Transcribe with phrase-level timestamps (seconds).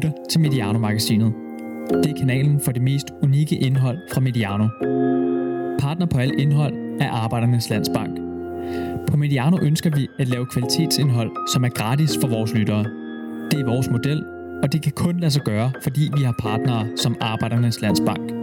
[0.00, 1.32] lytter til Mediano-magasinet.
[1.90, 4.68] Det er kanalen for det mest unikke indhold fra Mediano.
[5.78, 8.18] Partner på alt indhold er Arbejdernes Landsbank.
[9.10, 12.84] På Mediano ønsker vi at lave kvalitetsindhold, som er gratis for vores lyttere.
[13.50, 14.24] Det er vores model,
[14.62, 18.39] og det kan kun lade sig gøre, fordi vi har partnere som Arbejdernes Landsbank.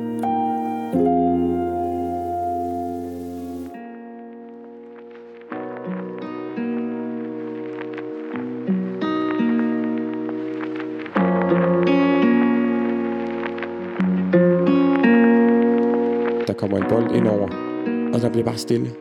[18.48, 18.96] Bare stille.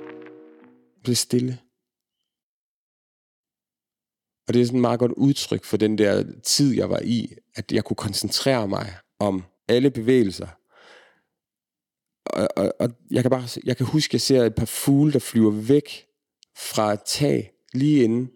[1.02, 1.59] Bliv stille.
[4.48, 7.32] Og det er sådan et meget godt udtryk for den der tid, jeg var i,
[7.54, 10.46] at jeg kunne koncentrere mig om alle bevægelser.
[12.27, 15.12] Og, og, og jeg kan bare jeg kan huske, at jeg ser et par fugle,
[15.12, 16.06] der flyver væk
[16.56, 18.30] fra et tag lige inden.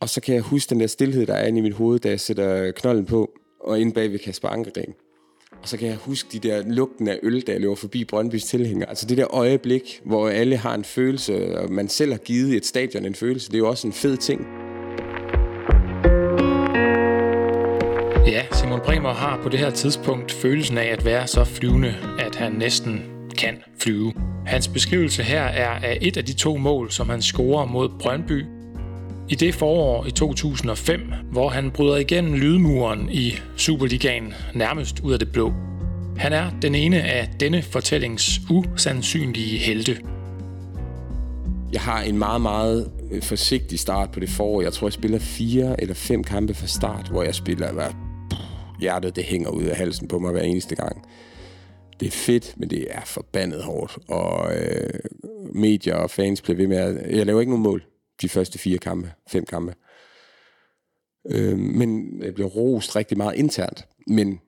[0.00, 2.08] Og så kan jeg huske den der stillhed, der er inde i mit hoved, da
[2.08, 3.30] jeg sætter knolden på,
[3.60, 4.94] og inde bag ved Kasper Ankergren.
[5.62, 8.44] Og så kan jeg huske de der lugten af øl, der jeg løber forbi Brøndbys
[8.44, 8.86] tilhænger.
[8.86, 12.66] Altså det der øjeblik, hvor alle har en følelse, og man selv har givet et
[12.66, 14.40] stadion en følelse, det er jo også en fed ting.
[18.26, 22.36] Ja, Simon Bremer har på det her tidspunkt følelsen af at være så flyvende, at
[22.36, 23.02] han næsten
[23.38, 24.12] kan flyve.
[24.46, 28.44] Hans beskrivelse her er af et af de to mål, som han scorer mod Brøndby
[29.30, 31.00] i det forår i 2005,
[31.32, 35.52] hvor han bryder igennem lydmuren i Superligaen nærmest ud af det blå.
[36.16, 39.98] Han er den ene af denne fortællings usandsynlige helte.
[41.72, 44.62] Jeg har en meget, meget øh, forsigtig start på det forår.
[44.62, 47.90] Jeg tror, jeg spiller fire eller fem kampe fra start, hvor jeg spiller, hvad
[48.80, 51.02] hjertet det hænger ud af halsen på mig hver eneste gang.
[52.00, 53.98] Det er fedt, men det er forbandet hårdt.
[54.08, 55.00] Og øh,
[55.54, 57.16] medier og fans bliver ved med at...
[57.16, 57.82] Jeg laver ikke nogen mål
[58.22, 59.74] de første fire kampe, fem kampe.
[61.30, 63.86] Øh, men jeg blev rost rigtig meget internt.
[64.06, 64.40] Men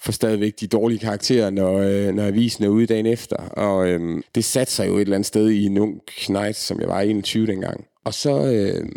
[0.00, 3.36] for stadigvæk de dårlige karakterer, når, øh, når avisen er ude dagen efter.
[3.36, 6.80] Og øh, det satte sig jo et eller andet sted i en ung knight, som
[6.80, 7.86] jeg var 21 dengang.
[8.04, 8.88] Og så, øh,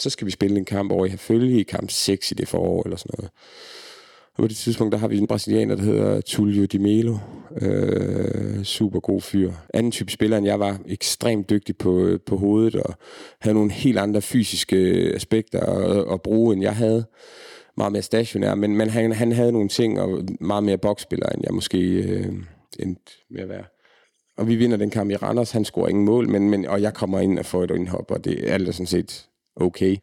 [0.00, 2.82] så skal vi spille en kamp over i Herfølge i kamp 6 i det forår
[2.82, 3.30] eller sådan noget.
[4.40, 7.18] Og på det tidspunkt, der har vi en brasilianer, der hedder Tullio Di Melo.
[7.60, 9.52] Øh, super god fyr.
[9.74, 10.78] Anden type spiller, end jeg var.
[10.86, 12.94] Ekstremt dygtig på, på hovedet, og
[13.40, 14.76] havde nogle helt andre fysiske
[15.14, 17.04] aspekter at, at bruge, end jeg havde.
[17.76, 21.42] Meget mere stationær, men, men han, han havde nogle ting, og meget mere boksspiller, end
[21.44, 22.32] jeg måske øh,
[22.78, 23.64] endte med at være.
[24.36, 25.50] Og vi vinder den kamp i Randers.
[25.50, 28.24] Han scorer ingen mål, men, men, og jeg kommer ind og får et indhop, og
[28.24, 29.96] det er alt sådan set okay.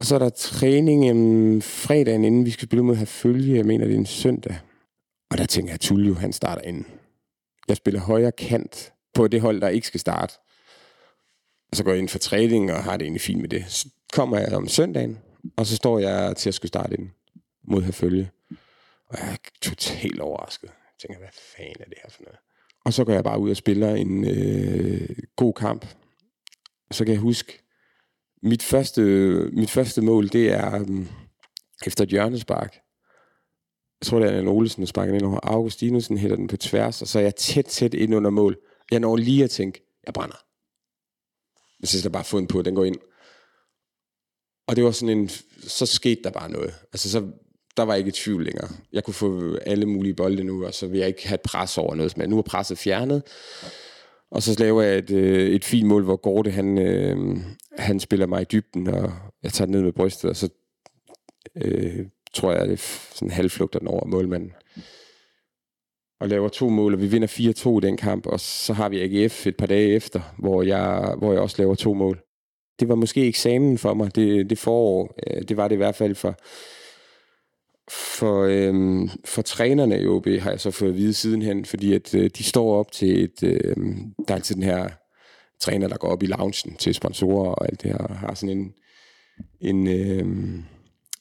[0.00, 3.56] Og så er der træning um, fredagen, inden vi skal spille mod følge.
[3.56, 4.58] Jeg mener, det er en søndag.
[5.30, 6.86] Og der tænker jeg, at Tullio, han starter inden.
[7.68, 10.34] Jeg spiller højre kant på det hold, der ikke skal starte.
[11.70, 13.64] Og så går jeg ind for træning og har det egentlig fint med det.
[13.68, 15.18] Så kommer jeg om søndagen,
[15.56, 17.10] og så står jeg til at skulle starte ind
[17.64, 18.30] mod følge.
[19.08, 20.68] Og jeg er totalt overrasket.
[20.68, 22.38] Jeg tænker, hvad fanden er det her for noget?
[22.84, 25.86] Og så går jeg bare ud og spiller en øh, god kamp.
[26.88, 27.67] Og så kan jeg huske,
[28.42, 29.00] mit første,
[29.52, 31.08] mit første mål, det er um,
[31.86, 32.74] efter et hjørnespark.
[34.00, 35.40] Jeg tror, det er Anna Olsen, der sparker ind over.
[35.42, 38.56] Augustinusen hætter den på tværs, og så er jeg tæt, tæt ind under mål.
[38.90, 40.36] Jeg når lige at tænke, jeg brænder.
[41.80, 42.96] Jeg synes, der bare fundet på, at den går ind.
[44.66, 45.28] Og det var sådan en,
[45.60, 46.74] så skete der bare noget.
[46.92, 47.30] Altså så,
[47.76, 48.68] der var ikke i tvivl længere.
[48.92, 51.78] Jeg kunne få alle mulige bolde nu, og så vil jeg ikke have et pres
[51.78, 52.16] over noget.
[52.16, 53.22] Men nu er presset fjernet.
[54.30, 57.36] Og så laver jeg et, øh, et fint mål, hvor Gorte han, øh,
[57.78, 59.12] han spiller mig i dybden, og
[59.42, 60.48] jeg tager den ned med brystet, og så
[61.56, 64.52] øh, tror jeg, at det er sådan halvflugter den over målmanden.
[66.20, 69.00] Og laver to mål, og vi vinder 4-2 i den kamp, og så har vi
[69.00, 72.20] AGF et par dage efter, hvor jeg, hvor jeg også laver to mål.
[72.80, 75.14] Det var måske eksamen for mig, det, det forår.
[75.26, 76.38] Øh, det var det i hvert fald for,
[77.90, 82.14] for, øhm, for trænerne i OB har jeg så fået at vide sidenhen, fordi at
[82.14, 83.76] øh, de står op til et, øh,
[84.28, 84.88] der er altid den her
[85.60, 88.58] træner, der går op i loungen til sponsorer og alt det her, og har sådan
[88.58, 88.72] en,
[89.60, 90.26] en, øh,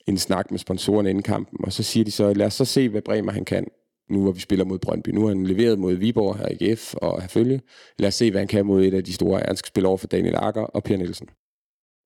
[0.08, 2.90] en snak med sponsorerne inden kampen, og så siger de så, lad os så se,
[2.90, 3.68] hvad Bremer han kan,
[4.10, 5.10] nu hvor vi spiller mod Brøndby.
[5.10, 7.62] Nu har han leveret mod Viborg her i GF og herfølge.
[8.00, 9.42] Lad os se, hvad han kan mod et af de store.
[9.46, 11.28] Han skal spille over for Daniel Akker og Per Nielsen.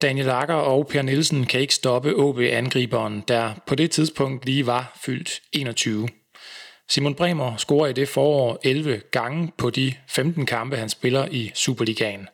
[0.02, 5.00] Daniel Akker og Per Nielsen kan ikke stoppe OB-angriberen, der på det tidspunkt lige var
[5.06, 6.08] fyldt 21.
[6.90, 11.52] Simon Bremer scorer i det forår 11 gange på de 15 kampe, han spiller i
[11.54, 12.28] Superligaen.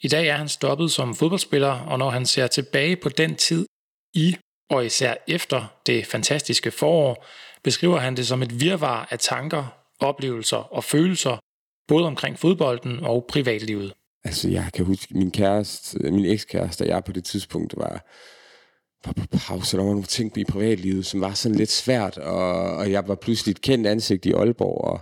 [0.00, 3.66] I dag er han stoppet som fodboldspiller, og når han ser tilbage på den tid
[4.14, 4.36] i
[4.70, 7.26] og især efter det fantastiske forår,
[7.62, 9.66] beskriver han det som et virvar af tanker,
[10.00, 11.36] oplevelser og følelser,
[11.88, 13.92] både omkring fodbolden og privatlivet.
[14.26, 18.06] Altså, jeg kan huske, min kæreste, min ekskæreste og jeg på det tidspunkt var
[19.04, 22.76] var på pause, der var nogle ting i privatlivet, som var sådan lidt svært, og,
[22.76, 25.00] og jeg var pludselig et kendt ansigt i Aalborg, og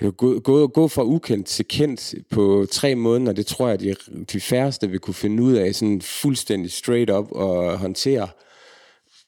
[0.00, 3.80] jeg var gået, gået, gået fra ukendt til kendt på tre måneder, det tror jeg,
[3.80, 3.94] de,
[4.32, 8.28] de færreste vil kunne finde ud af, sådan fuldstændig straight up og håndtere.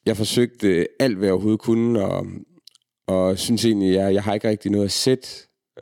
[0.06, 2.27] Jeg forsøgte alt, hvad jeg overhovedet kunne, og,
[3.06, 5.29] og synes egentlig, jeg, jeg har ikke rigtig noget at sætte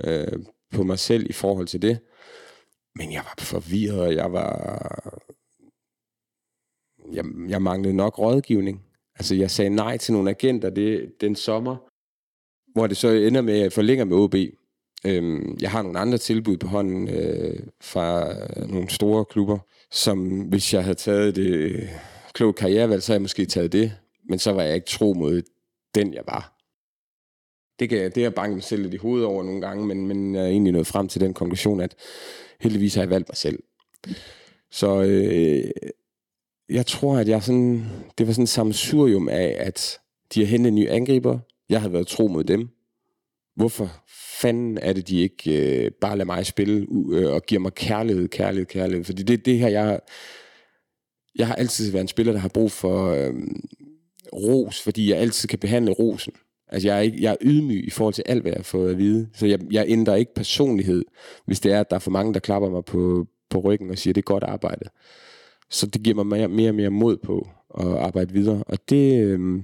[0.05, 0.39] øh,
[0.73, 1.99] på mig selv i forhold til det.
[2.95, 5.23] Men jeg var forvirret, og jeg var...
[7.13, 8.85] Jeg, jeg manglede nok rådgivning.
[9.15, 11.77] Altså, jeg sagde nej til nogle agenter det, den sommer,
[12.73, 14.35] hvor det så ender med, at jeg forlænger med OB.
[15.07, 18.35] Øhm, jeg har nogle andre tilbud på hånden øh, fra
[18.67, 19.59] nogle store klubber,
[19.91, 21.89] som hvis jeg havde taget det øh,
[22.33, 23.93] kloge karrierevalg, så havde jeg måske taget det.
[24.29, 25.43] Men så var jeg ikke tro mod
[25.95, 26.52] den, jeg var.
[27.83, 30.35] Det, kan, det er banket mig selv lidt i hovedet over nogle gange, men, men
[30.35, 31.95] jeg er egentlig nået frem til den konklusion, at
[32.61, 33.59] heldigvis har jeg valgt mig selv.
[34.71, 35.71] Så øh,
[36.69, 37.85] jeg tror, at jeg sådan,
[38.19, 39.99] det var sådan en samsurium af, at
[40.35, 41.39] de har hentet nye angriber.
[41.69, 42.69] Jeg havde været tro mod dem.
[43.57, 43.91] Hvorfor
[44.41, 48.29] fanden er det, de ikke øh, bare lader mig spille øh, og giver mig kærlighed,
[48.29, 49.05] kærlighed, kærlighed?
[49.05, 50.01] Fordi det er det her, jeg
[51.39, 53.35] jeg har altid været en spiller, der har brug for øh,
[54.33, 56.33] ros, fordi jeg altid kan behandle rosen.
[56.73, 58.91] Altså, jeg er, ikke, jeg er ydmyg i forhold til alt, hvad jeg har fået
[58.91, 59.29] at vide.
[59.35, 61.05] Så jeg, jeg ændrer ikke personlighed,
[61.47, 63.99] hvis det er, at der er for mange, der klapper mig på, på ryggen og
[63.99, 64.85] siger, det er godt arbejde.
[65.71, 67.49] Så det giver mig mere, mere og mere mod på
[67.79, 68.65] at arbejde videre.
[68.67, 69.63] Og det, øh,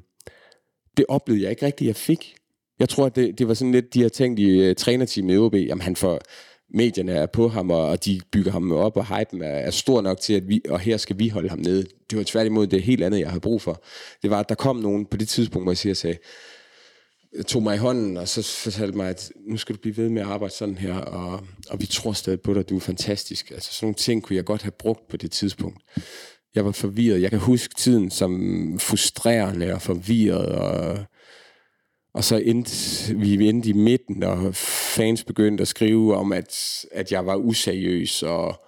[0.97, 2.35] det oplevede jeg ikke rigtigt, jeg fik.
[2.79, 5.39] Jeg tror, at det, det var sådan lidt, de har tænkt i uh, trænerteamet i
[5.39, 6.21] OB, jamen han får,
[6.75, 10.21] medierne er på ham, og de bygger ham op, og hypen er, er stor nok
[10.21, 11.87] til, at vi, og her skal vi holde ham nede.
[12.11, 13.83] Det var tværtimod det helt andet, jeg havde brug for.
[14.23, 16.19] Det var, at der kom nogen på det tidspunkt, hvor jeg siger, sagde,
[17.47, 20.23] tog mig i hånden, og så fortalte mig, at nu skal du blive ved med
[20.23, 23.51] at arbejde sådan her, og, og vi tror stadig på dig, du er fantastisk.
[23.51, 25.83] Altså sådan nogle ting kunne jeg godt have brugt på det tidspunkt.
[26.55, 27.23] Jeg var forvirret.
[27.23, 30.99] Jeg kan huske tiden som frustrerende og forvirret, og
[32.15, 37.13] og så endte vi endte i midten, og fans begyndte at skrive om, at, at
[37.13, 38.61] jeg var useriøs, og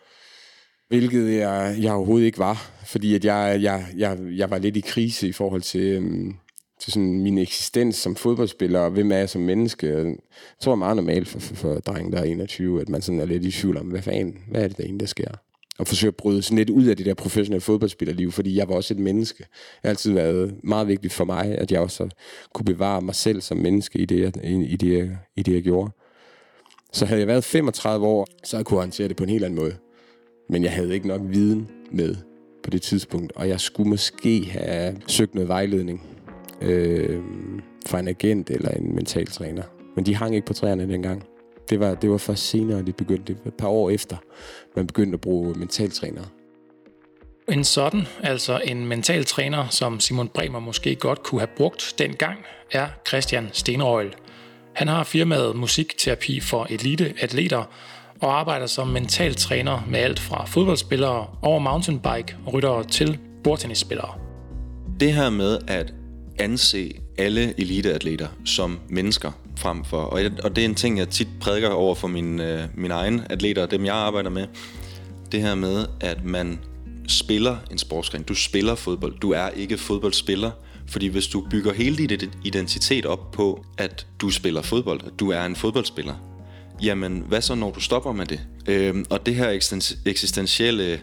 [0.89, 4.81] hvilket jeg, jeg overhovedet ikke var, fordi at jeg, jeg, jeg, jeg var lidt i
[4.81, 6.35] krise i forhold til, Øhm,
[6.81, 9.87] til sådan min eksistens som fodboldspiller, og hvem er jeg som menneske.
[9.87, 10.17] Jeg
[10.61, 13.21] tror, det er meget normalt for, for, for drengen, der er 21, at man sådan
[13.21, 15.31] er lidt i tvivl om, hvad fanden, hvad er det der egentlig, der sker?
[15.81, 18.75] og forsøge at bryde sådan lidt ud af det der professionelle fodboldspillerliv, fordi jeg var
[18.75, 19.38] også et menneske.
[19.38, 19.49] Det
[19.82, 22.09] har altid været meget vigtigt for mig, at jeg også
[22.55, 25.91] kunne bevare mig selv som menneske i det, i det, i det jeg gjorde.
[26.93, 29.44] Så havde jeg været 35 år, så jeg kunne jeg håndtere det på en helt
[29.44, 29.77] anden måde.
[30.49, 32.17] Men jeg havde ikke nok viden med
[32.62, 36.03] på det tidspunkt, og jeg skulle måske have søgt noget vejledning
[36.61, 37.23] øh,
[37.87, 39.62] fra en agent eller en mentaltræner.
[39.97, 41.25] Men de hang ikke på træerne dengang.
[41.71, 44.17] Det var, det var først senere, det begyndte et par år efter,
[44.77, 46.25] man begyndte at bruge mentaltrænere.
[47.49, 52.39] En sådan, altså en mentaltræner, som Simon Bremer måske godt kunne have brugt dengang,
[52.73, 54.15] er Christian Stenrøgl.
[54.73, 57.65] Han har firmaet Musikterapi for Elite Atleter
[58.21, 64.15] og arbejder som mentaltræner med alt fra fodboldspillere over mountainbike ryttere til bordtennisspillere.
[65.01, 65.95] Det her med at
[66.41, 71.09] anse alle eliteatleter som mennesker frem for, og, jeg, og det er en ting, jeg
[71.09, 74.47] tit prædiker over for mine, øh, mine egne atleter, dem jeg arbejder med,
[75.33, 76.59] det her med, at man
[77.09, 78.23] spiller en sportsgren.
[78.23, 79.19] Du spiller fodbold.
[79.19, 80.51] Du er ikke fodboldspiller.
[80.87, 85.31] Fordi hvis du bygger hele din identitet op på, at du spiller fodbold, at du
[85.31, 86.15] er en fodboldspiller,
[86.82, 88.41] jamen hvad så når du stopper med det?
[88.67, 89.51] Øhm, og det her
[90.06, 91.01] eksistentielle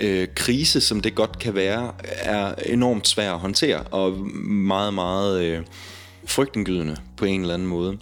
[0.00, 5.42] øh, krise, som det godt kan være, er enormt svær at håndtere, og meget, meget
[5.42, 5.62] øh,
[6.26, 7.98] frygtindgydende på en eller anden måde.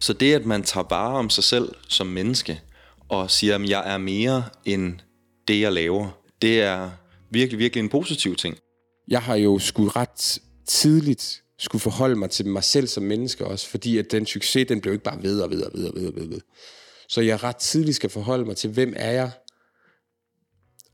[0.00, 2.60] Så det, at man tager vare om sig selv som menneske,
[3.08, 4.94] og siger, at jeg er mere end
[5.48, 6.08] det, jeg laver,
[6.42, 6.90] det er
[7.30, 8.56] virkelig, virkelig en positiv ting.
[9.08, 13.68] Jeg har jo skulle ret tidligt skulle forholde mig til mig selv som menneske også,
[13.68, 16.22] fordi at den succes, den blev ikke bare ved og ved og ved og ved
[16.22, 16.40] og ved.
[17.08, 19.30] Så jeg ret tidligt skal forholde mig til, hvem er jeg?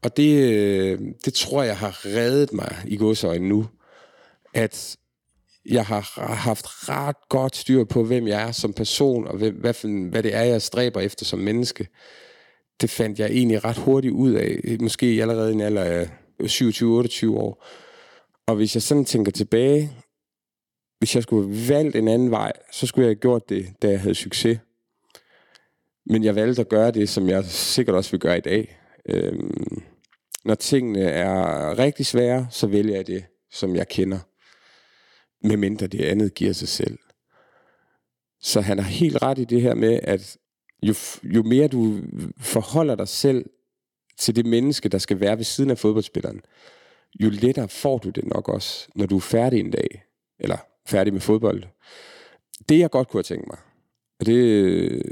[0.03, 3.67] Og det, øh, det tror jeg har reddet mig i godsøjne nu,
[4.55, 4.97] at
[5.67, 10.09] jeg har haft ret godt styr på, hvem jeg er som person, og hvem, hvad,
[10.11, 11.89] hvad det er, jeg stræber efter som menneske.
[12.81, 16.11] Det fandt jeg egentlig ret hurtigt ud af, måske allerede i en alder af
[16.43, 17.67] 27-28 år.
[18.47, 19.93] Og hvis jeg sådan tænker tilbage,
[20.99, 23.91] hvis jeg skulle have valgt en anden vej, så skulle jeg have gjort det, da
[23.91, 24.59] jeg havde succes.
[26.07, 28.79] Men jeg valgte at gøre det, som jeg sikkert også vil gøre i dag.
[29.07, 29.83] Øhm,
[30.45, 34.19] når tingene er rigtig svære, så vælger jeg det, som jeg kender
[35.43, 36.99] medmindre det andet giver sig selv.
[38.41, 40.37] Så han har helt ret i det her med, at
[40.83, 42.01] jo, jo mere du
[42.41, 43.45] forholder dig selv
[44.19, 46.41] til det menneske, der skal være ved siden af fodboldspilleren,
[47.21, 50.05] jo lettere får du det nok også, når du er færdig en dag,
[50.39, 50.57] eller
[50.87, 51.65] færdig med fodbold.
[52.69, 53.59] Det jeg godt kunne have tænkt mig,
[54.21, 55.03] og det,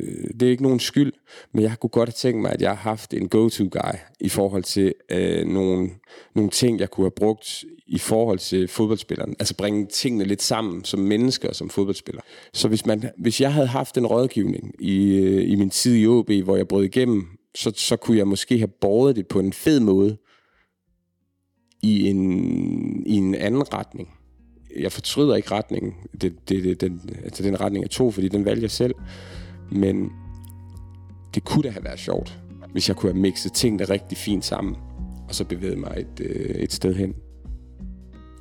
[0.41, 1.12] det er ikke nogen skyld,
[1.53, 4.62] men jeg kunne godt have tænkt mig, at jeg har haft en go-to-guy i forhold
[4.62, 5.91] til øh, nogle,
[6.35, 9.37] nogle ting, jeg kunne have brugt i forhold til fodboldspilleren.
[9.38, 12.23] Altså bringe tingene lidt sammen som mennesker som fodboldspiller.
[12.53, 16.07] Så hvis, man, hvis jeg havde haft en rådgivning i, øh, i min tid i
[16.07, 19.53] OB, hvor jeg brød igennem, så, så kunne jeg måske have båret det på en
[19.53, 20.17] fed måde
[21.83, 24.17] i en, i en anden retning
[24.80, 25.94] jeg fortryder ikke retningen.
[26.20, 28.94] Det, det, det, den, altså den retning er to, fordi den valgte jeg selv.
[29.70, 30.12] Men
[31.35, 32.38] det kunne da have været sjovt,
[32.73, 34.76] hvis jeg kunne have mixet tingene rigtig fint sammen,
[35.28, 37.14] og så bevæget mig et, øh, et sted hen.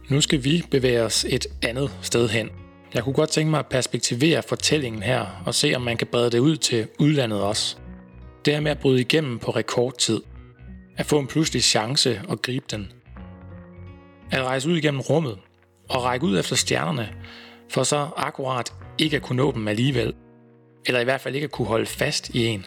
[0.10, 2.50] Nu skal vi bevæge os et andet sted hen.
[2.94, 6.32] Jeg kunne godt tænke mig at perspektivere fortællingen her, og se om man kan brede
[6.32, 7.78] det ud til udlandet også.
[8.46, 10.22] Det her med at bryde igennem på rekordtid.
[10.98, 12.92] At få en pludselig chance og gribe den.
[14.32, 15.38] At rejse ud igennem rummet,
[15.90, 17.10] og række ud efter stjernerne,
[17.70, 20.14] for så akkurat ikke at kunne nå dem alligevel.
[20.86, 22.66] Eller i hvert fald ikke at kunne holde fast i en.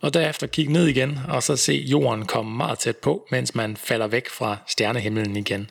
[0.00, 3.76] Og derefter kigge ned igen, og så se jorden komme meget tæt på, mens man
[3.76, 5.70] falder væk fra stjernehimlen igen.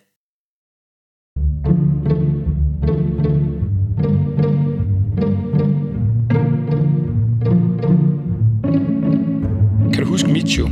[9.93, 10.69] Kan du huske Michu?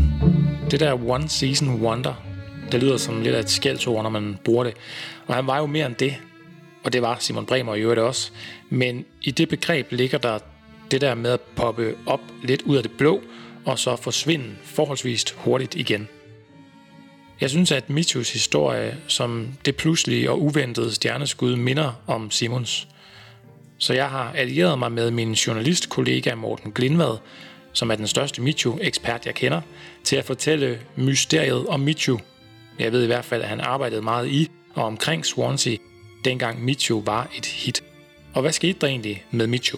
[0.71, 2.13] Det der One Season Wonder,
[2.71, 4.73] det lyder som lidt af et skældsord, når man bruger det.
[5.27, 6.15] Og han var jo mere end det,
[6.83, 8.31] og det var Simon Bremer i øvrigt også.
[8.69, 10.39] Men i det begreb ligger der
[10.91, 13.21] det der med at poppe op lidt ud af det blå,
[13.65, 16.07] og så forsvinde forholdsvis hurtigt igen.
[17.41, 22.87] Jeg synes, at Mitchus historie som det pludselige og uventede stjerneskud minder om Simons.
[23.77, 27.17] Så jeg har allieret mig med min journalistkollega Morten Glindvad,
[27.73, 29.61] som er den største Michu-ekspert, jeg kender,
[30.03, 32.19] til at fortælle mysteriet om Michu
[32.79, 35.75] jeg ved i hvert fald, at han arbejdede meget i og omkring Swansea,
[36.25, 37.83] dengang Michu var et hit.
[38.33, 39.77] Og hvad skete der egentlig med Michu?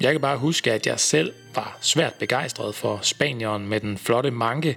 [0.00, 4.30] Jeg kan bare huske, at jeg selv var svært begejstret for spanieren med den flotte
[4.30, 4.76] manke.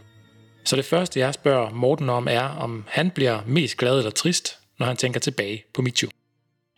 [0.64, 4.58] Så det første, jeg spørger Morten om, er, om han bliver mest glad eller trist,
[4.80, 6.08] når han tænker tilbage på Michu.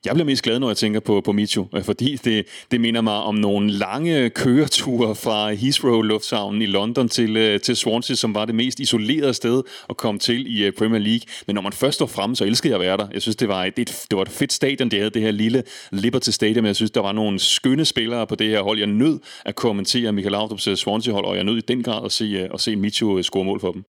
[0.06, 3.02] Jeg bliver mest glad, når jeg tænker på, på Michu, øh, fordi det, det minder
[3.02, 8.36] mig om nogle lange køreture fra Heathrow Lufthavnen i London til, øh, til Swansea, som
[8.36, 11.22] var det mest isolerede sted at komme til i øh, Premier League.
[11.48, 13.08] Men når man først står frem, så elskede jeg at være der.
[13.14, 15.32] Jeg synes, det var et, det, det var et fedt stadion, det havde det her
[15.32, 16.66] lille Liberty Stadium.
[16.66, 18.80] Jeg synes, der var nogle skønne spillere på det her hold.
[18.80, 22.50] Jeg nød at kommentere Michael Laudrup's Swansea-hold, og jeg nød i den grad at se,
[22.54, 23.84] at se Michu score mål for dem.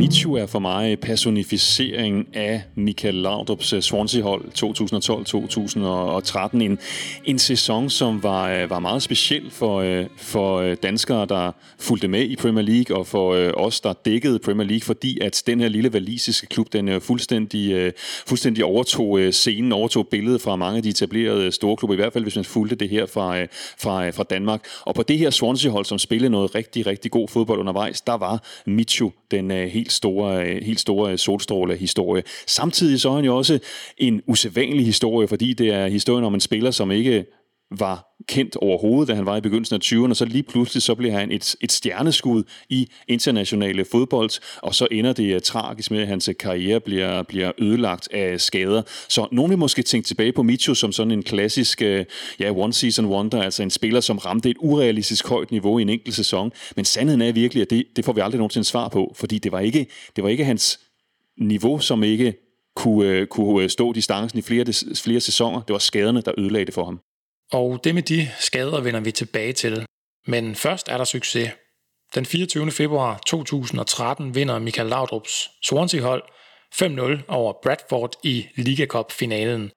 [0.00, 4.44] Michu er for mig personificering af Michael Laudrup's eh, Swansea-hold
[6.54, 6.62] 2012-2013.
[6.62, 6.78] En,
[7.24, 12.22] en sæson, som var, eh, var meget speciel for, eh, for danskere, der fulgte med
[12.22, 15.92] i Premier League, og for os, der dækkede Premier League, fordi at den her lille
[15.92, 17.92] valisiske klub, den fuldstændig,
[18.26, 22.24] fuldstændig overtog scenen, overtog billedet fra mange af de etablerede store klubber, i hvert fald
[22.24, 23.42] hvis man fulgte det her fra,
[23.78, 24.64] fra, fra Danmark.
[24.80, 28.42] Og på det her Swansea-hold, som spillede noget rigtig, rigtig god fodbold undervejs, der var
[28.66, 32.22] Michu den helt helt store, helt store solstråle-historie.
[32.46, 33.58] Samtidig så er han jo også
[33.98, 37.24] en usædvanlig historie, fordi det er historien om en spiller, som ikke
[37.78, 40.94] var kendt overhovedet, da han var i begyndelsen af 20'erne, og så lige pludselig så
[40.94, 44.30] bliver han et, et stjerneskud i internationale fodbold,
[44.62, 48.40] og så ender det uh, tragisk med, at hans øh, karriere bliver, bliver ødelagt af
[48.40, 48.82] skader.
[49.08, 52.04] Så nogen vil måske tænke tilbage på Micho som sådan en klassisk uh,
[52.40, 56.14] ja, one-season wonder, altså en spiller, som ramte et urealistisk højt niveau i en enkelt
[56.14, 59.38] sæson, men sandheden er virkelig, at det, det får vi aldrig nogensinde svar på, fordi
[59.38, 59.86] det var ikke,
[60.16, 60.80] det var ikke hans
[61.38, 62.34] niveau, som ikke
[62.76, 64.64] kunne, kunne stå distancen i flere,
[64.96, 65.60] flere sæsoner.
[65.60, 67.00] Det var skaderne, der ødelagde det for ham.
[67.52, 69.86] Og det med de skader vender vi tilbage til.
[70.26, 71.50] Men først er der succes.
[72.14, 72.70] Den 24.
[72.70, 76.22] februar 2013 vinder Michael Laudrups Swansea-hold
[76.74, 79.70] 5-0 over Bradford i Liga Cup-finalen.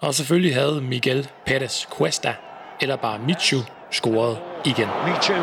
[0.00, 2.34] Og selvfølgelig havde Miguel Perez Cuesta,
[2.80, 3.58] eller bare Michu,
[3.90, 4.88] scoret igen.
[5.06, 5.34] Michu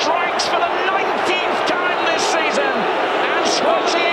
[0.00, 2.74] strikes for the 19th time this season,
[3.30, 4.04] and Swansea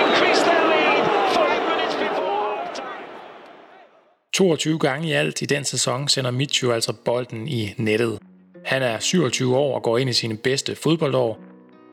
[4.32, 8.18] 22 gange i alt i den sæson sender Mitchu altså bolden i nettet.
[8.64, 11.40] Han er 27 år og går ind i sine bedste fodboldår.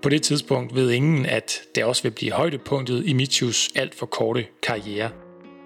[0.01, 4.05] På det tidspunkt ved ingen, at det også vil blive højdepunktet i Mitchus alt for
[4.05, 5.09] korte karriere.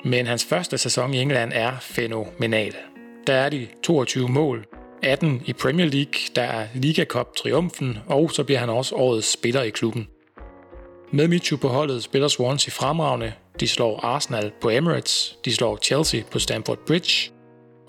[0.05, 2.75] Men hans første sæson i England er fænomenal.
[3.27, 4.65] Der er de 22 mål,
[5.03, 9.31] 18 i Premier League, der er Liga Cup triumfen, og så bliver han også årets
[9.31, 10.07] spiller i klubben.
[11.11, 16.21] Med Mitchu på holdet spiller Swansea fremragende de slår Arsenal på Emirates, de slår Chelsea
[16.31, 17.31] på Stamford Bridge,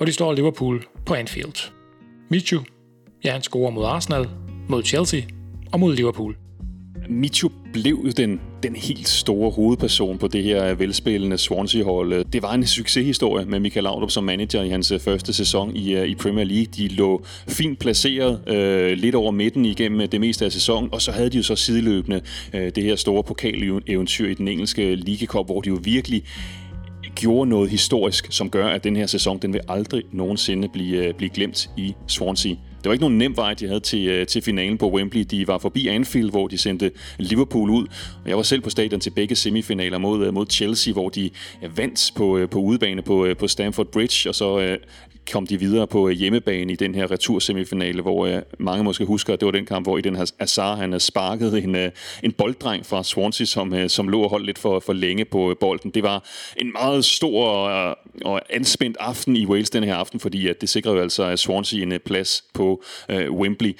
[0.00, 1.71] og de slår Liverpool på Anfield.
[2.30, 2.61] Michu,
[3.25, 4.28] ja han scorer mod Arsenal,
[4.68, 5.21] mod Chelsea
[5.73, 6.37] og mod Liverpool.
[7.08, 12.25] Michu blev den, den helt store hovedperson på det her velspillende Swansea-hold.
[12.25, 15.94] Det var en succeshistorie med Michael Laudrup som manager i hans øh, første sæson i,
[15.94, 16.66] øh, i Premier League.
[16.76, 21.02] De lå fint placeret øh, lidt over midten igennem øh, det meste af sæsonen, og
[21.02, 22.20] så havde de jo så sideløbende
[22.54, 26.25] øh, det her store pokaleventyr i den engelske League Cup, hvor de jo virkelig
[27.14, 31.30] gjorde noget historisk, som gør, at den her sæson den vil aldrig nogensinde blive, blive
[31.30, 32.54] glemt i Swansea.
[32.85, 35.21] Det var ikke nogen nem vej, de havde til, øh, til finalen på Wembley.
[35.31, 37.87] De var forbi Anfield, hvor de sendte Liverpool ud.
[38.25, 41.31] Og jeg var selv på stadion til begge semifinaler mod, øh, mod Chelsea, hvor de
[41.62, 44.76] øh, vandt på, på udebane på, på Stamford Bridge, og så
[45.33, 49.33] kom de videre på øh, hjemmebane i den her retursemifinale, hvor øh, mange måske husker,
[49.33, 51.90] at det var den kamp, hvor i den her Azar, han øh, sparkede en, øh,
[52.23, 55.50] en bolddreng fra Swansea, som, øh, som lå og holdt lidt for, for længe på
[55.50, 55.90] øh, bolden.
[55.90, 56.25] Det var
[56.57, 60.69] en meget stor og, og anspændt aften i Wales den her aften, fordi at det
[60.69, 63.76] sikrede jo altså Swansea en plads på øh, Wembley.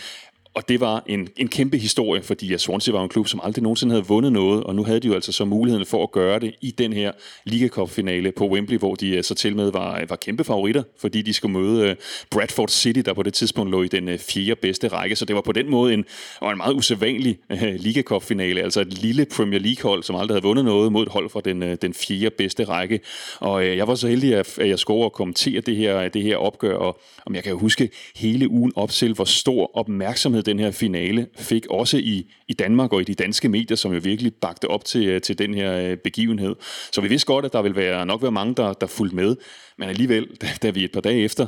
[0.55, 3.63] Og det var en, en kæmpe historie, fordi ja, Swansea var en klub, som aldrig
[3.63, 6.39] nogensinde havde vundet noget, og nu havde de jo altså så muligheden for at gøre
[6.39, 7.13] det i den her
[7.45, 11.23] Liga Cup-finale på Wembley, hvor de øh, så til med var, var kæmpe favoritter, fordi
[11.23, 11.97] de skulle møde øh,
[12.31, 15.17] Bradford City, der på det tidspunkt lå i den øh, fjerde bedste række.
[15.17, 16.05] Så det var på den måde en,
[16.41, 17.39] og en meget usædvanlig
[17.79, 21.31] Liga Cup-finale, altså et lille Premier League-hold, som aldrig havde vundet noget mod et hold
[21.31, 23.01] fra den, den fjerde bedste række.
[23.41, 26.77] Og jeg var så heldig, at, jeg skulle og kommentere det her, det her opgør,
[26.77, 31.27] og om jeg kan huske hele ugen op til, hvor stor opmærksomhed den her finale
[31.37, 34.85] fik også i, i Danmark og i de danske medier, som jo virkelig bagte op
[34.85, 36.57] til, øh, til den her øh, begivenhed.
[36.93, 39.37] Så vi vidste godt, at der vil være, nok være mange, der, der fulgte med,
[39.79, 41.47] men alligevel, da, da vi et par dage efter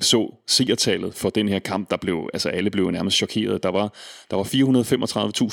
[0.00, 3.62] så seertallet for den her kamp, der blev, altså alle blev nærmest chokeret.
[3.62, 3.94] Der var,
[4.30, 4.44] der var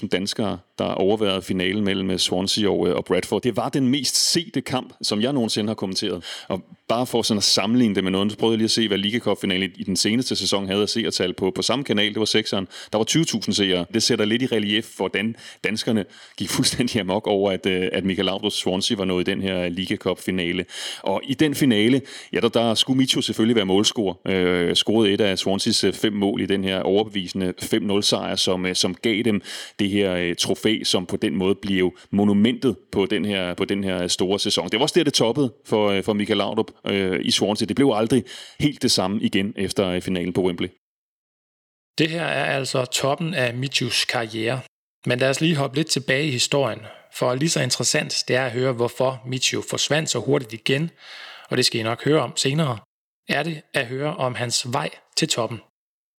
[0.01, 3.41] 435.000 danskere, der overværede finalen mellem øh, Swansea og, øh, og Bradford.
[3.41, 6.23] Det var den mest sete kamp, som jeg nogensinde har kommenteret.
[6.47, 8.87] Og bare for sådan at sammenligne det med noget, så prøvede jeg lige at se,
[8.87, 12.13] hvad Liga Cup-finalen i den seneste sæson havde af seertal på, på samme kanal.
[12.13, 12.65] Det var 6'eren.
[12.91, 13.85] Der var 20.000 seere.
[13.93, 16.05] Det sætter lidt i relief, hvordan danskerne
[16.37, 19.69] gik fuldstændig amok over, at, øh, at Michael Laudrup Swansea var nået i den her
[19.69, 20.65] Liga Cup-finale.
[21.03, 22.01] Og i den finale,
[22.33, 26.41] ja, der, der skulle Micho selvfølgelig være målscorer øh, scorede et af Swanseas fem mål
[26.41, 29.41] i den her overbevisende 5-0 sejr, som, som gav dem
[29.79, 33.83] det her øh, trofæ, som på den måde blev monumentet på den her, på den
[33.83, 34.69] her store sæson.
[34.69, 37.65] Det var også der, det toppede for, øh, for Michael Laudrup øh, i Swansea.
[37.65, 38.23] Det blev aldrig
[38.59, 40.69] helt det samme igen efter øh, finalen på Wembley.
[41.97, 44.59] Det her er altså toppen af Michus karriere.
[45.05, 46.79] Men lad os lige hoppe lidt tilbage i historien,
[47.13, 50.89] for lige så interessant det er at høre, hvorfor Michio forsvandt så hurtigt igen,
[51.49, 52.77] og det skal I nok høre om senere
[53.29, 55.59] er det at høre om hans vej til toppen.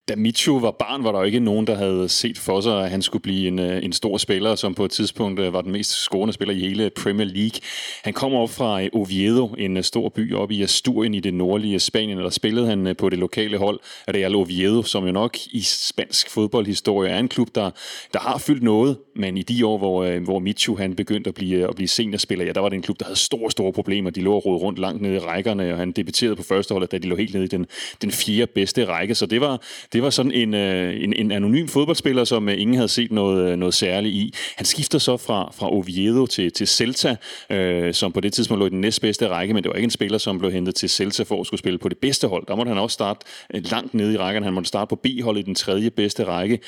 [0.08, 2.90] Da Michu var barn, var der jo ikke nogen, der havde set for sig, at
[2.90, 5.72] han skulle blive en, øh, en stor spiller, som på et tidspunkt øh, var den
[5.72, 7.60] mest scorende spiller i hele Premier League.
[8.04, 11.80] Han kommer op fra øh, Oviedo, en stor by oppe i Asturien i det nordlige
[11.80, 15.60] Spanien, og der spillede han på det lokale hold Real Oviedo, som jo nok i
[15.60, 17.70] spansk fodboldhistorie er en klub, der,
[18.12, 21.68] der har fyldt noget, men i de år, hvor, hvor Michu han begyndte at blive,
[21.68, 24.10] at blive seniorspiller, ja, der var det en klub, der havde store, store problemer.
[24.10, 26.98] De lå og rundt langt nede i rækkerne, og han debuterede på første hold, da
[26.98, 27.66] de lå helt nede i den,
[28.02, 31.68] den fjerde bedste række, så det var, det var sådan en, øh, en, en anonym
[31.68, 34.34] fodboldspiller, som øh, ingen havde set noget, øh, noget særligt i.
[34.56, 37.16] Han skifter så fra, fra Oviedo til, til Celta,
[37.50, 39.90] øh, som på det tidspunkt lå i den næstbedste række, men det var ikke en
[39.90, 42.46] spiller, som blev hentet til Celta for at skulle spille på det bedste hold.
[42.48, 44.44] Der måtte han også starte øh, langt nede i rækken.
[44.44, 46.58] Han måtte starte på B-holdet i den tredje bedste række,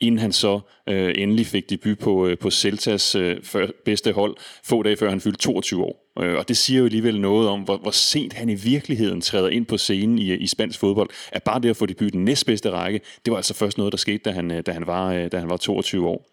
[0.00, 3.36] inden han så øh, endelig fik debut på, øh, på Celtas øh,
[3.84, 6.03] bedste hold, få dage før han fyldte 22 år.
[6.20, 9.48] Øh, og det siger jo alligevel noget om, hvor, hvor sent han i virkeligheden træder
[9.48, 11.10] ind på scenen i, i spansk fodbold.
[11.32, 13.92] At bare det at få debut i den næstbedste række, det var altså først noget,
[13.92, 16.26] der skete, da han, øh, da han, var, øh, da han var 22 år.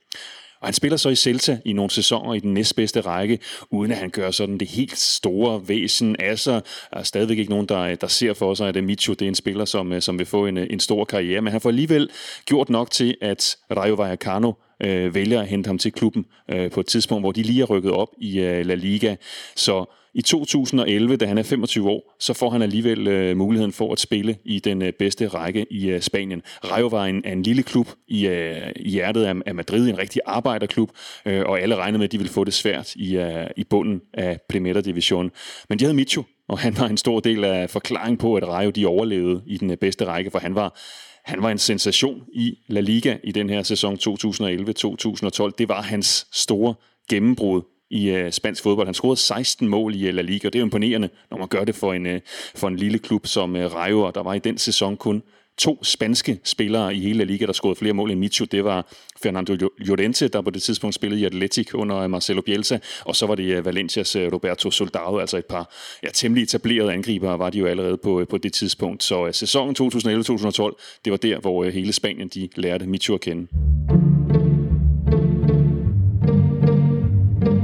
[0.62, 3.40] Og han spiller så i Celta i nogle sæsoner i den næstbedste række,
[3.70, 6.62] uden at han gør sådan det helt store væsen af sig.
[6.94, 9.30] Der er stadigvæk ikke nogen, der, øh, der ser for sig, at Micho det er
[9.30, 11.42] en spiller, som, som vil få en, en stor karriere.
[11.42, 12.10] Men han får alligevel
[12.46, 16.80] gjort nok til, at Rayo Vallecano øh, vælger at hente ham til klubben øh, på
[16.80, 19.16] et tidspunkt, hvor de lige er rykket op i øh, La Liga.
[19.56, 23.92] Så i 2011, da han er 25 år, så får han alligevel øh, muligheden for
[23.92, 26.42] at spille i den øh, bedste række i øh, Spanien.
[26.64, 30.22] Rayo var en, en lille klub i, øh, i hjertet af, af Madrid, en rigtig
[30.26, 30.92] arbejderklub,
[31.26, 34.02] øh, og alle regnede med, at de ville få det svært i, øh, i bunden
[34.14, 35.32] af Primera Division.
[35.70, 38.70] Men de havde Micho, og han var en stor del af forklaringen på, at Rayo
[38.70, 40.80] de overlevede i den øh, bedste række, for han var
[41.26, 45.52] han var en sensation i La Liga i den her sæson 2011-2012.
[45.58, 46.74] Det var hans store
[47.10, 48.88] gennembrud i uh, spansk fodbold.
[48.88, 51.64] Han scorede 16 mål i uh, La Liga, og det er imponerende, når man gør
[51.64, 52.20] det for en, uh,
[52.56, 55.24] for en lille klub som uh, Rayo, og der var i den sæson kun
[55.62, 58.46] to spanske spillere i hele La Liga, der scorede flere mål end Michu.
[58.46, 58.88] Det var
[59.24, 63.36] Fernando Llorente, der på det tidspunkt spillede i Atletic under Marcelo Bielsa, og så var
[63.36, 67.58] det øh, Valencias øh, Roberto Soldado, altså et par ja, temmelig etablerede angribere var de
[67.58, 69.04] jo allerede på, øh, på det tidspunkt.
[69.04, 73.48] Så sæsonen 2011-2012, det var der, hvor hele Spanien de lærte Michu at kende.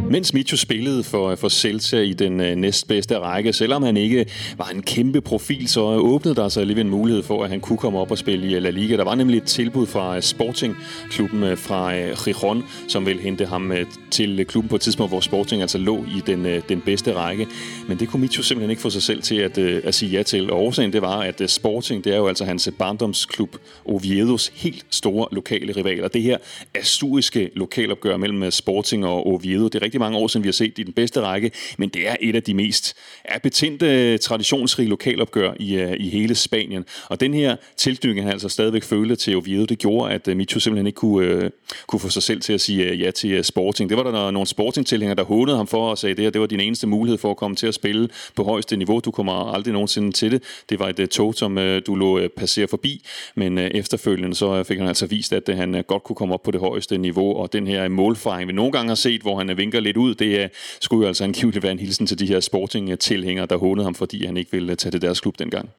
[0.09, 4.25] Mens Micho spillede for, for Celta i den øh, næstbedste række, selvom han ikke
[4.57, 7.77] var en kæmpe profil, så åbnede der sig alligevel en mulighed for, at han kunne
[7.77, 8.97] komme op og spille i La Liga.
[8.97, 13.71] Der var nemlig et tilbud fra øh, Sporting-klubben øh, fra uh, som ville hente ham
[14.11, 17.47] til klubben på et tidspunkt, hvor Sporting altså lå i den, den bedste række.
[17.87, 20.23] Men det kunne Micho simpelthen ikke få sig selv til at, uh, at sige ja
[20.23, 20.51] til.
[20.51, 25.27] Og årsagen det var, at Sporting, det er jo altså hans barndomsklub Oviedos helt store
[25.31, 26.07] lokale rivaler.
[26.07, 26.37] Det her
[26.75, 30.79] asturiske lokalopgør mellem Sporting og Oviedo, det er rigtig mange år siden, vi har set
[30.79, 35.53] i den bedste række, men det er et af de mest appetente, øh, traditionsrige lokalopgør
[35.59, 36.85] i, øh, i hele Spanien.
[37.09, 40.59] Og den her tilknytning, han altså stadigvæk følte til Oviedo, det gjorde, at Michu Micho
[40.59, 41.51] simpelthen ikke kunne,
[41.87, 43.89] kunne få sig selv til at sige ja til Sporting.
[43.89, 46.41] Det var der nogle Sporting-tilhængere, der hånede ham for og sagde, at det her det
[46.41, 48.99] var din eneste mulighed for at komme til at spille på højeste niveau.
[48.99, 50.43] Du kommer aldrig nogensinde til det.
[50.69, 51.55] Det var et tog, som
[51.87, 53.01] du lå passere forbi,
[53.35, 56.59] men efterfølgende så fik han altså vist, at han godt kunne komme op på det
[56.59, 59.97] højeste niveau, og den her målfaring, vi nogle gange har set, hvor han vinker lidt
[59.97, 60.49] ud, det øh,
[60.81, 64.25] skulle jo altså angiveligt være en hilsen til de her Sporting-tilhængere, der hånede ham, fordi
[64.25, 65.69] han ikke ville øh, tage til deres klub dengang.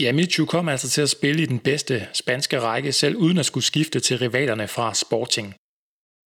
[0.00, 3.46] Ja, Michu kom altså til at spille i den bedste spanske række, selv uden at
[3.46, 5.54] skulle skifte til rivalerne fra Sporting.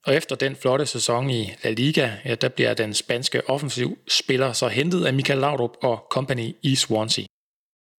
[0.06, 4.52] Og efter den flotte sæson i La Liga, ja, der bliver den spanske offensiv spiller
[4.52, 7.24] så hentet af Michael Laudrup og company i Swansea.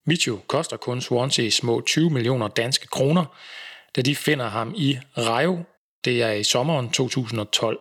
[0.07, 3.25] Michu koster kun Swansea små 20 millioner danske kroner,
[3.95, 5.59] da de finder ham i Rayo.
[6.05, 7.79] Det er i sommeren 2012.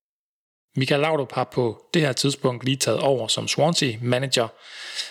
[0.77, 4.49] Michael Laudrup har på det her tidspunkt lige taget over som Swansea-manager,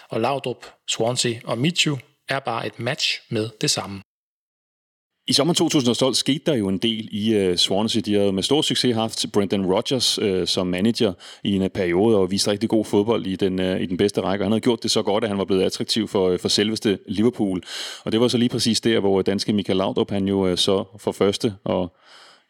[0.10, 1.98] og Laudrup, Swansea og Michu
[2.30, 4.02] er bare et match med det samme.
[5.30, 8.02] I sommer 2012 skete der jo en del i uh, Swansea.
[8.02, 12.18] De havde med stor succes haft Brendan Rodgers uh, som manager i en uh, periode
[12.18, 14.44] og viste rigtig god fodbold i den, uh, i den bedste række.
[14.44, 16.48] Og Han havde gjort det så godt, at han var blevet attraktiv for, uh, for
[16.48, 17.62] selveste Liverpool.
[18.04, 20.84] Og det var så lige præcis der, hvor danske Michael Laudrup han jo uh, så
[20.98, 21.96] for første og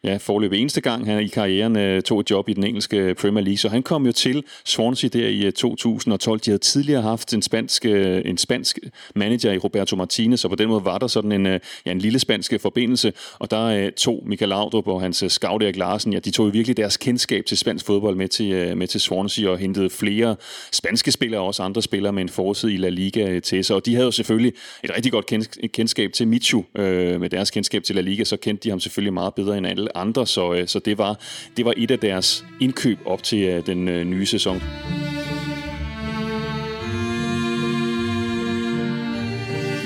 [0.04, 3.44] ja, forløb eneste gang han i karrieren øh, tog et job i den engelske Premier
[3.44, 3.58] League.
[3.58, 6.40] Så han kom jo til Swansea der i øh, 2012.
[6.40, 8.78] De havde tidligere haft en spansk, øh, en spansk
[9.14, 11.98] manager i Roberto Martinez, og på den måde var der sådan en, øh, ja, en
[11.98, 13.12] lille spansk forbindelse.
[13.38, 16.46] Og der øh, tog Michael Laudrup og hans øh, scout Erik Larsen, ja, de tog
[16.46, 19.90] jo virkelig deres kendskab til spansk fodbold med til, øh, med til Swansea og hentede
[19.90, 20.36] flere
[20.72, 23.76] spanske spillere og også andre spillere med en forsid i La Liga øh, til sig.
[23.76, 24.52] Og de havde jo selvfølgelig
[24.84, 25.32] et rigtig godt
[25.72, 29.12] kendskab til Michu øh, med deres kendskab til La Liga, så kendte de ham selvfølgelig
[29.12, 31.18] meget bedre end alle andre, så, øh, så det, var,
[31.56, 34.62] det var et af deres indkøb op til øh, den øh, nye sæson.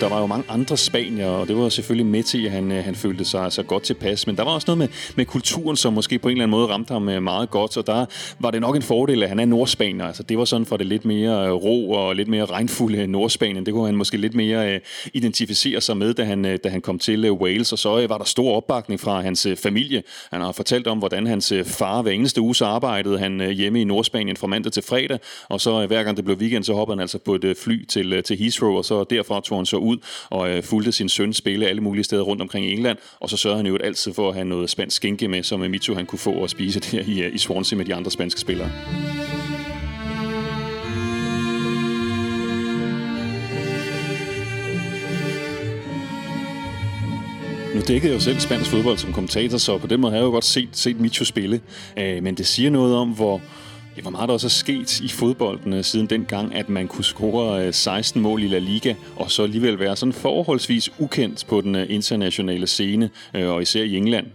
[0.00, 2.84] Der var jo mange andre spanier, og det var selvfølgelig med til, at han, øh,
[2.84, 4.26] han følte sig altså godt tilpas.
[4.26, 6.66] Men der var også noget med, med kulturen, som måske på en eller anden måde
[6.66, 8.06] ramte ham øh, meget godt, og der
[8.38, 10.04] var det nok en fordel, at han er nordspanier.
[10.04, 13.66] Altså, det var sådan for det lidt mere øh, ro og lidt mere regnfulde Nordspanien.
[13.66, 14.80] Det kunne han måske lidt mere
[15.14, 17.72] identificere sig med, da han, da han kom til Wales.
[17.72, 20.02] Og så uh, var der stor opbakning fra hans familie.
[20.32, 23.84] Han har fortalt om, hvordan hans far hver eneste uge så arbejdede han hjemme i
[23.84, 27.00] Nordspanien fra mandag til fredag, og så hver gang det blev weekend, så hoppede han
[27.00, 29.98] altså på et fly til, til Heathrow, og så derfra tog han så ud
[30.30, 33.36] og øh, fulgte sin søn spille alle mulige steder rundt omkring i England, og så
[33.36, 36.18] sørgede han jo altid for at have noget spansk skinke med, som Micho han kunne
[36.18, 38.70] få og spise der i, øh, i Swansea med de andre spanske spillere.
[47.74, 50.24] Nu dækkede jeg jo selv spansk fodbold som kommentator, så på den måde har jeg
[50.24, 51.60] jo godt set, set Micho spille.
[51.98, 53.40] Øh, men det siger noget om, hvor,
[53.96, 57.04] Ja, hvor meget der også er sket i fodbolden øh, siden dengang, at man kunne
[57.04, 61.60] score øh, 16 mål i La Liga, og så alligevel være sådan forholdsvis ukendt på
[61.60, 64.26] den øh, internationale scene, og især i England.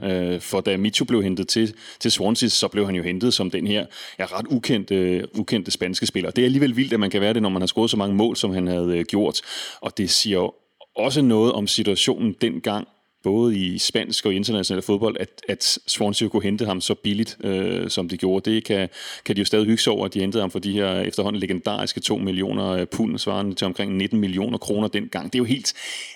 [0.41, 3.67] For da Micho blev hentet til, til Swansea, så blev han jo hentet som den
[3.67, 3.85] her
[4.19, 6.31] ja, ret ukendte, ukendte spanske spiller.
[6.31, 8.15] Det er alligevel vildt, at man kan være det, når man har scoret så mange
[8.15, 9.41] mål, som han havde gjort.
[9.81, 10.53] Og det siger jo
[10.95, 12.87] også noget om situationen dengang,
[13.23, 17.89] både i spansk og international fodbold, at, at Swansea kunne hente ham så billigt, øh,
[17.89, 18.51] som de gjorde.
[18.51, 18.89] Det kan,
[19.25, 21.39] kan de jo stadig hygge sig over, at de hentede ham for de her efterhånden
[21.39, 25.25] legendariske 2 millioner øh, pund, svarende til omkring 19 millioner kroner dengang.
[25.25, 25.73] Det er jo helt,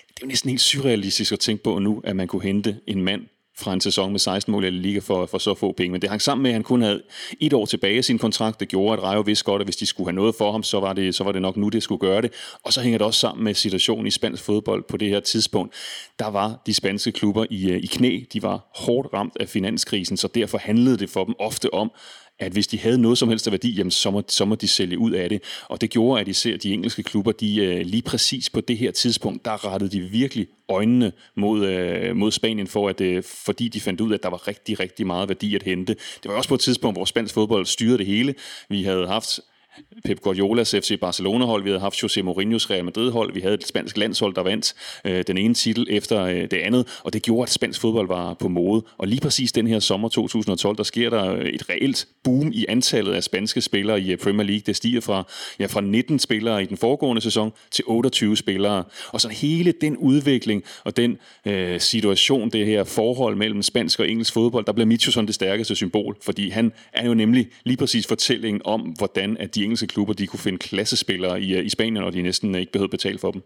[0.08, 3.02] det er jo næsten helt surrealistisk at tænke på nu, at man kunne hente en
[3.02, 3.22] mand
[3.58, 5.92] fra en sæson med 16 mål i Liga for, for så få penge.
[5.92, 7.02] Men det hang sammen med, at han kun havde
[7.40, 8.60] et år tilbage i sin kontrakt.
[8.60, 10.80] Det gjorde, at Rayo vidste godt, at hvis de skulle have noget for ham, så
[10.80, 12.32] var, det, så var det nok nu, det skulle gøre det.
[12.62, 15.74] Og så hænger det også sammen med situationen i spansk fodbold på det her tidspunkt.
[16.18, 18.20] Der var de spanske klubber i, øh, i knæ.
[18.32, 21.92] De var hårdt ramt af finanskrisen, så derfor handlede det for dem ofte om,
[22.38, 24.68] at hvis de havde noget som helst af værdi, jamen, så, må, så må de
[24.68, 25.42] sælge ud af det.
[25.68, 28.90] Og det gjorde, at især de engelske klubber, de øh, lige præcis på det her
[28.90, 33.80] tidspunkt, der rettede de virkelig øjnene mod, øh, mod Spanien, for at, øh, fordi de
[33.80, 35.96] fandt ud af, at der var rigtig, rigtig meget værdi at hente.
[36.22, 38.34] Det var også på et tidspunkt, hvor spansk fodbold styrede det hele.
[38.68, 39.40] Vi havde haft
[40.04, 43.96] Pep Guardiolas FC Barcelona-hold, vi havde haft José Mourinho's Real Madrid-hold, vi havde et spansk
[43.96, 47.50] landshold, der vandt øh, den ene titel efter øh, det andet, og det gjorde, at
[47.50, 48.84] spansk fodbold var på mode.
[48.98, 52.66] Og lige præcis den her sommer 2012, der sker der øh, et reelt boom i
[52.68, 54.62] antallet af spanske spillere i øh, Premier League.
[54.66, 55.24] Det stiger fra,
[55.58, 58.84] ja, fra 19 spillere i den foregående sæson til 28 spillere.
[59.08, 64.08] Og så hele den udvikling og den øh, situation, det her forhold mellem spansk og
[64.08, 68.06] engelsk fodbold, der bliver Micho det stærkeste symbol, fordi han er jo nemlig lige præcis
[68.06, 72.04] fortællingen om, hvordan at de engelske klubber de kunne finde klassespillere i, øh, i Spanien,
[72.04, 73.42] og de næsten ikke behøvede betale for dem.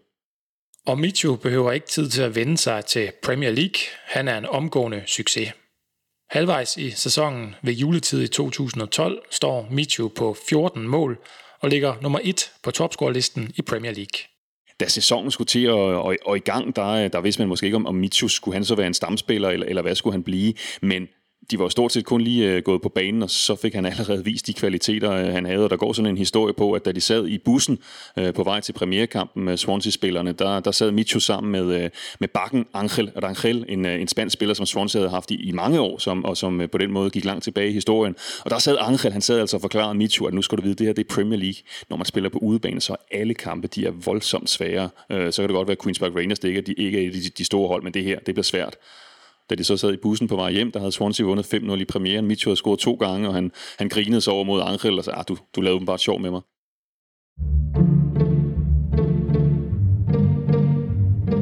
[0.86, 3.80] Og Michu behøver ikke tid til at vende sig til Premier League.
[4.04, 5.52] Han er en omgående succes.
[6.30, 11.18] Halvvejs i sæsonen ved juletid i 2012 står Michu på 14 mål
[11.60, 14.28] og ligger nummer 1 på topscorelisten i Premier League.
[14.80, 17.76] Da sæsonen skulle til at, og, og i gang, der, der vidste man måske ikke,
[17.76, 20.54] om, om Michu skulle han så være en stamspiller, eller, eller hvad skulle han blive.
[20.82, 21.08] Men
[21.50, 24.24] de var stort set kun lige øh, gået på banen, og så fik han allerede
[24.24, 25.64] vist de kvaliteter, øh, han havde.
[25.64, 27.78] Og der går sådan en historie på, at da de sad i bussen
[28.18, 32.28] øh, på vej til premierkampen med Swansea-spillerne, der, der sad Micho sammen med, øh, med
[32.28, 35.80] Bakken Angel, Rangel, en, øh, en spansk spiller, som Swansea havde haft i, i mange
[35.80, 38.16] år, som, og som øh, på den måde gik langt tilbage i historien.
[38.44, 40.74] Og der sad Angel, han sad altså og forklarede Micho, at nu skal du vide,
[40.74, 41.62] det her det er Premier League.
[41.90, 44.88] Når man spiller på udebane, så er alle kampe de er voldsomt svære.
[45.10, 47.06] Øh, så kan det godt være, at Queen's Park Rangers det ikke er de, ikke
[47.06, 48.76] er de, de store hold, men det her, det bliver svært
[49.50, 51.84] da de så sad i bussen på vej hjem, der havde Swansea vundet 5-0 i
[51.84, 52.26] premieren.
[52.26, 55.18] Mitchell havde scoret to gange, og han, han grinede sig over mod Angel og sagde,
[55.18, 56.42] ah, du, du lavede bare sjov med mig.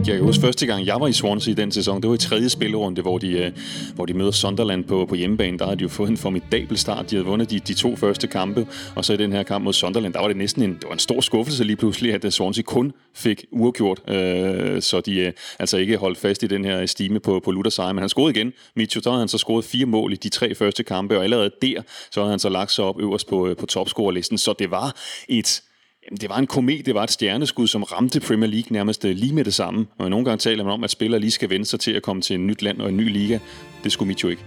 [0.06, 2.18] Jeg kan huske første gang, jeg var i Swansea i den sæson, det var i
[2.18, 3.52] tredje spillerunde, hvor de, øh,
[3.94, 5.58] hvor de møder Sunderland på, på hjemmebane.
[5.58, 7.10] Der havde de jo fået en formidabel start.
[7.10, 9.72] De havde vundet de, de to første kampe, og så i den her kamp mod
[9.72, 12.30] Sunderland, der var det næsten en, det var en stor skuffelse lige pludselig, at øh,
[12.30, 16.86] Swansea kun fik uafgjort, øh, så de øh, altså ikke holdt fast i den her
[16.86, 17.92] stime på, på Luther Seier.
[17.92, 18.52] Men han scorede igen.
[18.76, 21.50] Mitchell, der havde han så scoret fire mål i de tre første kampe, og allerede
[21.62, 24.38] der, så havde han så lagt sig op øverst på, øh, på topscorerlisten.
[24.38, 24.96] Så det var
[25.28, 25.62] et
[26.10, 29.16] Jamen, det var en komet, det var et stjerneskud, som ramte Premier League nærmest øh,
[29.16, 29.86] lige med det samme.
[29.98, 32.22] Og nogle gange taler man om, at spillere lige skal vende sig til at komme
[32.22, 33.38] til et nyt land og en ny liga.
[33.84, 34.42] Det skulle Mitjo ikke.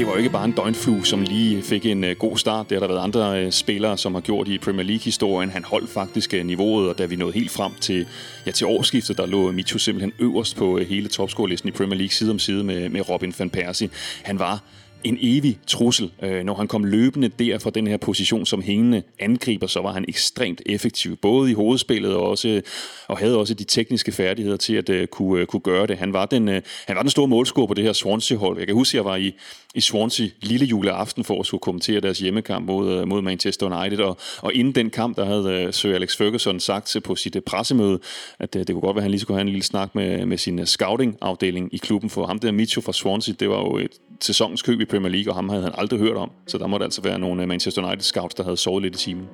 [0.00, 2.70] det var jo ikke bare en døgnflue, som lige fik en øh, god start.
[2.70, 5.50] Det har der været andre øh, spillere, som har gjort i Premier League-historien.
[5.50, 8.06] Han holdt faktisk niveauet, og da vi nåede helt frem til,
[8.46, 12.30] ja, til årsskiftet, der lå Michu simpelthen øverst på hele topscorelisten i Premier League, side
[12.30, 13.90] om side med, med Robin van Persie.
[14.22, 14.62] Han var
[15.04, 16.12] en evig trussel.
[16.22, 19.92] Øh, når han kom løbende der fra den her position som hængende angriber, så var
[19.92, 22.62] han ekstremt effektiv, både i hovedspillet og, også,
[23.08, 25.96] og havde også de tekniske færdigheder til at uh, kunne, uh, kunne gøre det.
[25.96, 26.54] Han var den, uh,
[26.86, 28.58] han var den store målscorer på det her Swansea-hold.
[28.58, 29.34] Jeg kan huske, at jeg var i,
[29.74, 33.98] i Swansea lille juleaften for at skulle kommentere deres hjemmekamp mod, øh, mod Manchester United,
[33.98, 37.42] og, og inden den kamp, der havde øh, Sir Alex Ferguson sagt på sit øh,
[37.42, 37.98] pressemøde,
[38.38, 40.38] at det kunne godt være, at han lige skulle have en lille snak med, med
[40.38, 44.62] sin scouting-afdeling i klubben, for ham der Mitchell fra Swansea, det var jo et sæsonens
[44.62, 46.30] køb i Premier League, og ham havde han aldrig hørt om.
[46.46, 49.26] Så der måtte altså være nogle Manchester United scouts, der havde sovet lidt i timen.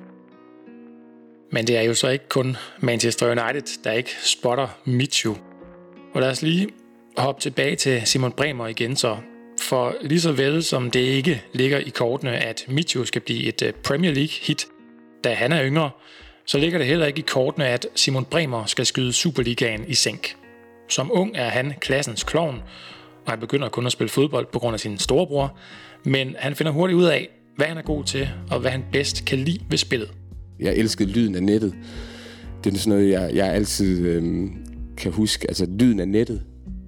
[1.51, 5.35] Men det er jo så ikke kun Manchester United, der ikke spotter Mitchell.
[6.13, 6.67] Og lad os lige
[7.17, 9.17] hoppe tilbage til Simon Bremer igen så.
[9.61, 13.61] For lige så vel som det ikke ligger i kortene, at Michu skal blive et
[13.61, 14.67] øh, Premier League-hit,
[15.23, 15.89] da han er yngre,
[16.45, 20.35] så ligger det heller ikke i kortene, at Simon Bremer skal skyde Superligaen i sænk.
[20.89, 22.61] Som ung er han klassens klovn,
[23.25, 25.57] og han begynder kun at spille fodbold på grund af sin storebror,
[26.03, 29.25] men han finder hurtigt ud af, hvad han er god til, og hvad han bedst
[29.25, 30.11] kan lide ved spillet.
[30.59, 31.75] Jeg elskede lyden af nettet.
[32.63, 34.51] Det er sådan noget, jeg, jeg altid øhm,
[34.97, 35.47] kan huske.
[35.47, 36.43] Altså lyden af nettet,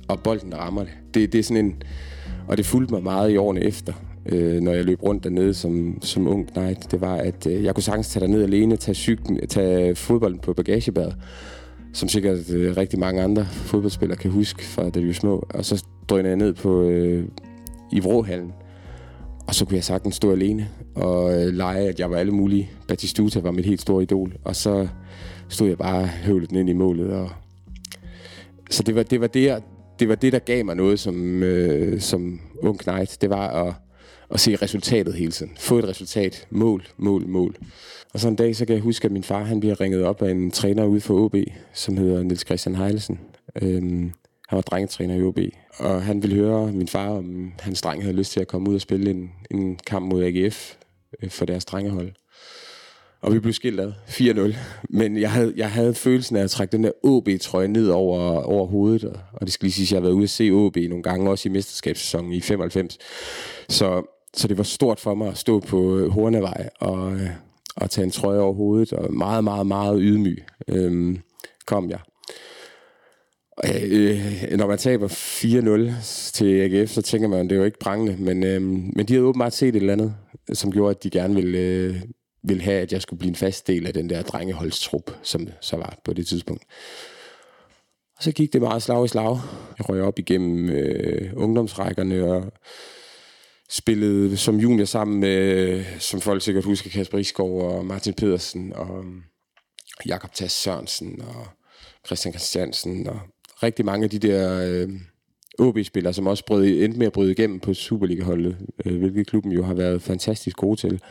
[0.08, 0.92] og bolden, der rammer det.
[1.14, 1.34] det.
[1.34, 1.82] Det er sådan en...
[2.50, 3.94] Og det fulgte mig meget i årene efter,
[4.26, 6.92] øh, når jeg løb rundt dernede som, som ung knight.
[6.92, 10.54] Det var, at øh, jeg kunne sagtens tage derned alene, tage, cyklen, tage fodbolden på
[10.54, 11.16] bagagebæret
[11.94, 15.48] som sikkert øh, rigtig mange andre fodboldspillere kan huske fra da de var små.
[15.50, 17.26] Og så drønede jeg ned på, øh,
[17.92, 18.54] i Vråhallen.
[19.48, 22.70] Og så kunne jeg sagtens stå alene og øh, lege, at jeg var alle mulige.
[22.88, 24.34] Batistuta var mit helt store idol.
[24.44, 24.88] Og så
[25.50, 27.12] stod jeg bare høvlet ind i målet.
[27.12, 27.30] Og...
[28.70, 29.64] Så det var det, var det,
[30.00, 33.22] det var det, der gav mig noget som, øh, som ung knight.
[33.22, 33.74] Det var at,
[34.32, 35.52] at se resultatet hele tiden.
[35.60, 36.48] Få et resultat.
[36.50, 37.56] Mål, mål, mål.
[38.14, 40.22] Og så en dag, så kan jeg huske, at min far han bliver ringet op
[40.22, 41.36] af en træner ude for OB,
[41.74, 43.20] som hedder Niels Christian Heilesen.
[43.62, 44.12] Øhm,
[44.48, 45.40] han var drengetræner i OB,
[45.78, 48.76] og han ville høre min far, om hans dreng havde lyst til at komme ud
[48.76, 50.76] og spille en, en kamp mod AGF
[51.24, 52.12] øh, for deres drengehold.
[53.22, 54.56] Og vi blev skilt ad 4-0.
[54.90, 58.68] Men jeg havde, jeg havde følelsen af at trække den der OB-trøje ned over, over
[58.68, 59.04] hovedet.
[59.04, 61.04] Og, og det skal lige sige, at jeg har været ude at se OB nogle
[61.04, 62.98] gange, også i mesterskabssæsonen i 95.
[63.70, 67.30] Så, så det var stort for mig at stå på øh, Hornevej og, øh,
[67.76, 68.94] og tage en trøje over hovedet.
[68.94, 71.20] Og meget, meget, meget ydmyg øhm,
[71.66, 72.00] kom jeg.
[73.66, 76.04] Øh, når man taber 4-0
[76.34, 78.16] til AGF, så tænker man, at det er jo ikke prangende.
[78.20, 80.16] Men, øh, men de havde åbenbart set et eller andet,
[80.54, 81.96] som gjorde, at de gerne ville, øh,
[82.44, 85.76] ville have, at jeg skulle blive en fast del af den der drengeholdstrup, som så
[85.76, 86.64] var på det tidspunkt.
[88.18, 89.40] Og så gik det meget slag i slag.
[89.78, 92.52] Jeg røg op igennem øh, ungdomsrækkerne og
[93.70, 99.00] spillede som junior sammen med, som folk sikkert husker, Kasper Isgaard og Martin Pedersen og
[99.00, 99.24] um,
[100.06, 101.48] Jakob Tass Sørensen og
[102.06, 103.20] Christian Christiansen og
[103.64, 104.90] rigtig mange af de der øh,
[105.60, 109.64] OB-spillere, som også brød, endte med at bryde igennem på Superliga-holdet, øh, hvilket klubben jo
[109.64, 111.02] har været fantastisk gode til.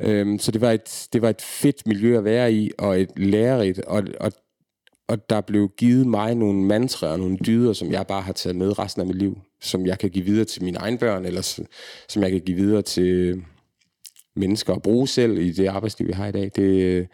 [0.00, 3.10] Øh, så det var, et, det var et fedt miljø at være i, og et
[3.16, 4.32] lærerigt, og, og,
[5.08, 8.56] og der blev givet mig nogle mantraer og nogle dyder, som jeg bare har taget
[8.56, 11.42] med resten af mit liv, som jeg kan give videre til mine egne børn, eller
[12.08, 13.42] som jeg kan give videre til
[14.36, 16.50] mennesker og bruge selv i det arbejdsliv, vi har i dag.
[16.56, 17.08] Det,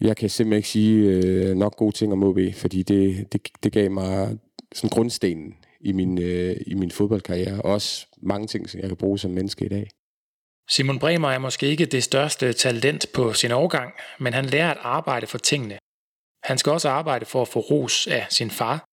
[0.00, 3.72] jeg kan simpelthen ikke sige øh, nok gode ting om OB, fordi det, det, det
[3.72, 4.38] gav mig
[4.74, 8.96] sådan grundstenen i min, øh, i min fodboldkarriere, og også mange ting, som jeg kan
[8.96, 9.90] bruge som menneske i dag.
[10.70, 14.78] Simon Bremer er måske ikke det største talent på sin årgang, men han lærer at
[14.80, 15.78] arbejde for tingene.
[16.44, 18.84] Han skal også arbejde for at få ros af sin far,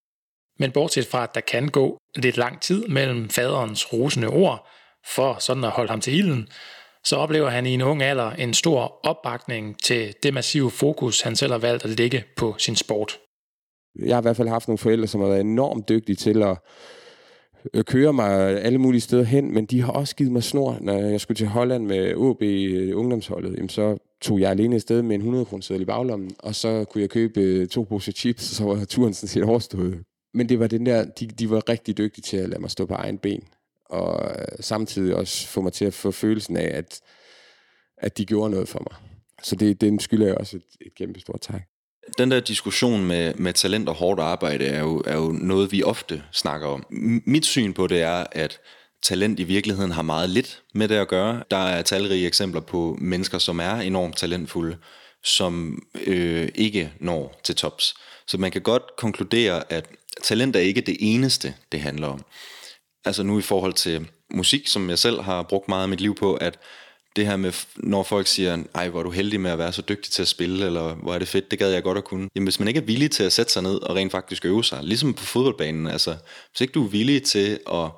[0.59, 4.69] men bortset fra, at der kan gå lidt lang tid mellem faderens rosende ord,
[5.05, 6.47] for sådan at holde ham til ilden,
[7.03, 11.35] så oplever han i en ung alder en stor opbakning til det massive fokus, han
[11.35, 13.19] selv har valgt at lægge på sin sport.
[13.99, 16.57] Jeg har i hvert fald haft nogle forældre, som har været enormt dygtige til at
[17.73, 20.77] Øh, køre mig alle mulige steder hen, men de har også givet mig snor.
[20.81, 24.81] Når jeg skulle til Holland med OB øh, ungdomsholdet, jamen så tog jeg alene et
[24.81, 28.11] sted med en 100 kroner i baglommen, og så kunne jeg købe øh, to poser
[28.11, 30.03] chips, og så var turen sådan set overstået.
[30.33, 32.85] Men det var den der, de, de var rigtig dygtige til at lade mig stå
[32.85, 33.43] på egen ben
[33.93, 37.01] og samtidig også få mig til at få følelsen af, at,
[37.97, 38.99] at de gjorde noget for mig.
[39.43, 41.61] Så det, den skylder jeg også et, et kæmpe stort tak.
[42.17, 45.83] Den der diskussion med, med talent og hårdt arbejde er jo, er jo noget, vi
[45.83, 46.85] ofte snakker om.
[47.25, 48.59] Mit syn på det er, at
[49.03, 51.43] talent i virkeligheden har meget lidt med det at gøre.
[51.51, 54.77] Der er talrige eksempler på mennesker, som er enormt talentfulde,
[55.23, 57.95] som øh, ikke når til tops.
[58.27, 59.85] Så man kan godt konkludere, at
[60.23, 62.25] talent er ikke det eneste, det handler om
[63.05, 66.15] altså nu i forhold til musik, som jeg selv har brugt meget af mit liv
[66.15, 66.59] på, at
[67.15, 69.81] det her med, når folk siger, ej, hvor er du heldig med at være så
[69.81, 72.29] dygtig til at spille, eller hvor er det fedt, det gad jeg godt at kunne.
[72.35, 74.63] Jamen, hvis man ikke er villig til at sætte sig ned og rent faktisk øve
[74.63, 76.15] sig, ligesom på fodboldbanen, altså,
[76.51, 77.89] hvis ikke du er villig til at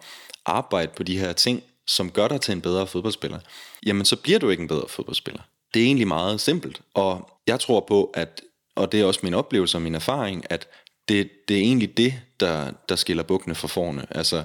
[0.45, 3.39] arbejde på de her ting, som gør dig til en bedre fodboldspiller,
[3.85, 5.41] jamen så bliver du ikke en bedre fodboldspiller.
[5.73, 8.41] Det er egentlig meget simpelt, og jeg tror på, at,
[8.75, 10.67] og det er også min oplevelse og min erfaring, at
[11.07, 14.05] det, det er egentlig det, der, der skiller bukkene fra forne.
[14.11, 14.43] Altså,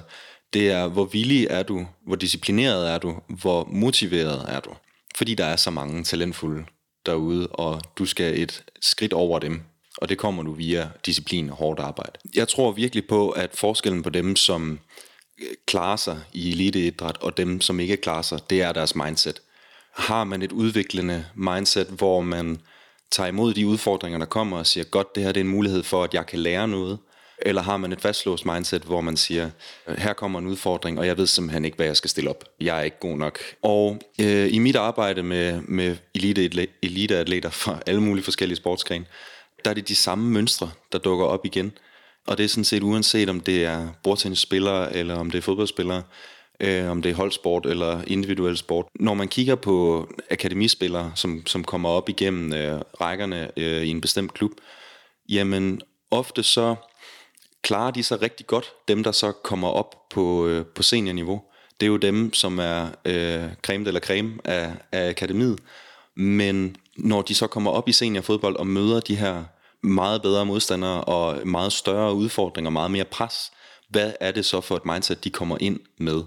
[0.53, 4.69] det er, hvor villig er du, hvor disciplineret er du, hvor motiveret er du.
[5.15, 6.65] Fordi der er så mange talentfulde
[7.05, 9.61] derude, og du skal et skridt over dem,
[9.97, 12.11] og det kommer du via disciplin og hårdt arbejde.
[12.35, 14.79] Jeg tror virkelig på, at forskellen på dem, som
[15.41, 19.41] øh, klarer sig i eliteidræt, og dem, som ikke klarer sig, det er deres mindset.
[19.93, 22.61] Har man et udviklende mindset, hvor man
[23.11, 25.83] tager imod de udfordringer, der kommer, og siger, godt, det her det er en mulighed
[25.83, 26.99] for, at jeg kan lære noget,
[27.45, 29.49] eller har man et fastlåst mindset, hvor man siger,
[29.97, 32.43] her kommer en udfordring, og jeg ved simpelthen ikke, hvad jeg skal stille op.
[32.61, 33.39] Jeg er ikke god nok.
[33.61, 39.05] Og øh, i mit arbejde med, med elite, eliteatleter fra alle mulige forskellige sportsgrene,
[39.65, 41.71] der er det de samme mønstre, der dukker op igen.
[42.27, 46.03] Og det er sådan set uanset om det er bordtennisspillere, eller om det er fodboldspillere,
[46.59, 48.85] øh, om det er holdsport eller individuel sport.
[48.99, 54.01] Når man kigger på akademispillere, som, som kommer op igennem øh, rækkerne øh, i en
[54.01, 54.51] bestemt klub,
[55.29, 56.75] jamen ofte så
[57.61, 61.41] klarer de sig rigtig godt, dem der så kommer op på, øh, på seniorniveau.
[61.79, 65.59] Det er jo dem, som er øh, creme eller creme af, af akademiet.
[66.15, 69.43] Men når de så kommer op i seniorfodbold og møder de her
[69.81, 73.51] meget bedre modstandere og meget større udfordringer, meget mere pres,
[73.89, 76.23] hvad er det så for et mindset, de kommer ind med?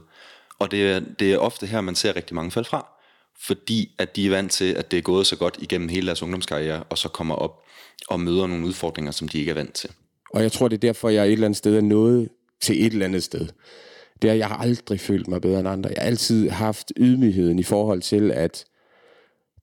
[0.58, 2.86] Og det er, det er ofte her, man ser rigtig mange falde fra.
[3.40, 6.22] Fordi at de er vant til, at det er gået så godt igennem hele deres
[6.22, 7.62] ungdomskarriere, og så kommer op
[8.08, 9.90] og møder nogle udfordringer, som de ikke er vant til.
[10.34, 12.28] Og jeg tror, det er derfor, jeg et eller andet sted er nået
[12.60, 13.46] til et eller andet sted.
[14.22, 15.90] Det er, jeg har aldrig følt mig bedre end andre.
[15.90, 18.64] Jeg har altid haft ydmygheden i forhold til, at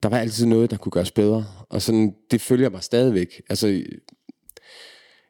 [0.04, 1.46] der var altid noget, der kunne gøres bedre.
[1.70, 3.42] Og sådan, det følger mig stadigvæk.
[3.50, 3.68] Altså,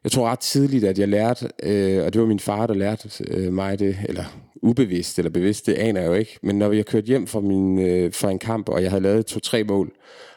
[0.04, 3.24] jeg tror ret tidligt, at jeg lærte, øh, og det var min far, der lærte
[3.28, 4.24] øh, mig det, eller
[4.62, 6.38] ubevidst eller bevidst, det aner jeg jo ikke.
[6.42, 9.26] Men når jeg kørte hjem fra, min, øh, fra en kamp, og jeg havde lavet
[9.26, 9.92] to-tre mål,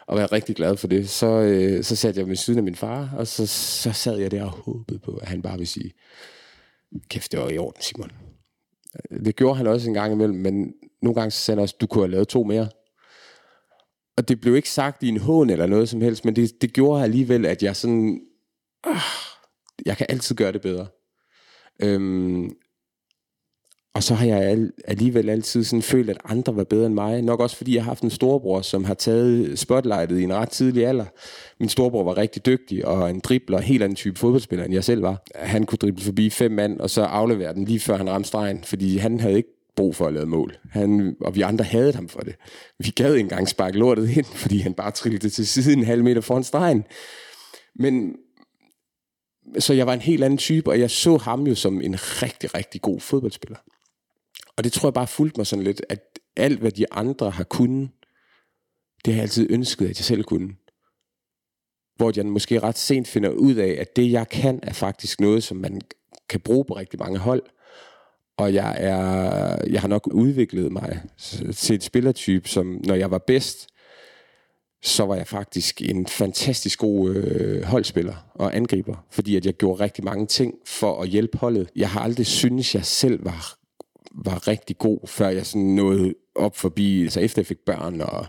[0.08, 1.10] og være rigtig glad for det.
[1.10, 4.32] Så, øh, så satte jeg ved siden af min far, og så, så sad jeg
[4.32, 5.94] der og håbede på, at han bare ville sige,
[7.10, 8.12] kæft, det var i orden, Simon.
[9.12, 11.76] Øh, det gjorde han også en gang imellem, men nogle gange så sagde han også,
[11.82, 12.70] du kunne have lavet to mere.
[14.18, 16.74] Og det blev ikke sagt i en hån eller noget som helst, men det, det
[16.74, 18.22] gjorde alligevel, at jeg sådan,
[18.88, 18.96] øh,
[19.86, 20.88] jeg kan altid gøre det bedre.
[21.80, 22.52] Øhm,
[23.96, 27.22] og så har jeg alligevel altid sådan følt, at andre var bedre end mig.
[27.22, 30.50] Nok også fordi jeg har haft en storebror, som har taget spotlightet i en ret
[30.50, 31.06] tidlig alder.
[31.60, 35.02] Min storebror var rigtig dygtig og en dribler, helt anden type fodboldspiller, end jeg selv
[35.02, 35.24] var.
[35.36, 38.64] Han kunne drible forbi fem mand, og så aflevere den lige før han ramte stregen,
[38.64, 40.58] fordi han havde ikke brug for at lave mål.
[40.72, 42.36] Han, og vi andre havde ham for det.
[42.80, 46.04] Vi gad ikke engang sparke lortet ind, fordi han bare trillede til siden en halv
[46.04, 46.84] meter foran stregen.
[47.76, 48.16] Men
[49.60, 52.56] så jeg var en helt anden type, og jeg så ham jo som en rigtig,
[52.56, 53.58] rigtig god fodboldspiller.
[54.58, 57.44] Og det tror jeg bare fulgte mig sådan lidt, at alt hvad de andre har
[57.44, 57.90] kunnet,
[59.06, 60.56] det har jeg altid ønsket, at jeg selv kunne.
[61.96, 65.44] Hvor jeg måske ret sent finder ud af, at det jeg kan, er faktisk noget,
[65.44, 65.82] som man
[66.30, 67.44] kan bruge på rigtig mange hold.
[68.38, 71.02] Og jeg, er, jeg har nok udviklet mig
[71.56, 73.68] til et spillertype, som når jeg var bedst,
[74.84, 79.84] så var jeg faktisk en fantastisk god øh, holdspiller og angriber, fordi at jeg gjorde
[79.84, 81.70] rigtig mange ting for at hjælpe holdet.
[81.76, 83.58] Jeg har aldrig syntes, jeg selv var
[84.12, 88.26] var rigtig god, før jeg sådan nåede op forbi, altså efter jeg fik børn, og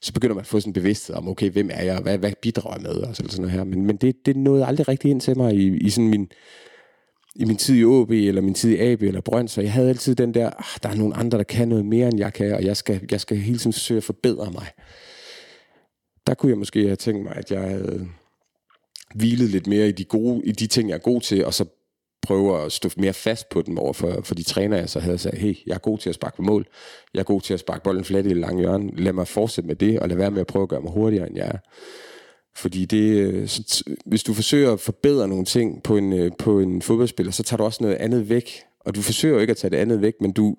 [0.00, 2.32] så begynder man at få sådan en bevidsthed om, okay, hvem er jeg, hvad, hvad
[2.42, 3.64] bidrager jeg med, og sådan noget her.
[3.64, 6.32] Men, men det, det nåede aldrig rigtig ind til mig i, i sådan min,
[7.36, 9.88] i min tid i OB, eller min tid i AB, eller Brønd, så jeg havde
[9.88, 12.54] altid den der, ah, der er nogle andre, der kan noget mere, end jeg kan,
[12.54, 14.66] og jeg skal, jeg skal hele tiden forsøge at forbedre mig.
[16.26, 18.08] Der kunne jeg måske have tænkt mig, at jeg havde
[19.14, 21.64] hvilet lidt mere i de, gode, i de ting, jeg er god til, og så
[22.22, 25.18] prøve at stå mere fast på dem over for, for de træner, jeg så havde
[25.18, 26.66] sagt, hey, jeg er god til at sparke på mål,
[27.14, 29.68] jeg er god til at sparke bolden flat i det lange hjørne, lad mig fortsætte
[29.68, 31.58] med det, og lad være med at prøve at gøre mig hurtigere, end jeg er.
[32.56, 36.82] Fordi det, så, hvis du forsøger at forbedre nogle ting på en, øh, på en
[36.82, 38.50] fodboldspiller, så tager du også noget andet væk.
[38.80, 40.56] Og du forsøger jo ikke at tage det andet væk, men du,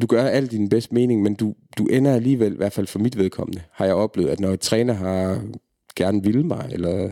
[0.00, 2.98] du gør alt din bedste mening, men du, du ender alligevel, i hvert fald for
[2.98, 5.42] mit vedkommende, har jeg oplevet, at når et træner har
[5.96, 7.10] gerne vil mig, eller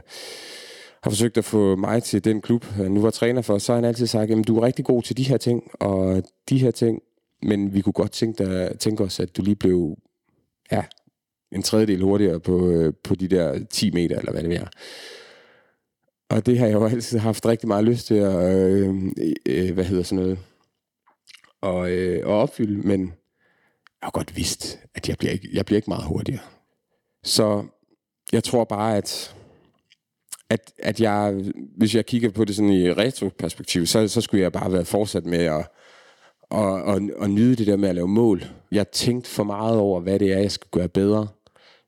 [1.06, 3.76] har forsøgt at få mig til den klub, han nu var træner for, så har
[3.76, 6.70] han altid sagt, at du er rigtig god til de her ting, og de her
[6.70, 7.02] ting,
[7.42, 9.96] men vi kunne godt tænke, dig, tænke os, at du lige blev
[10.72, 10.84] ja,
[11.52, 14.66] en tredjedel hurtigere på, øh, på de der 10 meter, eller hvad det er.
[16.30, 18.94] Og det har jeg jo altid haft rigtig meget lyst til at, øh,
[19.46, 20.38] øh, hvad hedder sådan noget,
[21.60, 25.76] og, øh, at opfylde, men jeg har godt vidst, at jeg bliver, ikke, jeg bliver
[25.76, 26.42] ikke meget hurtigere.
[27.24, 27.64] Så
[28.32, 29.35] jeg tror bare, at
[30.50, 31.44] at, at jeg,
[31.76, 35.26] hvis jeg kigger på det sådan i retroperspektiv, så, så skulle jeg bare være fortsat
[35.26, 35.66] med at,
[36.50, 38.42] og, og, og nyde det der med at lave mål.
[38.72, 41.28] Jeg tænkte for meget over, hvad det er, jeg skal gøre bedre.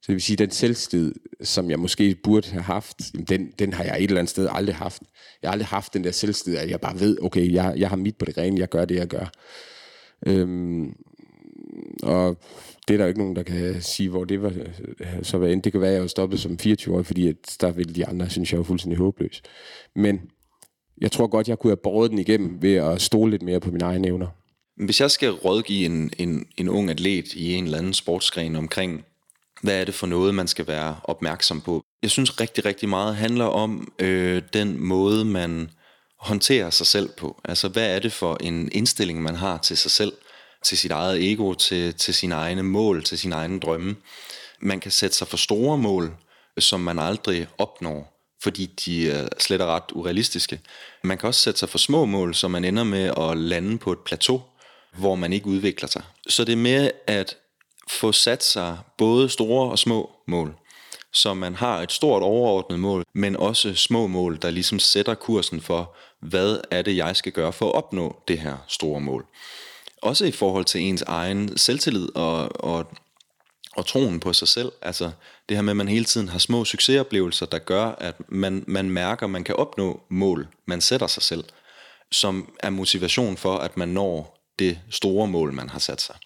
[0.02, 2.96] Så det vil sige, den selvstid, som jeg måske burde have haft,
[3.28, 5.02] den, den har jeg et eller andet sted aldrig haft.
[5.42, 7.96] Jeg har aldrig haft den der selvstid, at jeg bare ved, okay, jeg, jeg har
[7.96, 9.30] mit på det rene, jeg gør det, jeg gør.
[10.26, 10.96] Øhm,
[12.02, 12.36] og
[12.88, 14.52] det er der jo ikke nogen, der kan sige, hvor det var
[15.22, 15.62] så hvad end.
[15.62, 18.06] Det kan være, at jeg var stoppet som 24 år, fordi at der ville de
[18.06, 19.42] andre, synes jeg, var fuldstændig håbløs.
[19.96, 20.20] Men
[21.00, 23.70] jeg tror godt, jeg kunne have båret den igennem ved at stole lidt mere på
[23.70, 24.26] mine egne evner.
[24.76, 29.04] Hvis jeg skal rådgive en, en, en ung atlet i en eller anden sportsgren omkring,
[29.62, 31.82] hvad er det for noget, man skal være opmærksom på?
[32.02, 35.70] Jeg synes rigtig, rigtig meget handler om øh, den måde, man
[36.18, 37.40] håndterer sig selv på.
[37.44, 40.12] Altså, hvad er det for en indstilling, man har til sig selv?
[40.64, 43.96] Til sit eget ego, til, til sine egne mål, til sine egne drømme.
[44.60, 46.16] Man kan sætte sig for store mål,
[46.58, 50.60] som man aldrig opnår, fordi de er slet og ret urealistiske.
[51.04, 53.92] Man kan også sætte sig for små mål, så man ender med at lande på
[53.92, 54.42] et plateau,
[54.98, 56.02] hvor man ikke udvikler sig.
[56.28, 57.36] Så det er med at
[57.90, 60.54] få sat sig både store og små mål,
[61.12, 65.60] så man har et stort overordnet mål, men også små mål, der ligesom sætter kursen
[65.60, 69.26] for, hvad er det, jeg skal gøre for at opnå det her store mål.
[70.02, 72.92] Også i forhold til ens egen selvtillid og, og,
[73.76, 74.72] og troen på sig selv.
[74.82, 75.10] Altså
[75.48, 78.90] det her med, at man hele tiden har små succesoplevelser, der gør, at man, man
[78.90, 81.44] mærker, at man kan opnå mål, man sætter sig selv,
[82.12, 86.16] som er motivation for, at man når det store mål, man har sat sig.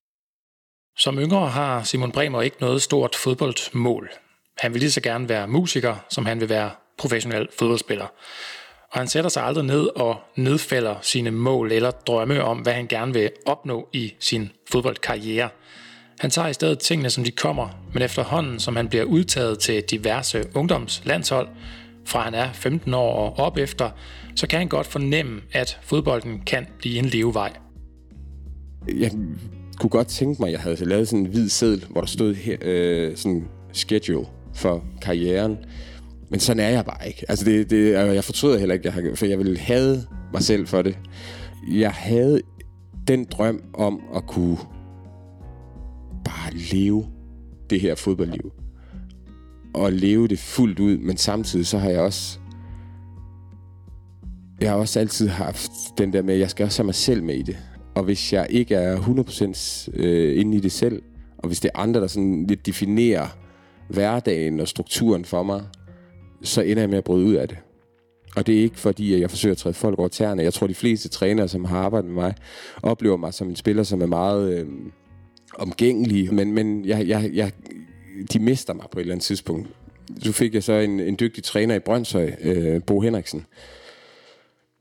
[0.98, 4.10] Som yngre har Simon Bremer ikke noget stort fodboldmål.
[4.58, 8.06] Han vil lige så gerne være musiker, som han vil være professionel fodboldspiller
[8.92, 12.86] og han sætter sig aldrig ned og nedfælder sine mål eller drømme om, hvad han
[12.86, 15.48] gerne vil opnå i sin fodboldkarriere.
[16.18, 19.82] Han tager i stedet tingene, som de kommer, men efterhånden, som han bliver udtaget til
[19.82, 21.48] diverse ungdomslandshold,
[22.04, 23.90] fra han er 15 år og op efter,
[24.36, 27.52] så kan han godt fornemme, at fodbolden kan blive en levevej.
[28.88, 29.10] Jeg
[29.78, 32.34] kunne godt tænke mig, at jeg havde lavet sådan en hvid seddel, hvor der stod
[32.34, 35.58] her, øh, sådan schedule for karrieren.
[36.32, 37.24] Men sådan er jeg bare ikke.
[37.28, 40.02] Altså det, det, jeg fortryder heller ikke, jeg har, for jeg ville have
[40.32, 40.98] mig selv for det.
[41.70, 42.40] Jeg havde
[43.08, 44.58] den drøm om at kunne
[46.24, 47.06] bare leve
[47.70, 48.52] det her fodboldliv.
[49.74, 52.38] Og leve det fuldt ud, men samtidig så har jeg også
[54.60, 57.22] jeg har også altid haft den der med, at jeg skal også have mig selv
[57.22, 57.58] med i det.
[57.94, 61.02] Og hvis jeg ikke er 100% øh, inde i det selv,
[61.38, 63.26] og hvis det er andre, der sådan lidt definerer
[63.88, 65.62] hverdagen og strukturen for mig,
[66.42, 67.58] så ender jeg med at bryde ud af det.
[68.36, 70.42] Og det er ikke fordi, at jeg forsøger at træde folk over tæerne.
[70.42, 72.34] Jeg tror, de fleste trænere, som har arbejdet med mig,
[72.82, 74.66] oplever mig som en spiller, som er meget øh,
[75.54, 76.34] omgængelig.
[76.34, 77.52] Men, men jeg, jeg, jeg,
[78.32, 79.68] de mister mig på et eller andet tidspunkt.
[80.18, 83.46] Så fik jeg så en, en dygtig træner i Brøndshøj, øh, Bo Henriksen,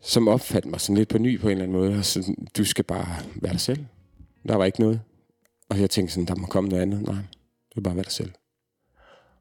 [0.02, 1.98] som opfattede mig sådan lidt på ny på en eller anden måde.
[1.98, 3.86] Og så, du skal bare være dig selv.
[4.48, 5.02] Der var ikke noget.
[5.70, 7.02] Og jeg tænkte sådan, der må komme noget andet.
[7.02, 8.32] Nej, du skal bare være dig selv.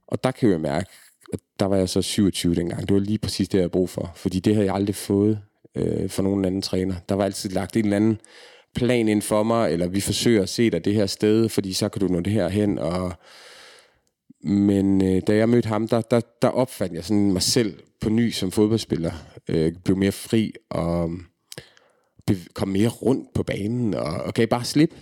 [0.06, 0.90] Og der kan jeg mærke,
[1.32, 2.88] at der var jeg så 27 dengang.
[2.88, 4.12] Det var lige præcis det, jeg havde brug for.
[4.16, 5.40] Fordi det havde jeg aldrig fået
[5.74, 6.94] øh, fra nogen anden træner.
[7.08, 8.20] Der var altid lagt en eller anden
[8.74, 11.88] plan ind for mig, eller vi forsøger at se dig det her sted, fordi så
[11.88, 12.78] kan du nå det her hen.
[12.78, 13.12] Og...
[14.44, 18.08] Men øh, da jeg mødte ham, der, der, der opfandt jeg sådan mig selv på
[18.08, 19.12] ny som fodboldspiller.
[19.48, 21.10] Øh, blev mere fri og
[22.30, 24.94] øh, kom mere rundt på banen og, og gav bare slip.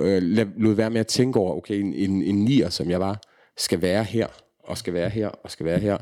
[0.00, 0.22] Øh,
[0.56, 3.20] lod være med at tænke over, okay, en, en, en nier, som jeg var,
[3.56, 4.26] skal være her,
[4.72, 5.98] og skal være her, og skal være her.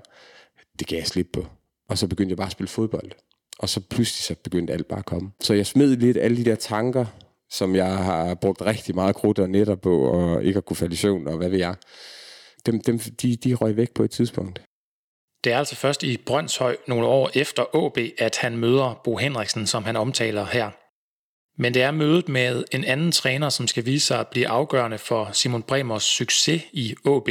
[0.78, 1.46] Det gav jeg slip på.
[1.88, 3.10] Og så begyndte jeg bare at spille fodbold.
[3.58, 5.30] Og så pludselig så begyndte alt bare at komme.
[5.40, 7.06] Så jeg smed lidt alle de der tanker,
[7.50, 10.92] som jeg har brugt rigtig meget krudt og netter på, og ikke at kunne falde
[10.92, 11.74] i søvn, og hvad ved jeg.
[12.66, 14.62] Dem, dem, de, de røg væk på et tidspunkt.
[15.44, 19.66] Det er altså først i Brøndshøj nogle år efter AB, at han møder Bo Henriksen,
[19.66, 20.70] som han omtaler her.
[21.62, 24.98] Men det er mødet med en anden træner, som skal vise sig at blive afgørende
[24.98, 27.28] for Simon Bremers succes i AB.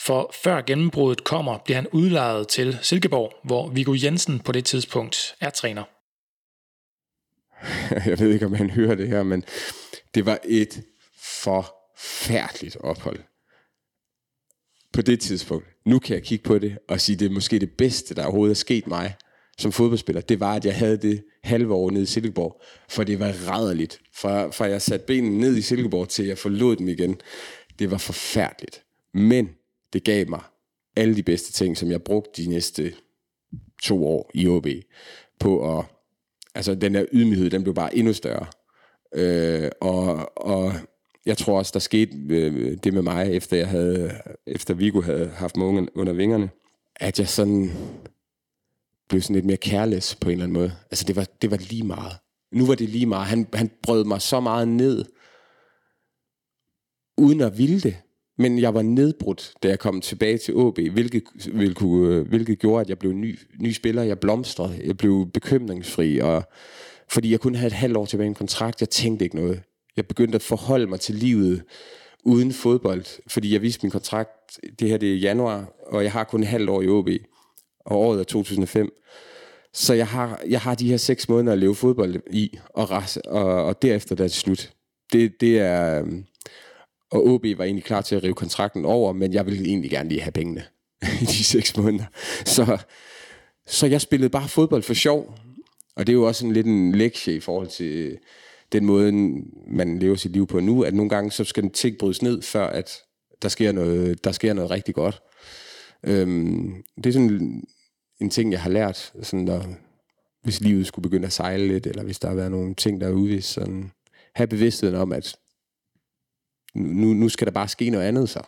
[0.00, 5.34] For før gennembruddet kommer, bliver han udlejet til Silkeborg, hvor Viggo Jensen på det tidspunkt
[5.40, 5.84] er træner.
[8.10, 9.44] Jeg ved ikke, om han hører det her, men
[10.14, 10.82] det var et
[11.20, 13.18] forfærdeligt ophold
[14.92, 15.66] på det tidspunkt.
[15.84, 18.54] Nu kan jeg kigge på det og sige, det er måske det bedste, der overhovedet
[18.54, 19.14] er sket mig
[19.58, 20.20] som fodboldspiller.
[20.20, 24.00] Det var, at jeg havde det halve år nede i Silkeborg, for det var rædderligt.
[24.14, 27.20] Fra, fra jeg satte benene ned i Silkeborg til jeg forlod dem igen.
[27.78, 28.82] Det var forfærdeligt.
[29.14, 29.57] Men
[29.92, 30.40] det gav mig
[30.96, 32.94] alle de bedste ting, som jeg brugte de næste
[33.82, 34.66] to år i OB
[35.40, 35.84] på at,
[36.54, 38.46] altså den der ydmyghed, den blev bare endnu større.
[39.14, 40.72] Øh, og, og
[41.26, 45.28] jeg tror også, der skete øh, det med mig, efter jeg havde, efter Vigo havde
[45.28, 46.50] haft mig under vingerne,
[46.96, 47.70] at jeg sådan
[49.08, 50.72] blev sådan lidt mere kærles på en eller anden måde.
[50.90, 52.12] Altså det var, det var lige meget.
[52.52, 53.26] Nu var det lige meget.
[53.26, 55.04] Han, han brød mig så meget ned,
[57.16, 57.96] uden at ville det.
[58.38, 61.22] Men jeg var nedbrudt, da jeg kom tilbage til AB, hvilket,
[61.52, 64.02] hvilket, øh, hvilket gjorde, at jeg blev ny, ny spiller.
[64.02, 66.42] Jeg blomstrede, jeg blev bekymringsfri, og,
[67.08, 68.80] fordi jeg kun havde et halvt år tilbage i en kontrakt.
[68.80, 69.62] Jeg tænkte ikke noget.
[69.96, 71.62] Jeg begyndte at forholde mig til livet
[72.24, 76.24] uden fodbold, fordi jeg vidste min kontrakt, det her det er januar, og jeg har
[76.24, 77.22] kun et halvt år i AB,
[77.84, 78.90] og året er 2005.
[79.72, 82.88] Så jeg har, jeg har de her seks måneder at leve fodbold i, og,
[83.24, 84.72] og, og derefter der er det slut.
[85.12, 86.24] Det, det er, øhm,
[87.10, 90.08] og OB var egentlig klar til at rive kontrakten over, men jeg ville egentlig gerne
[90.08, 90.64] lige have pengene
[91.22, 92.04] i de seks måneder.
[92.44, 92.78] Så,
[93.66, 95.34] så jeg spillede bare fodbold for sjov.
[95.96, 98.18] Og det er jo også en lidt en lektie i forhold til øh,
[98.72, 99.12] den måde,
[99.66, 102.42] man lever sit liv på nu, at nogle gange så skal en ting brydes ned,
[102.42, 102.90] før at
[103.42, 105.22] der sker noget, der sker noget rigtig godt.
[106.04, 107.62] Øhm, det er sådan
[108.20, 109.62] en ting, jeg har lært, sådan der,
[110.42, 113.06] hvis livet skulle begynde at sejle lidt, eller hvis der har været nogle ting, der
[113.08, 113.90] er udvist, sådan,
[114.34, 115.36] have bevidstheden om, at
[116.78, 118.40] nu, nu skal der bare ske noget andet så.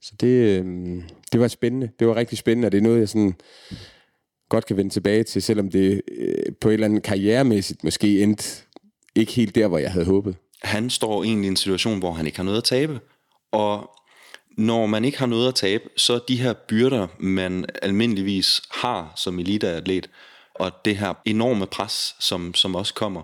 [0.00, 0.64] Så det, øh,
[1.32, 1.90] det var spændende.
[1.98, 3.34] Det var rigtig spændende, og det er noget, jeg sådan
[4.48, 8.62] godt kan vende tilbage til, selvom det øh, på et eller andet karrieremæssigt måske endte
[9.14, 10.36] ikke helt der, hvor jeg havde håbet.
[10.62, 13.00] Han står egentlig i en situation, hvor han ikke har noget at tabe.
[13.52, 13.90] Og
[14.58, 19.38] når man ikke har noget at tabe, så de her byrder, man almindeligvis har som
[19.38, 20.10] eliteatlet,
[20.54, 23.22] og det her enorme pres, som, som også kommer,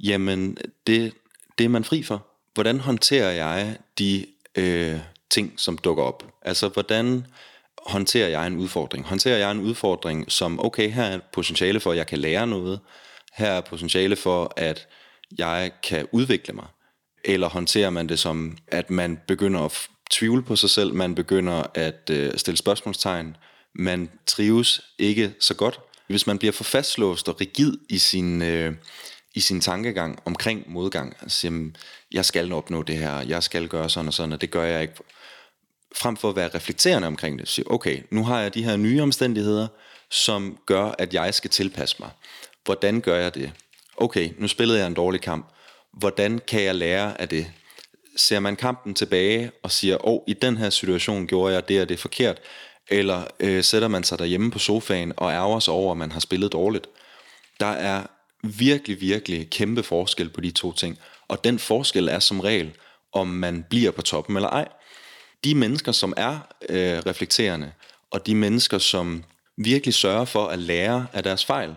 [0.00, 0.56] jamen
[0.86, 1.12] det,
[1.58, 4.26] det er man fri for hvordan håndterer jeg de
[4.56, 4.98] øh,
[5.30, 6.26] ting, som dukker op?
[6.42, 7.26] Altså, hvordan
[7.86, 9.04] håndterer jeg en udfordring?
[9.04, 12.46] Håndterer jeg en udfordring som, okay, her er et potentiale for, at jeg kan lære
[12.46, 12.80] noget.
[13.34, 14.88] Her er potentiale for, at
[15.38, 16.66] jeg kan udvikle mig.
[17.24, 21.62] Eller håndterer man det som, at man begynder at tvivle på sig selv, man begynder
[21.74, 23.36] at øh, stille spørgsmålstegn,
[23.74, 25.80] man trives ikke så godt.
[26.06, 28.74] Hvis man bliver for fastlåst og rigid i sin, øh,
[29.34, 31.16] i sin tankegang omkring modgang.
[31.22, 31.76] Altså, jamen,
[32.12, 34.82] jeg skal opnå det her, jeg skal gøre sådan og sådan, og det gør jeg
[34.82, 34.94] ikke.
[35.96, 39.02] frem for at være reflekterende omkring det, sige, okay, nu har jeg de her nye
[39.02, 39.68] omstændigheder,
[40.10, 42.10] som gør, at jeg skal tilpasse mig.
[42.64, 43.52] Hvordan gør jeg det?
[43.96, 45.46] Okay, nu spillede jeg en dårlig kamp.
[45.92, 47.52] Hvordan kan jeg lære af det?
[48.16, 51.82] Ser man kampen tilbage og siger, åh, oh, i den her situation gjorde jeg det
[51.82, 52.40] og det forkert,
[52.88, 56.20] eller øh, sætter man sig derhjemme på sofaen og ærger sig over, at man har
[56.20, 56.86] spillet dårligt.
[57.60, 58.02] Der er
[58.42, 60.98] virkelig, virkelig kæmpe forskel på de to ting.
[61.28, 62.72] Og den forskel er som regel,
[63.12, 64.68] om man bliver på toppen eller ej.
[65.44, 66.38] De mennesker, som er
[66.68, 67.72] øh, reflekterende,
[68.10, 69.24] og de mennesker, som
[69.56, 71.74] virkelig sørger for at lære af deres fejl,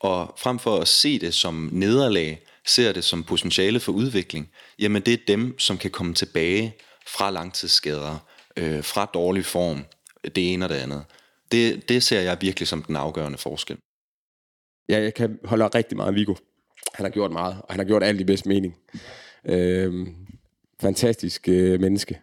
[0.00, 5.02] og frem for at se det som nederlag, ser det som potentiale for udvikling, jamen
[5.02, 8.18] det er dem, som kan komme tilbage fra langtidsskader,
[8.56, 9.84] øh, fra dårlig form,
[10.24, 11.04] det ene og det andet.
[11.52, 13.76] Det, det ser jeg virkelig som den afgørende forskel.
[14.88, 16.34] Ja, jeg kan holde rigtig meget af Vigo.
[16.94, 18.76] Han har gjort meget, og han har gjort alt i bedst mening.
[19.44, 20.06] Øh,
[20.80, 22.20] fantastisk øh, menneske.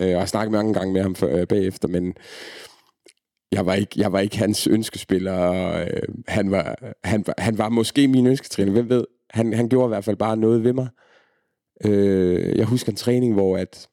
[0.00, 2.14] Øh, jeg har snakket mange gange med ham for, øh, bagefter, men
[3.52, 5.32] jeg var ikke, jeg var ikke hans ønskespiller.
[5.32, 9.04] Og, øh, han, var, han, var, han var måske min ønsketræner, hvem ved.
[9.30, 10.88] Han, han gjorde i hvert fald bare noget ved mig.
[11.84, 13.88] Øh, jeg husker en træning, hvor at,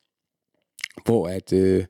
[1.06, 1.86] hvor at øh,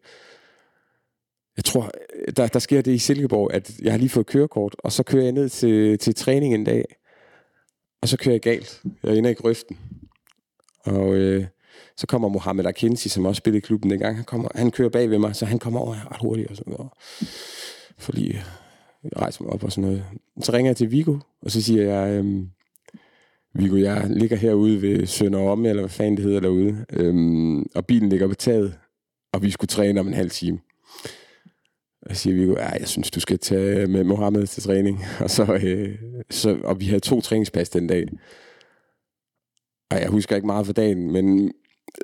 [1.60, 1.92] jeg tror,
[2.38, 5.24] der, der sker det i Silkeborg, at jeg har lige fået kørekort, og så kører
[5.24, 6.86] jeg ned til, til træning en dag,
[8.02, 8.82] og så kører jeg galt.
[9.04, 9.78] Jeg ender i grøften.
[10.84, 11.46] Og øh,
[11.98, 14.16] så kommer Mohamed Akinsi, som også spillede i klubben dengang.
[14.16, 16.74] Han, kommer, han kører bag ved mig, så han kommer over ret hurtigt og sådan
[16.74, 16.90] noget.
[17.98, 18.44] For lige
[19.06, 20.06] øh, rejse mig op og sådan noget.
[20.42, 22.50] Så ringer jeg til Vigo, og så siger jeg, øhm,
[23.54, 27.86] Vigo, jeg ligger herude ved Sønder Omme, eller hvad fanden det hedder derude, øhm, og
[27.86, 28.78] bilen ligger på taget,
[29.34, 30.60] og vi skulle træne om en halv time.
[32.02, 35.06] Og siger Viggo, ja, jeg synes, du skal tage med Mohammed til træning.
[35.24, 35.96] Og, så, øh,
[36.30, 38.06] så, og vi havde to træningspas den dag.
[39.92, 41.52] Og jeg husker ikke meget for dagen, men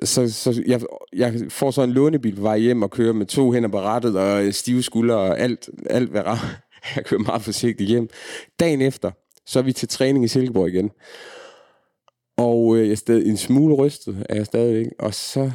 [0.04, 0.80] så, så jeg,
[1.12, 4.18] jeg får så en lånebil på vej hjem og kører med to hænder på rattet
[4.18, 6.48] og øh, stive skuldre og alt, alt hvad rammer.
[6.96, 8.08] Jeg kører meget forsigtigt hjem.
[8.60, 9.10] Dagen efter,
[9.46, 10.90] så er vi til træning i Silkeborg igen.
[12.36, 14.86] Og øh, jeg er stadig en smule rystet, er jeg stadigvæk.
[14.98, 15.50] Og så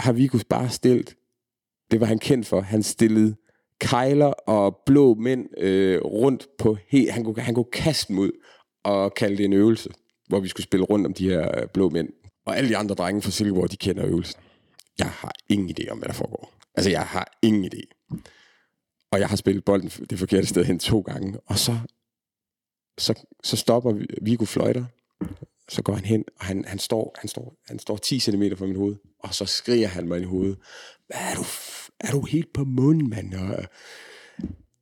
[0.00, 1.14] har Viggo bare stillet,
[1.90, 3.34] det var han kendt for, han stillede
[3.82, 7.12] kejler og blå mænd øh, rundt på helt...
[7.12, 8.30] Han kunne, han kunne kaste dem ud
[8.84, 9.90] og kalde det en øvelse,
[10.28, 12.08] hvor vi skulle spille rundt om de her øh, blå mænd.
[12.46, 14.40] Og alle de andre drenge fra Silkeborg, de kender øvelsen.
[14.98, 16.52] Jeg har ingen idé om, hvad der foregår.
[16.74, 18.08] Altså, jeg har ingen idé.
[19.12, 21.38] Og jeg har spillet bolden det forkerte sted hen to gange.
[21.46, 21.78] Og så,
[22.98, 24.84] så, så stopper Viggo fløjter.
[25.68, 28.66] Så går han hen, og han, han, står, han, står, han står 10 cm fra
[28.66, 28.96] min hoved.
[29.18, 30.58] Og så skriger han mig i hovedet.
[31.06, 31.42] Hvad er du
[32.02, 33.34] er du helt på munden, mand?
[33.34, 33.64] Og, øh,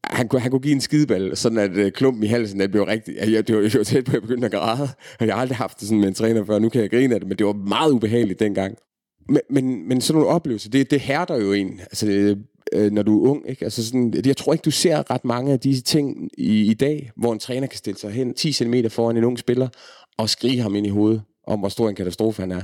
[0.05, 2.83] han kunne, han kunne give en skideball, sådan at øh, klumpen i halsen, det blev
[2.83, 4.89] rigtig, jeg, det, var, jo var tæt på, at jeg begyndte at græde.
[5.21, 7.15] Og jeg har aldrig haft det sådan med en træner før, nu kan jeg grine
[7.15, 8.77] af det, men det var meget ubehageligt dengang.
[9.29, 12.37] Men, men, men sådan nogle oplevelser, det, det hærder jo en, altså, øh,
[12.73, 13.49] øh, når du er ung.
[13.49, 13.65] Ikke?
[13.65, 17.11] Altså sådan, jeg tror ikke, du ser ret mange af disse ting i, i dag,
[17.17, 19.69] hvor en træner kan stille sig hen 10 cm foran en ung spiller,
[20.19, 22.63] og skrige ham ind i hovedet om, hvor stor en katastrofe han er.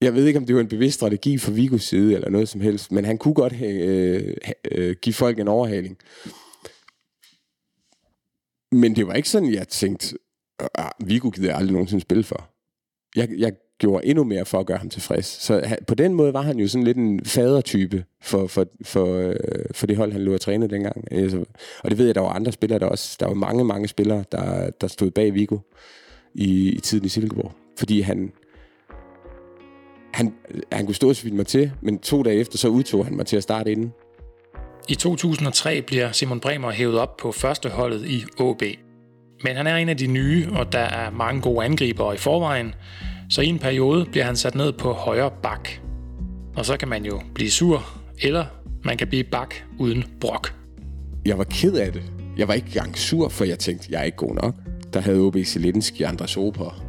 [0.00, 2.60] Jeg ved ikke, om det var en bevidst strategi fra Vigos side, eller noget som
[2.60, 4.34] helst, men han kunne godt øh,
[4.70, 5.98] øh, give folk en overhaling.
[8.72, 10.18] Men det var ikke sådan, jeg tænkte,
[10.58, 12.50] ah, ah, Vigo gider jeg aldrig nogensinde spille for.
[13.16, 15.26] Jeg, jeg gjorde endnu mere for at gøre ham tilfreds.
[15.26, 19.34] Så på den måde var han jo sådan lidt en fadertype for, for, for, øh,
[19.72, 21.12] for det hold, han lå at træne dengang.
[21.12, 21.44] Altså,
[21.84, 24.24] og det ved jeg, der var andre spillere, der også, der var mange, mange spillere,
[24.32, 25.58] der, der stod bag Vigo
[26.34, 27.52] i, i tiden i Silkeborg.
[27.78, 28.32] Fordi han,
[30.14, 30.34] han,
[30.72, 33.36] han kunne stå og mig til, men to dage efter, så udtog han mig til
[33.36, 33.92] at starte inden.
[34.88, 38.62] I 2003 bliver Simon Bremer hævet op på første holdet i AB.
[39.44, 42.74] Men han er en af de nye, og der er mange gode angribere i forvejen,
[43.30, 45.68] så i en periode bliver han sat ned på højre bak.
[46.56, 47.84] Og så kan man jo blive sur,
[48.22, 48.44] eller
[48.84, 50.54] man kan blive bak uden brok.
[51.26, 52.02] Jeg var ked af det.
[52.38, 54.54] Jeg var ikke engang sur, for jeg tænkte, jeg er ikke god nok.
[54.92, 56.87] Der havde OB Zelensky og Andres Oper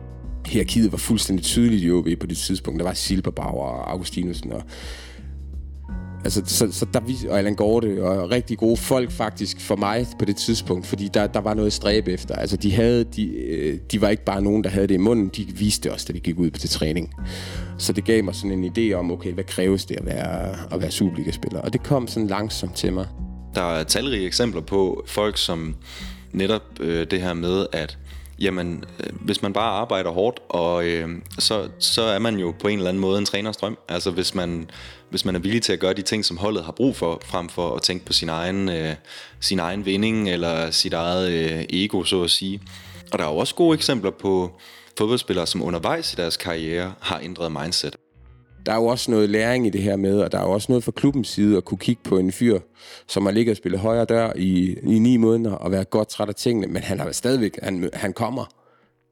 [0.49, 2.79] hierarkiet var fuldstændig tydeligt i OB på det tidspunkt.
[2.79, 4.63] Der var Silberbauer og Augustinusen og
[6.23, 10.25] Altså, så, så der, og Allan Gorte, og rigtig gode folk faktisk for mig på
[10.25, 12.35] det tidspunkt, fordi der, der var noget stræb efter.
[12.35, 15.27] Altså, de, havde, de, øh, de var ikke bare nogen, der havde det i munden,
[15.27, 17.13] de viste også, da de gik ud til træning.
[17.77, 20.81] Så det gav mig sådan en idé om, okay, hvad kræves det at være, at
[20.81, 21.61] være Superliga-spiller?
[21.61, 23.07] Og det kom sådan langsomt til mig.
[23.55, 25.75] Der er talrige eksempler på folk, som
[26.31, 27.97] netop øh, det her med, at
[28.41, 31.09] jamen, øh, hvis man bare arbejder hårdt, og øh,
[31.39, 33.77] så, så er man jo på en eller anden måde en træners drøm.
[33.87, 34.69] Altså hvis man,
[35.09, 37.49] hvis man er villig til at gøre de ting, som holdet har brug for, frem
[37.49, 38.95] for at tænke på sin egen, øh,
[39.39, 42.61] sin egen vinding eller sit eget øh, ego, så at sige.
[43.11, 44.51] Og der er jo også gode eksempler på
[44.97, 47.95] fodboldspillere, som undervejs i deres karriere har ændret mindset
[48.69, 50.71] der er jo også noget læring i det her med, og der er jo også
[50.71, 52.59] noget fra klubbens side at kunne kigge på en fyr,
[53.07, 56.29] som har ligget og spillet højre dør i, i ni måneder og været godt træt
[56.29, 58.45] af tingene, men han har stadigvæk, han, han kommer,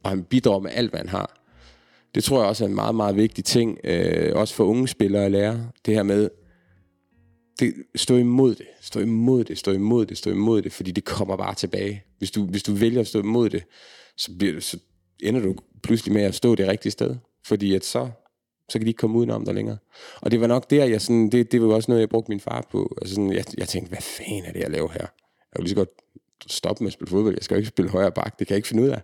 [0.04, 1.42] og han bidrager med alt, hvad han har.
[2.16, 5.26] Det tror jeg også er en meget, meget vigtig ting, øh, også for unge spillere
[5.26, 5.70] at lære.
[5.86, 6.30] Det her med,
[7.60, 11.06] det, stå imod det, stå imod det, stå imod det, stå imod det, fordi det
[11.06, 12.04] kommer bare tilbage.
[12.18, 13.64] Hvis du, hvis du vælger at stå imod det,
[14.18, 14.80] så, bliver det, så
[15.20, 17.16] ender du pludselig med at stå det rigtige sted.
[17.46, 18.10] Fordi at så,
[18.70, 19.78] så kan de ikke komme udenom der længere.
[20.22, 22.40] Og det var nok der, jeg sådan, det, det var også noget, jeg brugte min
[22.40, 22.98] far på.
[23.02, 25.00] Altså sådan, jeg, jeg tænkte, hvad fanden er det, jeg laver her?
[25.00, 25.90] Jeg vil lige så godt
[26.48, 27.36] stoppe med at spille fodbold.
[27.36, 28.40] Jeg skal jo ikke spille højre bak.
[28.40, 29.02] Det kan jeg ikke finde ud af.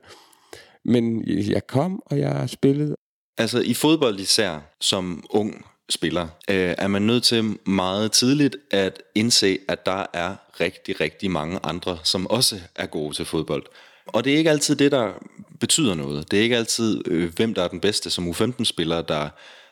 [0.86, 2.96] Men jeg kom, og jeg spillede.
[3.38, 9.04] Altså i fodbold især, som ung spiller, øh, er man nødt til meget tidligt at
[9.16, 13.64] indse, at der er rigtig, rigtig mange andre, som også er gode til fodbold.
[14.08, 15.12] Og det er ikke altid det, der
[15.60, 16.32] betyder noget.
[16.32, 19.30] Det er ikke altid, øh, hvem der er den bedste som U15-spiller, der,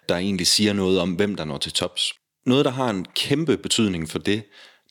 [0.10, 2.14] der egentlig siger noget om, hvem der når til tops.
[2.46, 4.44] Noget, der har en kæmpe betydning for det,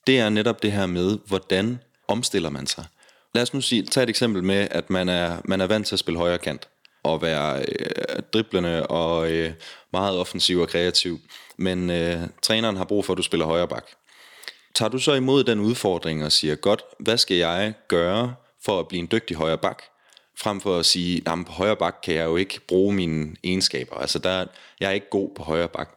[0.06, 1.78] det er netop det her med, hvordan
[2.08, 2.84] omstiller man sig.
[3.34, 5.94] Lad os nu sige, tage et eksempel med, at man er, man er vant til
[5.94, 6.68] at spille højre kant
[7.02, 9.52] og være øh, driblende og øh,
[9.92, 11.20] meget offensiv og kreativ.
[11.56, 13.84] Men øh, træneren har brug for, at du spiller højre bak.
[14.74, 18.34] Tager du så imod den udfordring og siger, godt, hvad skal jeg gøre
[18.64, 19.82] for at blive en dygtig højre bak?
[20.38, 23.96] Frem for at sige, at på højre bak kan jeg jo ikke bruge mine egenskaber.
[23.96, 24.46] Altså, der,
[24.80, 25.88] jeg er ikke god på højre bak.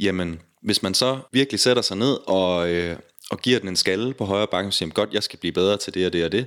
[0.00, 2.96] Jamen, hvis man så virkelig sætter sig ned og, øh,
[3.30, 5.76] og giver den en skalle på højre bak, og siger, godt, jeg skal blive bedre
[5.76, 6.46] til det og det og det,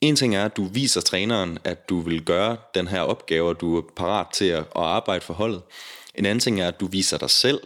[0.00, 3.60] en ting er, at du viser træneren, at du vil gøre den her opgave, og
[3.60, 5.62] du er parat til at, arbejde for holdet.
[6.14, 7.60] En anden ting er, at du viser dig selv,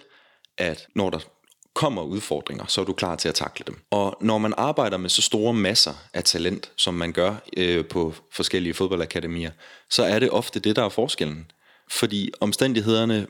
[0.59, 1.19] at når der
[1.75, 3.79] kommer udfordringer, så er du klar til at takle dem.
[3.91, 8.15] Og når man arbejder med så store masser af talent, som man gør øh, på
[8.33, 9.51] forskellige fodboldakademier,
[9.91, 11.51] så er det ofte det, der er forskellen.
[11.91, 13.27] Fordi omstændighederne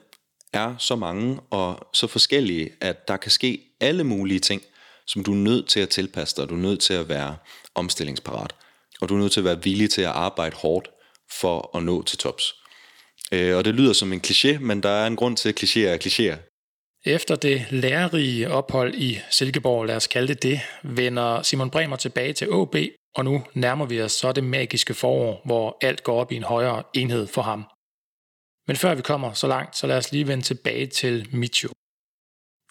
[0.52, 4.62] er så mange og så forskellige, at der kan ske alle mulige ting,
[5.06, 7.36] som du er nødt til at tilpasse dig, du er nødt til at være
[7.74, 8.54] omstillingsparat
[9.00, 10.88] og du er nødt til at være villig til at arbejde hårdt
[11.40, 12.54] for at nå til tops.
[13.32, 15.86] Øh, og det lyder som en kliché, men der er en grund til, at klichéer
[15.86, 16.53] er klichéer.
[17.06, 22.32] Efter det lærerige ophold i Silkeborg, lad os kalde det det, vender Simon Bremer tilbage
[22.32, 22.76] til AB,
[23.14, 26.42] og nu nærmer vi os så det magiske forår, hvor alt går op i en
[26.42, 27.64] højere enhed for ham.
[28.66, 31.68] Men før vi kommer så langt, så lad os lige vende tilbage til Micho.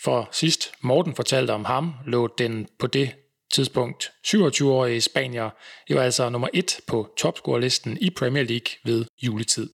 [0.04, 3.16] For sidst Morten fortalte om ham, lå den på det
[3.54, 5.50] tidspunkt 27-årige spanier
[5.90, 9.70] jo altså nummer 1 på topscorelisten i Premier League ved juletid.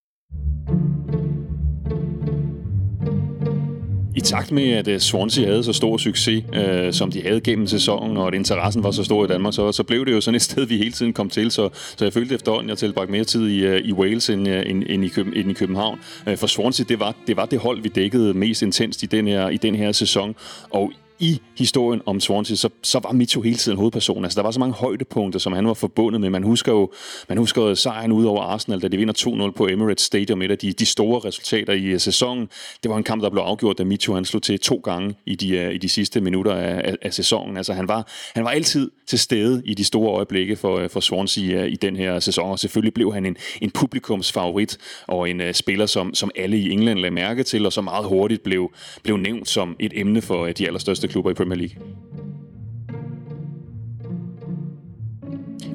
[4.20, 7.68] I takt med, at øh, Swansea havde så stor succes, øh, som de havde gennem
[7.68, 10.36] sæsonen, og at interessen var så stor i Danmark, så, så blev det jo sådan
[10.36, 11.52] et sted, vi hele tiden kom til.
[11.52, 14.48] Så, så jeg følte efterhånden, at jeg tilbragte mere tid i, øh, i Wales end,
[14.48, 16.00] øh, end, end, i, Køben, end i København.
[16.36, 19.50] For Swansea, det var, det var det hold, vi dækkede mest intenst i den her,
[19.50, 20.36] i den her sæson.
[20.70, 24.24] Og i historien om Swansea, så, så var Mitchell hele tiden hovedpersonen.
[24.24, 26.30] Altså, der var så mange højdepunkter, som han var forbundet med.
[26.30, 26.92] Man husker jo,
[27.30, 30.52] man husker jo sejren ud over Arsenal, da de vinder 2-0 på Emirates Stadium, et
[30.52, 32.50] af de, de store resultater i øh, sæsonen.
[32.84, 35.36] Det var en kamp, der blev afgjort, da Mitchell han slog til to gange i
[35.36, 37.58] de, øh, i de sidste minutter af, af, af sæsonen.
[37.58, 41.00] Altså, han var, han var altid til stede i de store øjeblikke for, øh, for
[41.00, 45.52] Swansea i den her sæson, og selvfølgelig blev han en, en publikumsfavorit og en uh,
[45.52, 48.72] spiller, som, som alle i England lagde mærke til, og som meget hurtigt blev,
[49.04, 51.76] blev nævnt som et emne for uh, de allerstørste klubber i Premier League.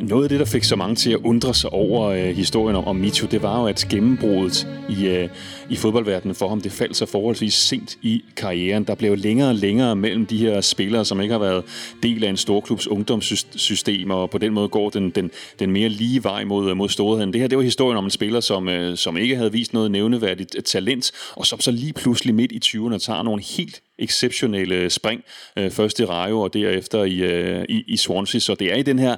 [0.00, 2.84] Noget af det, der fik så mange til at undre sig over øh, historien om,
[2.84, 5.28] om Micho, det var jo, at gennembruddet i, øh,
[5.70, 8.84] i fodboldverdenen for ham, det faldt så forholdsvis sent i karrieren.
[8.84, 11.64] Der blev længere og længere mellem de her spillere, som ikke har været
[12.02, 16.24] del af en storklubs ungdomssystem, og på den måde går den, den, den mere lige
[16.24, 17.32] vej mod, øh, mod storheden.
[17.32, 19.90] Det her, det var historien om en spiller, som, øh, som ikke havde vist noget
[19.90, 24.90] nævneværdigt øh, talent, og som så lige pludselig midt i 20'erne tager nogle helt exceptionelle
[24.90, 25.22] spring.
[25.58, 28.40] Øh, først i Rayo og derefter i, øh, i, i Swansea.
[28.40, 29.16] Så det er i den her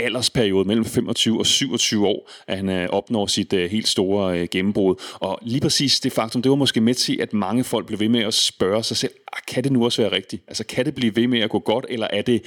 [0.00, 4.48] aldersperiode mellem 25 og 27 år, at han øh, opnår sit øh, helt store øh,
[4.50, 4.94] gennembrud.
[5.14, 8.08] Og lige præcis det faktum, det var måske med til, at mange folk blev ved
[8.08, 10.44] med at spørge sig selv, ah, kan det nu også være rigtigt?
[10.48, 12.42] Altså kan det blive ved med at gå godt, eller er det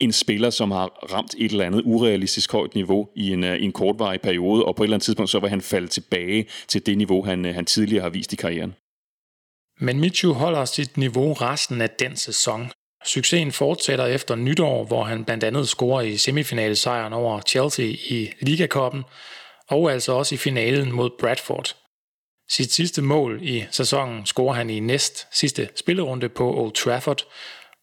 [0.00, 3.64] en spiller, som har ramt et eller andet urealistisk højt niveau i en, øh, i
[3.64, 6.86] en kortvarig periode, og på et eller andet tidspunkt så vil han falde tilbage til
[6.86, 8.74] det niveau, han, øh, han tidligere har vist i karrieren.
[9.80, 12.70] Men Michu holder sit niveau resten af den sæson.
[13.06, 19.04] Succesen fortsætter efter nytår, hvor han blandt andet scorer i semifinalesejren over Chelsea i Ligakoppen,
[19.68, 21.76] og altså også i finalen mod Bradford.
[22.50, 27.22] Sit sidste mål i sæsonen scorer han i næst sidste spillerunde på Old Trafford,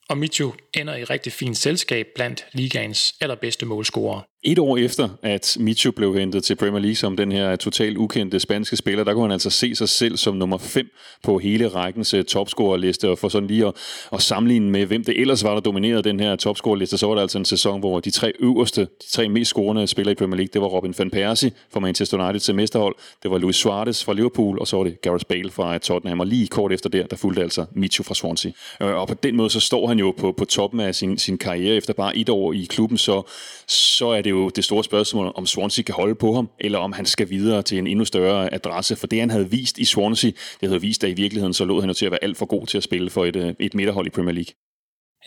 [0.09, 4.21] og Michu ender i rigtig fint selskab blandt ligaens allerbedste målscorer.
[4.46, 8.39] Et år efter, at Micho blev hentet til Premier League som den her totalt ukendte
[8.39, 10.89] spanske spiller, der kunne han altså se sig selv som nummer 5
[11.24, 13.74] på hele rækkens øh, topscorerliste, og for sådan lige at,
[14.14, 17.22] at sammenligne med, hvem det ellers var, der dominerede den her topscorerliste, så var det
[17.22, 20.50] altså en sæson, hvor de tre øverste, de tre mest scorende spillere i Premier League,
[20.54, 24.04] det var Robin van Persie fra Manchester United til øh, mesterhold, det var Luis Suarez
[24.04, 26.89] fra Liverpool, og så var det Gareth Bale fra øh, Tottenham, og lige kort efter
[26.89, 28.52] der, der fulgte altså Micho fra Swansea.
[28.80, 31.76] Og på den måde, så står han jo på, på toppen af sin, sin karriere.
[31.76, 33.22] Efter bare et år i klubben, så,
[33.68, 36.91] så er det jo det store spørgsmål, om Swansea kan holde på ham, eller om
[36.91, 38.95] han skal videre til en endnu større adresse.
[38.95, 40.31] For det, han havde vist i Swansea,
[40.61, 42.45] det havde vist, at i virkeligheden så lå han jo til at være alt for
[42.45, 44.53] god til at spille for et, øh, et midterhold i Premier League.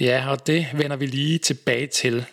[0.01, 2.25] Ja, og det vender vi lige tilbage til.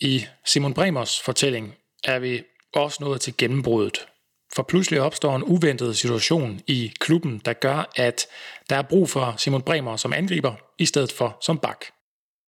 [0.00, 2.42] I Simon Bremers fortælling er vi
[2.74, 4.06] også nået til gennembruddet.
[4.54, 8.26] For pludselig opstår en uventet situation i klubben, der gør, at
[8.70, 11.84] der er brug for Simon Bremer som angriber, i stedet for som bak.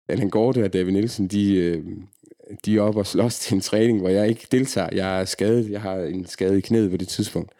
[0.08, 1.84] Allan Gorte og David Nielsen, de, øh,
[2.64, 4.88] de er oppe og slås til en træning, hvor jeg ikke deltager.
[4.92, 5.70] Jeg er skadet.
[5.70, 7.53] Jeg har en skade i knæet på det tidspunkt.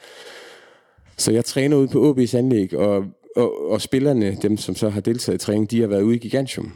[1.16, 3.05] Så jeg træner ude på OB's anlæg, og,
[3.37, 6.18] og, og spillerne, dem som så har deltaget i træning, de har været ude i
[6.18, 6.72] Gigantium.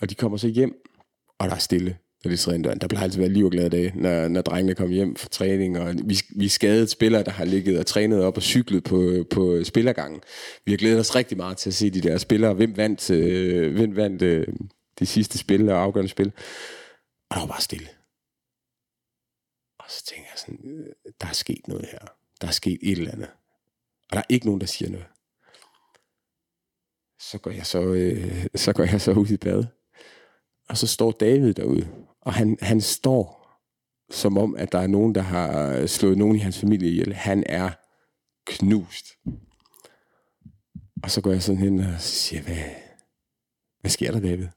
[0.00, 0.74] Og de kommer så hjem,
[1.38, 2.78] og der er stille, når de træner døren.
[2.78, 5.28] Der plejer altid at være liv og glade dage, når, når drengene kommer hjem fra
[5.30, 5.78] træning.
[5.78, 9.24] Og vi, vi er skadet spillere, der har ligget og trænet op og cyklet på,
[9.30, 10.20] på spillergangen.
[10.64, 12.54] Vi har glædet os rigtig meget til at se de der spillere.
[12.54, 14.46] Hvem vandt, øh, hvem vandt øh,
[14.98, 16.32] de sidste spil og afgørende spil?
[17.34, 17.88] Og der var bare stille.
[19.78, 21.98] Og så tænker jeg sådan, øh, der er sket noget her.
[22.40, 23.30] Der er sket et eller andet.
[24.10, 25.06] Og der er ikke nogen, der siger noget.
[27.20, 29.64] Så går jeg så, øh, så, går jeg så ud i bad.
[30.68, 31.88] Og så står David derude.
[32.20, 33.44] Og han, han står
[34.10, 37.14] som om, at der er nogen, der har slået nogen i hans familie ihjel.
[37.14, 37.70] Han er
[38.46, 39.06] knust.
[41.02, 42.70] Og så går jeg sådan hen og siger, hvad,
[43.80, 44.48] hvad sker der, David?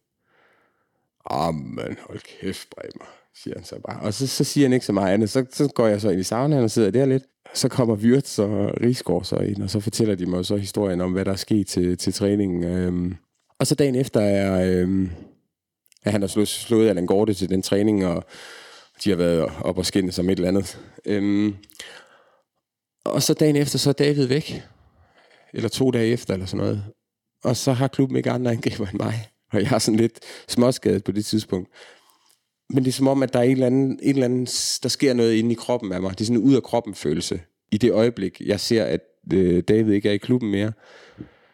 [1.30, 3.06] Amen, hold kæft, Bremer,
[3.44, 4.02] siger han så bare.
[4.02, 5.30] Og så, så siger han ikke så meget andet.
[5.30, 7.24] Så, så går jeg så ind i saunaen og sidder der lidt.
[7.54, 11.12] Så kommer Wirtz og Rigsgaard så ind, og så fortæller de mig så historien om,
[11.12, 12.64] hvad der er sket til, til træningen.
[12.64, 13.16] Øhm,
[13.60, 15.10] og så dagen efter er, øhm,
[16.04, 18.24] at han har slået, slået Allan Gorte til den træning, og
[19.04, 20.80] de har været op og skinne som et eller andet.
[21.06, 21.56] Øhm,
[23.06, 24.64] og så dagen efter, så er David væk.
[25.54, 26.84] Eller to dage efter, eller sådan noget.
[27.44, 31.04] Og så har klubben ikke andre angriber end mig og jeg er sådan lidt småskadet
[31.04, 31.70] på det tidspunkt.
[32.70, 34.46] Men det er som om, at der er en eller anden, en eller anden,
[34.84, 36.12] der sker noget inde i kroppen af mig.
[36.12, 37.42] Det er sådan en ud af kroppen følelse.
[37.72, 39.02] I det øjeblik, jeg ser, at
[39.34, 40.72] øh, David ikke er i klubben mere,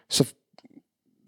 [0.10, 0.34] så,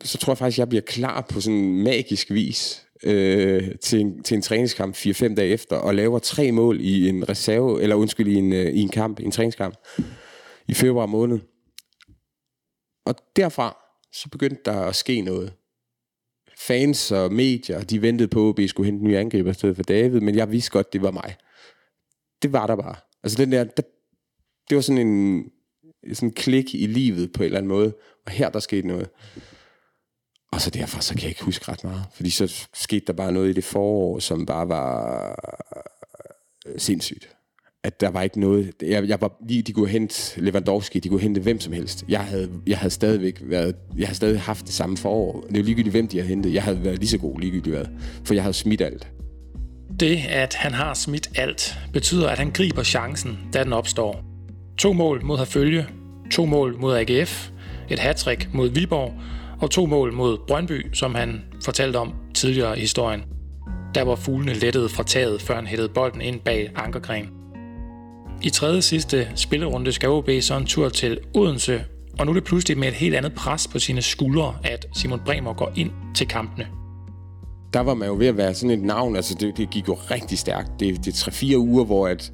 [0.03, 4.23] så tror jeg faktisk, at jeg bliver klar på sådan magisk vis øh, til, en,
[4.23, 8.27] til en træningskamp 4-5 dage efter, og laver tre mål i en reserve, eller undskyld,
[8.27, 9.75] i en, øh, i en kamp, i en træningskamp,
[10.67, 11.39] i februar måned.
[13.05, 13.77] Og derfra,
[14.13, 15.53] så begyndte der at ske noget
[16.67, 19.75] fans og medier, de ventede på, at vi skulle hente en ny angriber i stedet
[19.75, 21.35] for David, men jeg vidste godt, det var mig.
[22.41, 22.95] Det var der bare.
[23.23, 23.83] Altså den der, der
[24.69, 25.51] det var sådan en
[26.13, 27.93] sådan en klik i livet på en eller anden måde,
[28.25, 29.09] og her der skete noget.
[30.51, 33.31] Og så derfor, så kan jeg ikke huske ret meget, fordi så skete der bare
[33.31, 35.27] noget i det forår, som bare var
[36.65, 37.34] øh, sindssygt
[37.85, 38.71] at der var ikke noget...
[38.81, 42.05] Jeg, jeg var lige, de kunne hente Lewandowski, de kunne hente hvem som helst.
[42.09, 43.75] Jeg havde, jeg havde stadigvæk været...
[43.97, 45.45] Jeg havde stadig haft det samme forår.
[45.49, 46.53] Det er ligegyldigt, hvem de havde hentet.
[46.53, 47.85] Jeg havde været lige så god ligegyldigt hvad.
[48.23, 49.07] For jeg havde smidt alt.
[49.99, 54.23] Det, at han har smidt alt, betyder, at han griber chancen, da den opstår.
[54.77, 55.87] To mål mod Herfølge,
[56.31, 57.49] to mål mod AGF,
[57.89, 59.13] et hattrick mod Viborg
[59.61, 63.23] og to mål mod Brøndby, som han fortalte om tidligere i historien.
[63.95, 67.34] Der var fuglene lettet fra taget, før han hættede bolden ind bag ankergren.
[68.45, 71.83] I tredje sidste spillerunde skal OB så en tur til Odense,
[72.19, 75.21] og nu er det pludselig med et helt andet pres på sine skuldre, at Simon
[75.25, 76.67] Bremer går ind til kampene.
[77.73, 79.93] Der var man jo ved at være sådan et navn, altså det, det gik jo
[79.93, 80.71] rigtig stærkt.
[80.79, 82.33] Det, det er 3-4 uger, hvor at,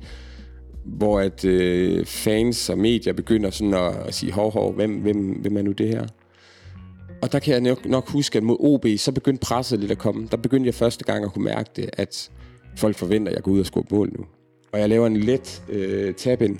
[0.86, 5.18] hvor at øh, fans og medier begynder sådan at, at sige, hov, hov, hvem, hvem,
[5.18, 6.08] hvem er nu det her?
[7.22, 9.98] Og der kan jeg nok, nok huske, at mod OB, så begyndte presset lidt at
[9.98, 10.28] komme.
[10.32, 12.32] Der begyndte jeg første gang at kunne mærke det, at
[12.78, 14.26] folk forventer, at jeg går ud og score mål nu
[14.74, 16.60] og jeg laver en let øh, tab-in.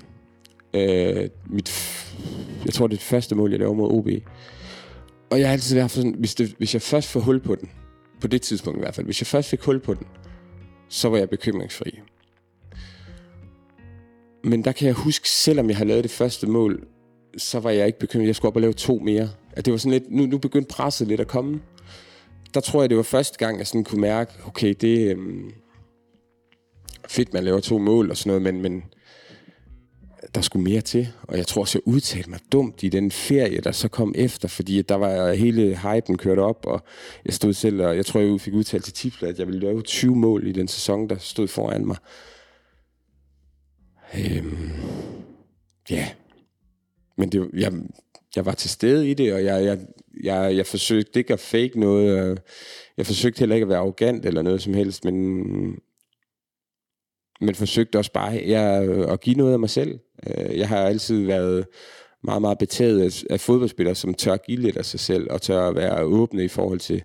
[0.74, 1.72] Øh, mit,
[2.66, 4.08] jeg tror, det er det første mål, jeg laver mod OB.
[5.30, 7.70] Og jeg har altid været sådan, hvis, det, hvis jeg først får hul på den,
[8.22, 10.08] på det tidspunkt i hvert fald, hvis jeg først fik hul på den,
[10.90, 12.00] så var jeg bekymringsfri.
[14.44, 16.88] Men der kan jeg huske, selvom jeg har lavet det første mål,
[17.38, 18.28] så var jeg ikke bekymret.
[18.28, 19.30] Jeg skulle op og lave to mere.
[19.54, 21.62] At det var sådan lidt, nu, nu begyndte presset lidt at komme.
[22.54, 25.52] Der tror jeg, det var første gang, jeg sådan kunne mærke, okay, det, øhm,
[27.12, 28.84] fedt, man laver to mål og sådan noget, men, men
[30.36, 31.08] der skulle mere til.
[31.24, 34.48] Og jeg tror også, jeg udtalte mig dumt i den ferie, der så kom efter,
[34.48, 36.84] fordi der var hele hypen kørt op, og
[37.26, 39.82] jeg stod selv, og jeg tror, jeg fik udtalt til Tifla, at jeg ville lave
[39.82, 41.98] 20 mål i den sæson, der stod foran mig.
[44.16, 44.70] Øhm,
[45.90, 46.10] ja,
[47.18, 47.74] men det, jeg,
[48.36, 49.80] jeg var til stede i det, og jeg, jeg,
[50.24, 52.42] jeg, jeg forsøgte ikke at fake noget.
[52.98, 55.44] Jeg forsøgte heller ikke at være arrogant eller noget som helst, men,
[57.42, 60.00] men forsøgte også bare jeg, at give noget af mig selv.
[60.28, 61.66] Øh, jeg har altid været
[62.24, 66.04] meget, meget betaget af, fodboldspillere, som tør give lidt af sig selv, og tør være
[66.04, 67.04] åbne i forhold til,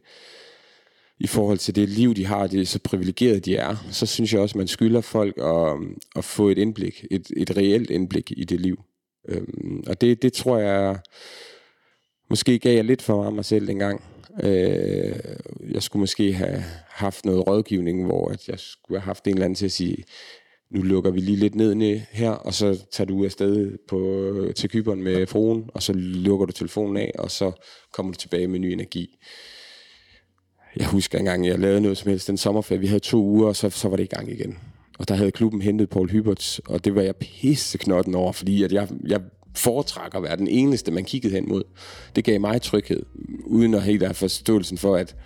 [1.18, 4.32] i forhold til det liv, de har, det er så privilegeret, de er, så synes
[4.32, 5.76] jeg også, man skylder folk at,
[6.16, 8.80] at få et indblik, et, et reelt indblik i det liv.
[9.28, 10.98] Øhm, og det, det tror jeg,
[12.30, 14.02] måske gav jeg lidt for mig, mig selv dengang.
[14.42, 15.14] Øh,
[15.70, 19.44] jeg skulle måske have haft noget rådgivning, hvor at jeg skulle have haft en eller
[19.44, 20.04] anden til at sige,
[20.70, 25.02] nu lukker vi lige lidt ned her, og så tager du afsted på, til Kyberen
[25.02, 27.52] med fruen, og så lukker du telefonen af, og så
[27.92, 29.18] kommer du tilbage med ny energi.
[30.76, 32.80] Jeg husker engang, jeg lavede noget som helst den sommerferie.
[32.80, 34.58] Vi havde to uger, og så, så var det i gang igen.
[34.98, 38.72] Og der havde klubben hentet Paul Hyberts, og det var jeg pisseknotten over, fordi at
[38.72, 39.20] jeg, jeg
[39.58, 41.62] foretrækker at være den eneste, man kiggede hen mod.
[42.16, 43.02] Det gav mig tryghed,
[43.44, 45.16] uden at helt have forståelsen for, at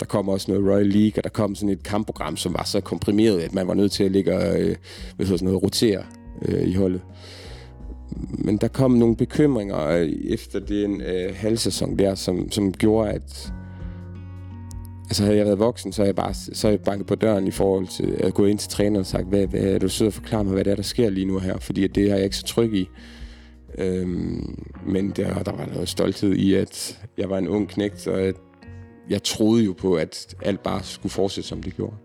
[0.00, 2.80] der kom også noget Royal League, og der kom sådan et kampprogram, som var så
[2.80, 4.76] komprimeret, at man var nødt til at ligge og øh,
[5.16, 6.02] hvad sådan noget, rotere
[6.42, 7.00] øh, i holdet.
[8.30, 13.52] Men der kom nogle bekymringer øh, efter den øh, halvsæson der, som, som gjorde, at
[15.10, 17.46] Altså havde jeg været voksen, så havde jeg bare så havde jeg banket på døren
[17.46, 20.06] i forhold til at gå ind til træneren og sagt, hvad, hvad er du sød
[20.06, 22.24] at forklare mig, hvad det er, der sker lige nu her, fordi det har jeg
[22.24, 22.88] ikke så tryg i.
[23.78, 28.20] Øhm, men der, der var noget stolthed i, at jeg var en ung knægt, og
[28.20, 28.34] at
[29.10, 31.96] jeg troede jo på, at alt bare skulle fortsætte, som det gjorde.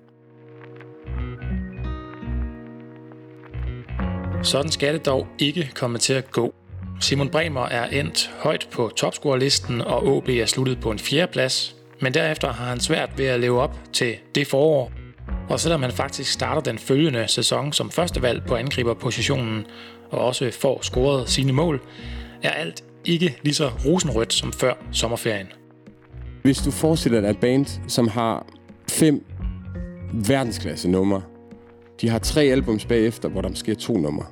[4.43, 6.53] Sådan skal det dog ikke komme til at gå.
[7.01, 12.13] Simon Bremer er endt højt på topscorerlisten, og OB er sluttet på en fjerdeplads, men
[12.13, 14.91] derefter har han svært ved at leve op til det forår.
[15.49, 19.65] Og selvom han faktisk starter den følgende sæson som førstevalg på angriberpositionen,
[20.13, 21.81] og også får scoret sine mål,
[22.43, 25.47] er alt ikke lige så rosenrødt som før sommerferien.
[26.43, 28.45] Hvis du forestiller dig et band, som har
[28.89, 29.25] fem
[30.13, 31.21] verdensklasse numre,
[32.01, 34.25] de har tre albums bagefter, hvor der måske er to numre,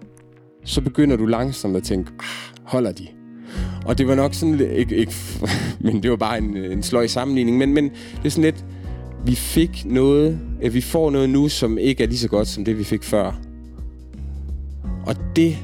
[0.65, 2.25] så begynder du langsomt at tænke, ah,
[2.63, 3.07] holder de?
[3.85, 5.13] Og det var nok sådan, ikke, ikke,
[5.79, 8.65] men det var bare en, en sløj sammenligning, men, men det er sådan lidt,
[9.25, 12.65] vi fik noget, at vi får noget nu, som ikke er lige så godt som
[12.65, 13.39] det, vi fik før.
[15.05, 15.57] Og det,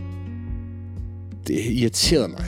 [1.48, 2.46] det irriterede mig.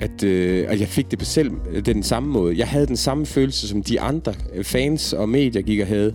[0.00, 2.58] At, øh, at jeg fik det på selv øh, den samme måde.
[2.58, 6.14] Jeg havde den samme følelse, som de andre øh, fans og medier gik og havde.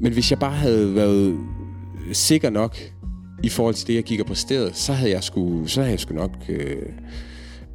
[0.00, 1.38] Men hvis jeg bare havde været
[2.12, 2.76] sikker nok
[3.42, 6.00] i forhold til det, jeg gik og præsterede, så havde jeg sgu, så havde jeg
[6.00, 6.76] sgu nok øh,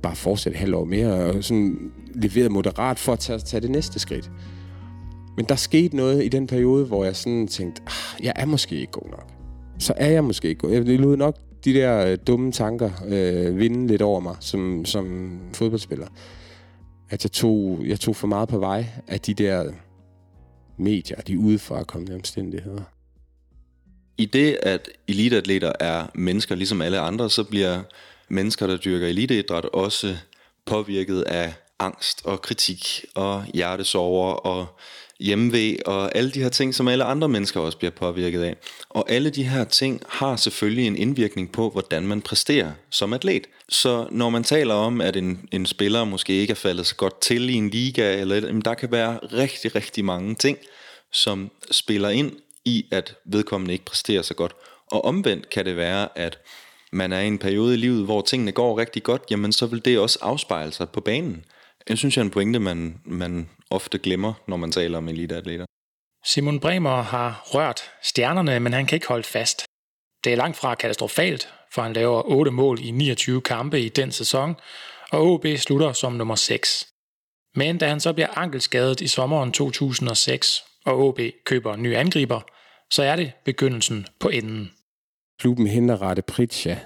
[0.02, 1.78] bare fortsætte halvt år mere og sådan
[2.16, 4.32] leveret moderat for at tage, tage det næste skridt.
[5.38, 8.76] Men der skete noget i den periode, hvor jeg sådan tænkte, ah, jeg er måske
[8.76, 9.30] ikke god nok.
[9.80, 10.72] Så er jeg måske ikke god.
[10.72, 15.38] Jeg lød nok de der øh, dumme tanker øh, vinde lidt over mig som, som
[15.54, 16.08] fodboldspiller.
[17.10, 19.72] At jeg tog, jeg tog for meget på vej af de der
[20.78, 22.82] medier, de udefra kommende omstændigheder.
[24.18, 27.82] I det, at eliteatleter er mennesker ligesom alle andre, så bliver
[28.30, 30.16] mennesker, der dyrker eliteidræt, også
[30.66, 34.68] påvirket af angst og kritik og hjertesover og
[35.24, 38.56] hjemmeved og alle de her ting, som alle andre mennesker også bliver påvirket af.
[38.90, 43.48] Og alle de her ting har selvfølgelig en indvirkning på, hvordan man præsterer som atlet.
[43.70, 47.22] Så når man taler om, at en, en spiller måske ikke er faldet så godt
[47.22, 50.58] til i en liga, eller jamen der kan være rigtig, rigtig mange ting,
[51.12, 52.32] som spiller ind
[52.66, 54.54] i, at vedkommende ikke præsterer så godt.
[54.92, 56.40] Og omvendt kan det være, at
[56.92, 59.86] man er i en periode i livet, hvor tingene går rigtig godt, jamen så vil
[59.86, 61.46] det også afspejle sig på banen.
[61.90, 65.66] Jeg synes, jeg er en pointe, man, man ofte glemmer, når man taler om eliteatleter.
[66.26, 69.66] Simon Bremer har rørt stjernerne, men han kan ikke holde fast.
[70.24, 74.12] Det er langt fra katastrofalt, for han laver 8 mål i 29 kampe i den
[74.12, 74.56] sæson,
[75.12, 76.88] og OB slutter som nummer 6.
[77.56, 82.42] Men da han så bliver ankelskadet i sommeren 2006, og OB køber en ny angriber,
[82.92, 84.72] så er det begyndelsen på enden.
[85.40, 86.80] Klubben henter Rette Pritja,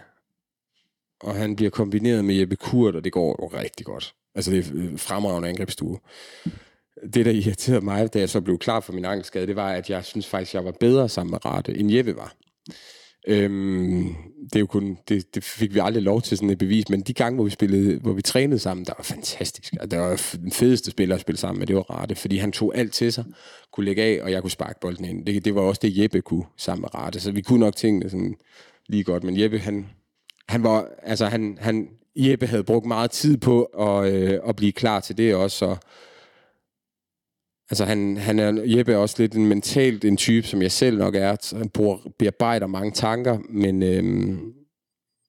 [1.21, 4.13] og han bliver kombineret med Jeppe Kurt, og det går jo rigtig godt.
[4.37, 5.99] Altså det er øh, fremragende angrebsstue.
[7.13, 9.89] Det, der irriterede mig, da jeg så blev klar for min ankelskade, det var, at
[9.89, 12.35] jeg synes faktisk, jeg var bedre sammen med Rate, end Jeppe var.
[13.27, 16.89] Øhm, det, er jo kun, det, det, fik vi aldrig lov til sådan et bevis,
[16.89, 19.73] men de gange, hvor vi, spillede, hvor vi trænede sammen, der var fantastisk.
[19.73, 22.51] Altså, det var den fedeste spiller at spille sammen med, det var Rate, fordi han
[22.51, 23.25] tog alt til sig,
[23.71, 25.25] kunne lægge af, og jeg kunne sparke bolden ind.
[25.25, 28.09] Det, det var også det, Jeppe kunne sammen med Rate, så vi kunne nok tingene
[28.09, 28.35] sådan
[28.89, 29.85] lige godt, men Jeppe, han,
[30.49, 34.71] han var, altså han, han, Jeppe havde brugt meget tid på at, øh, at blive
[34.71, 35.77] klar til det også, og
[37.69, 40.97] Altså han, han er, Jeppe er også lidt en mentalt en type, som jeg selv
[40.97, 41.57] nok er.
[41.57, 44.03] Han bruger, bearbejder mange tanker, men, øh,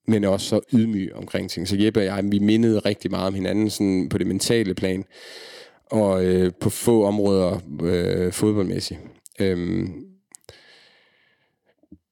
[0.07, 1.69] men er også så ydmyg omkring ting.
[1.69, 5.05] Så Jeppe og jeg, vi mindede rigtig meget om hinanden sådan på det mentale plan,
[5.91, 9.01] og øh, på få områder øh, fodboldmæssigt.
[9.41, 10.05] Øhm,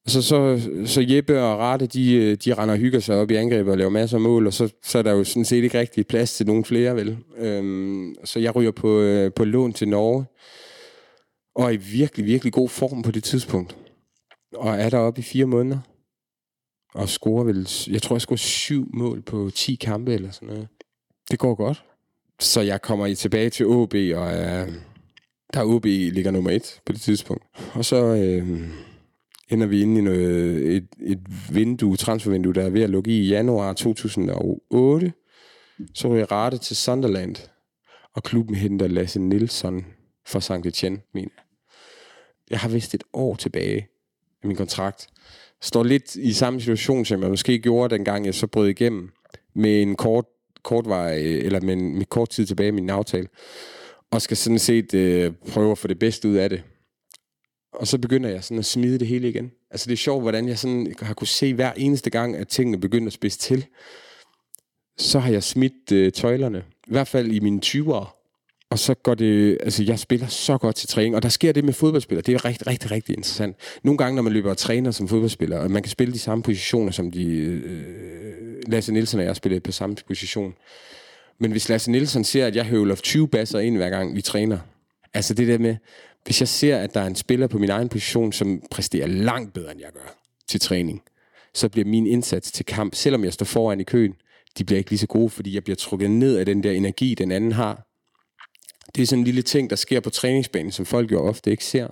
[0.07, 3.35] så, så, så Jeppe og Rate, de, øh, de render og hygger sig op i
[3.35, 5.79] angrebet og laver masser af mål, og så, så er der jo sådan set ikke
[5.79, 7.19] rigtig plads til nogen flere, vel?
[7.37, 10.25] Øhm, så jeg ryger på, øh, på lån til Norge,
[11.55, 13.77] og er i virkelig, virkelig god form på det tidspunkt.
[14.55, 15.79] Og er deroppe i fire måneder,
[16.95, 20.69] og scorer vel, jeg tror, jeg scorer syv mål på 10 kampe eller sådan noget.
[21.31, 21.85] Det går godt.
[22.41, 24.69] Så jeg kommer tilbage til OB, og øh,
[25.55, 27.45] der OB ligger nummer et på det tidspunkt.
[27.75, 27.97] Og så...
[27.97, 28.69] Øh,
[29.51, 31.21] ender vi inde i noget, et, et
[31.53, 35.13] vindue, transfervindue, der er ved at lukke i, januar 2008.
[35.95, 37.37] Så ryger jeg rette til Sunderland,
[38.15, 39.87] og klubben henter Lasse Nilsson
[40.27, 40.67] fra St.
[40.67, 41.31] Etienne, mener
[42.51, 42.59] jeg.
[42.59, 43.89] har vist et år tilbage
[44.43, 45.09] af min kontrakt.
[45.63, 49.11] Står lidt i samme situation, som jeg måske gjorde, dengang jeg så brød igennem
[49.55, 50.25] med en kort,
[50.63, 53.29] kort vej, eller med, en, med kort tid tilbage i min aftale.
[54.11, 56.63] Og skal sådan set øh, prøve at få det bedste ud af det
[57.77, 59.53] og så begynder jeg sådan at smide det hele igen.
[59.71, 62.81] Altså det er sjovt, hvordan jeg sådan har kunne se hver eneste gang, at tingene
[62.81, 63.67] begynder at spidse til.
[64.99, 66.65] Så har jeg smidt øh, tøjlerne.
[66.87, 68.17] I hvert fald i mine 20'ere.
[68.71, 71.65] Og så går det, altså jeg spiller så godt til træning, og der sker det
[71.65, 73.57] med fodboldspillere, det er rigtig, rigtig, rigtig interessant.
[73.83, 76.43] Nogle gange, når man løber og træner som fodboldspiller, og man kan spille de samme
[76.43, 80.55] positioner, som de, øh, Lasse Nielsen og jeg spiller på samme position.
[81.39, 84.59] Men hvis Lasse Nielsen ser, at jeg høvler 20 basser ind hver gang vi træner,
[85.15, 85.77] altså det der med,
[86.27, 89.53] hvis jeg ser, at der er en spiller på min egen position, som præsterer langt
[89.53, 90.15] bedre, end jeg gør
[90.49, 91.03] til træning,
[91.55, 94.15] så bliver min indsats til kamp, selvom jeg står foran i køen,
[94.59, 97.15] de bliver ikke lige så gode, fordi jeg bliver trukket ned af den der energi,
[97.15, 97.87] den anden har.
[98.97, 101.65] Det er sådan en lille ting, der sker på træningsbanen, som folk jo ofte ikke
[101.65, 101.89] ser.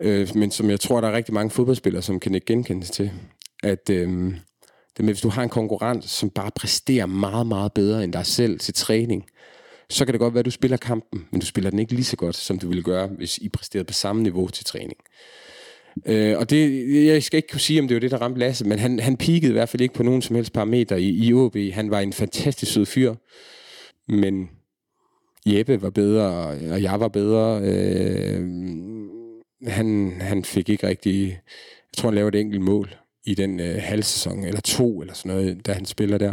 [0.00, 3.12] Øh, men som jeg tror, der er rigtig mange fodboldspillere, som kan ikke genkende til.
[3.62, 4.34] At øh,
[4.96, 8.26] det med, hvis du har en konkurrent, som bare præsterer meget, meget bedre end dig
[8.26, 9.26] selv til træning,
[9.92, 12.04] så kan det godt være, at du spiller kampen, men du spiller den ikke lige
[12.04, 14.96] så godt, som du ville gøre, hvis I præsterede på samme niveau til træning.
[16.06, 18.64] Øh, og det, jeg skal ikke kunne sige, om det var det, der ramte Lasse,
[18.64, 21.34] men han, han peakede i hvert fald ikke på nogen som helst parameter i, i
[21.34, 21.56] OB.
[21.72, 23.14] Han var en fantastisk sød fyr,
[24.08, 24.50] men
[25.46, 27.60] Jeppe var bedre, og jeg var bedre.
[27.62, 28.48] Øh,
[29.66, 31.28] han, han fik ikke rigtig...
[31.92, 35.32] Jeg tror, han lavede et enkelt mål i den øh, halvsæson, eller to, eller sådan
[35.36, 36.32] noget, da han spiller der.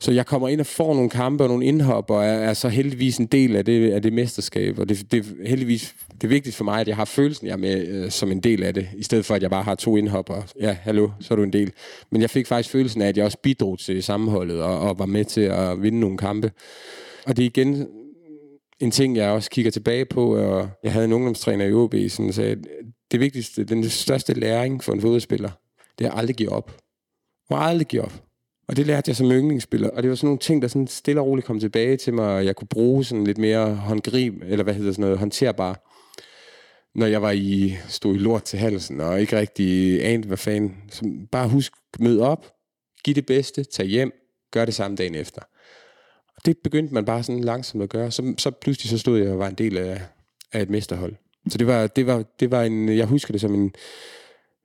[0.00, 2.68] Så jeg kommer ind og får nogle kampe og nogle indhop, og er, er så
[2.68, 4.78] heldigvis en del af det, af det mesterskab.
[4.78, 7.56] Og det, det, heldigvis, det er vigtigt for mig, at jeg har følelsen, jeg er
[7.56, 9.96] med øh, som en del af det, i stedet for, at jeg bare har to
[9.96, 11.72] indhop, og ja, hallo, så er du en del.
[12.10, 15.06] Men jeg fik faktisk følelsen af, at jeg også bidrog til sammenholdet, og, og var
[15.06, 16.52] med til at vinde nogle kampe.
[17.26, 17.86] Og det er igen
[18.80, 22.32] en ting, jeg også kigger tilbage på, og jeg havde en ungdomstræner i OB, som
[22.32, 22.58] sagde, at
[23.10, 25.50] det vigtigste, den største læring for en fodboldspiller,
[25.98, 26.76] det er at aldrig give op.
[27.50, 28.27] Må aldrig give op.
[28.68, 31.20] Og det lærte jeg som yndlingsspiller, og det var sådan nogle ting, der sådan stille
[31.20, 34.64] og roligt kom tilbage til mig, og jeg kunne bruge sådan lidt mere håndgrib, eller
[34.64, 35.84] hvad hedder sådan noget, håndterbar,
[36.94, 40.76] når jeg var i, stod i lort til halsen, og ikke rigtig anede, hvad fanden.
[40.90, 42.52] Så bare husk, mød op,
[43.04, 44.12] giv det bedste, tag hjem,
[44.50, 45.42] gør det samme dagen efter.
[46.36, 48.10] Og det begyndte man bare sådan langsomt at gøre.
[48.10, 50.00] Så, så pludselig så stod jeg og var en del af,
[50.52, 51.14] af et mesterhold.
[51.48, 53.74] Så det var, det var, det var en, jeg husker det som en,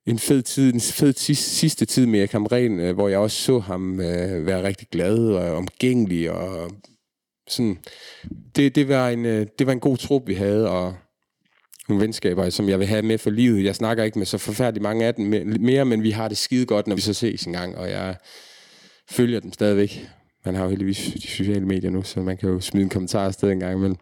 [0.06, 4.00] en fed tid, en fed sidste tid med Kamren, øh, hvor jeg også så ham
[4.00, 6.72] øh, være rigtig glad og omgængelig og
[7.48, 7.78] sådan.
[8.56, 10.96] Det, det, var en, øh, det var en god trup, vi havde, og
[11.88, 13.64] nogle venskaber, som jeg vil have med for livet.
[13.64, 15.26] Jeg snakker ikke med så forfærdeligt mange af dem
[15.60, 18.16] mere, men vi har det skide godt, når vi så ses en gang, og jeg
[19.10, 20.08] følger dem stadigvæk.
[20.46, 23.26] Man har jo heldigvis de sociale medier nu, så man kan jo smide en kommentar
[23.26, 23.98] afsted en gang imellem.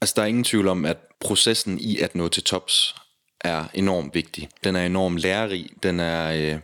[0.00, 2.94] Altså, der er ingen tvivl om, at processen i at nå til tops
[3.40, 4.48] er enormt vigtig.
[4.64, 5.70] Den er enormt lærerig.
[5.82, 6.60] Den er, øh,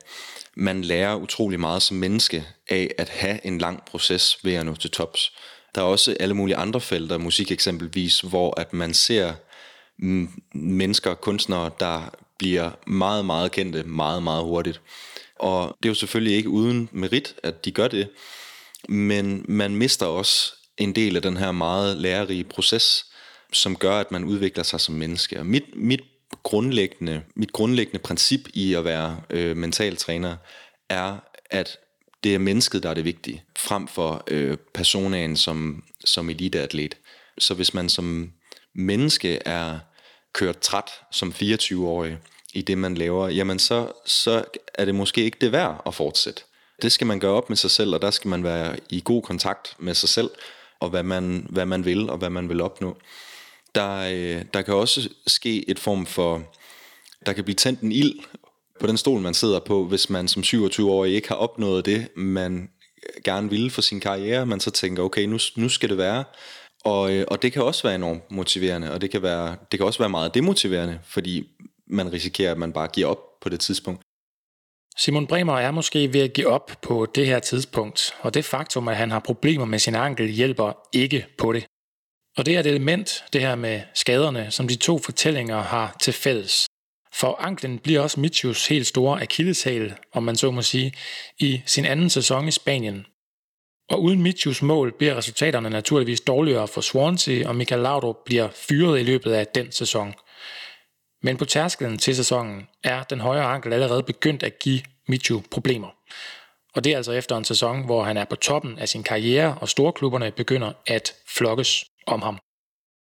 [0.55, 4.75] man lærer utrolig meget som menneske af at have en lang proces ved at nå
[4.75, 5.33] til tops.
[5.75, 9.33] Der er også alle mulige andre felter, musik eksempelvis, hvor at man ser
[10.53, 14.81] mennesker, kunstnere, der bliver meget, meget kendte meget, meget hurtigt.
[15.39, 18.09] Og det er jo selvfølgelig ikke uden merit, at de gør det,
[18.89, 23.07] men man mister også en del af den her meget lærerige proces,
[23.53, 25.39] som gør, at man udvikler sig som menneske.
[25.39, 26.01] Og mit, mit
[26.43, 30.37] grundlæggende, mit grundlæggende princip i at være øh, mental træner
[30.89, 31.17] er,
[31.51, 31.79] at
[32.25, 36.97] det er mennesket, der er det vigtige, frem for øh, personaen som, som eliteatlet.
[37.39, 38.33] Så hvis man som
[38.75, 39.79] menneske er
[40.33, 42.19] kørt træt som 24-årig
[42.55, 44.45] i det, man laver, jamen så, så
[44.75, 46.43] er det måske ikke det værd at fortsætte.
[46.83, 49.23] Det skal man gøre op med sig selv, og der skal man være i god
[49.23, 50.31] kontakt med sig selv,
[50.81, 52.97] og hvad man, hvad man vil, og hvad man vil opnå.
[53.77, 56.43] Der, øh, der kan også ske et form for,
[57.27, 58.15] der kan blive tændt en ild
[58.81, 62.71] på den stol, man sidder på, hvis man som 27-årig ikke har opnået det, man
[63.25, 66.25] gerne ville for sin karriere, man så tænker, okay, nu, nu skal det være.
[66.85, 69.87] Og, øh, og det kan også være enormt motiverende, og det kan, være, det kan
[69.87, 71.49] også være meget demotiverende, fordi
[71.87, 74.03] man risikerer, at man bare giver op på det tidspunkt.
[74.99, 78.89] Simon Bremer er måske ved at give op på det her tidspunkt, og det faktum,
[78.89, 81.67] at han har problemer med sin ankel, hjælper ikke på det.
[82.37, 86.13] Og det er et element, det her med skaderne, som de to fortællinger har til
[86.13, 86.67] fælles.
[87.13, 90.93] For anklen bliver også Mitchus helt store akilleshæl, om man så må sige,
[91.39, 93.07] i sin anden sæson i Spanien.
[93.91, 99.01] Og uden Mitchus mål bliver resultaterne naturligvis dårligere for Swansea, og Michael Laudrup bliver fyret
[99.01, 100.15] i løbet af den sæson.
[101.23, 105.89] Men på tærskelen til sæsonen er den højre ankel allerede begyndt at give Michu problemer.
[106.75, 109.59] Og det er altså efter en sæson, hvor han er på toppen af sin karriere,
[109.61, 112.46] og storklubberne begynder at flokkes om ham.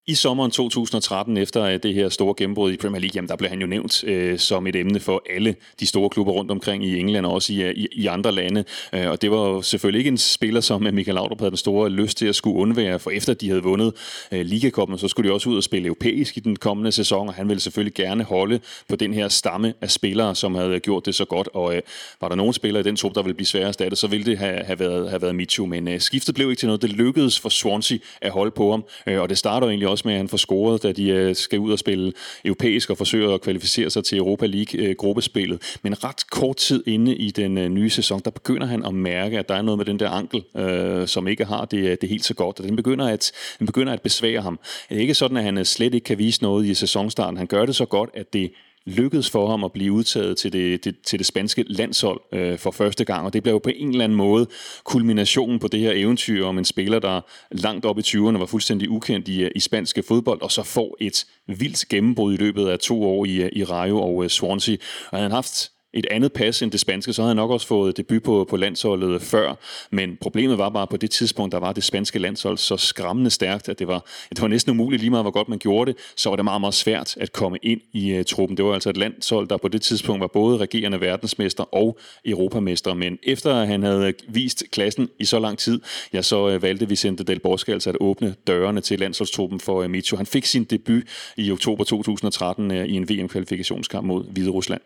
[0.07, 3.49] I sommeren 2013, efter øh, det her store gennembrud i Premier League, jamen der blev
[3.49, 6.99] han jo nævnt øh, som et emne for alle de store klubber rundt omkring i
[6.99, 8.63] England og også i, øh, i, i andre lande.
[8.93, 11.57] Øh, og det var jo selvfølgelig ikke en spiller, som øh, Michael Laudrup havde den
[11.57, 13.93] store lyst til at skulle undvære, for efter de havde vundet
[14.31, 17.33] øh, Ligakoppen, så skulle de også ud og spille europæisk i den kommende sæson, og
[17.33, 18.59] han ville selvfølgelig gerne holde
[18.89, 21.49] på den her stamme af spillere, som havde gjort det så godt.
[21.53, 21.81] Og øh,
[22.21, 24.37] var der nogen spillere i den trup, der ville blive sværere erstattet, så ville det
[24.37, 25.65] have, have været, have været Michu.
[25.65, 26.81] Men øh, skiftet blev ikke til noget.
[26.81, 30.13] Det lykkedes for Swansea at holde på ham, øh, og det starter egentlig også med,
[30.13, 32.13] at han får scoret, da de øh, skal ud og spille
[32.45, 35.55] europæisk og forsøger at kvalificere sig til Europa League-gruppespillet.
[35.55, 38.93] Øh, Men ret kort tid inde i den øh, nye sæson, der begynder han at
[38.93, 42.09] mærke, at der er noget med den der ankel, øh, som ikke har det, det
[42.09, 44.59] helt så godt, og den begynder, at, den begynder at besvære ham.
[44.89, 47.37] Det er ikke sådan, at han slet ikke kan vise noget i sæsonstarten.
[47.37, 48.51] Han gør det så godt, at det
[48.85, 52.71] lykkedes for ham at blive udtaget til det, det, til det spanske landshold øh, for
[52.71, 54.47] første gang, og det blev jo på en eller anden måde
[54.83, 57.21] kulminationen på det her eventyr om en spiller, der
[57.51, 60.97] langt op i 20'erne var fuldstændig ukendt i, øh, i spanske fodbold, og så får
[60.99, 64.75] et vildt gennembrud i løbet af to år i, øh, i Rayo og øh, Swansea.
[65.11, 67.67] Og han har haft et andet pas end det spanske, så havde han nok også
[67.67, 69.55] fået debut på, på landsholdet før.
[69.91, 73.29] Men problemet var bare, at på det tidspunkt, der var det spanske landshold så skræmmende
[73.29, 75.99] stærkt, at det var, det var næsten umuligt lige meget, hvor godt man gjorde det,
[76.15, 78.57] så var det meget, meget svært at komme ind i uh, truppen.
[78.57, 82.93] Det var altså et landshold, der på det tidspunkt var både regerende verdensmester og europamester.
[82.93, 85.81] Men efter at han havde vist klassen i så lang tid,
[86.13, 89.85] ja, så uh, valgte Vicente del Bosque altså at åbne dørene til landsholdstruppen for øh,
[89.85, 90.17] uh, Micho.
[90.17, 91.03] Han fik sin debut
[91.37, 94.81] i oktober 2013 uh, i en VM-kvalifikationskamp mod Hvide Rusland.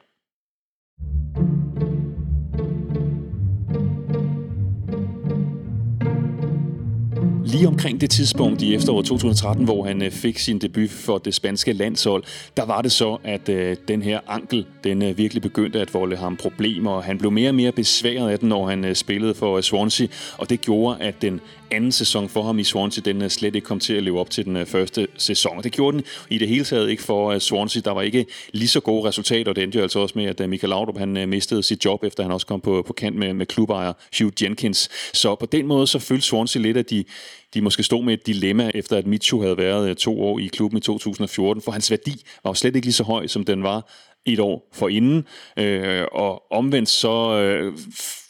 [7.46, 11.34] Lige omkring det tidspunkt i efteråret 2013, hvor han øh, fik sin debut for det
[11.34, 12.24] spanske landshold,
[12.58, 16.16] der var det så, at øh, den her ankel, den øh, virkelig begyndte at volde
[16.16, 19.62] ham problemer, og han blev mere og mere besværet af den, når han spillede for
[19.62, 20.08] Swansea,
[20.38, 21.42] og det gjorde, at den
[21.76, 24.46] anden sæson for ham i Swansea, den slet ikke kom til at leve op til
[24.46, 25.64] den øh, første sæson.
[25.64, 27.82] Det gjorde den i det hele taget ikke for øh, Swansea.
[27.86, 30.42] Der var ikke lige så gode resultater, og det endte jo altså også med, at
[30.42, 33.34] øh, Michael Laudrup han mistede sit job, efter han også kom på, på kant med,
[33.34, 34.90] med klubejer Hugh Jenkins.
[35.14, 37.04] Så på den måde så følte Swansea lidt, at de,
[37.54, 40.78] de måske stod med et dilemma, efter at Michu havde været to år i klubben
[40.78, 43.92] i 2014, for hans værdi var jo slet ikke lige så høj, som den var
[44.26, 45.28] et år for inden.
[45.60, 47.74] Øh, og omvendt så øh,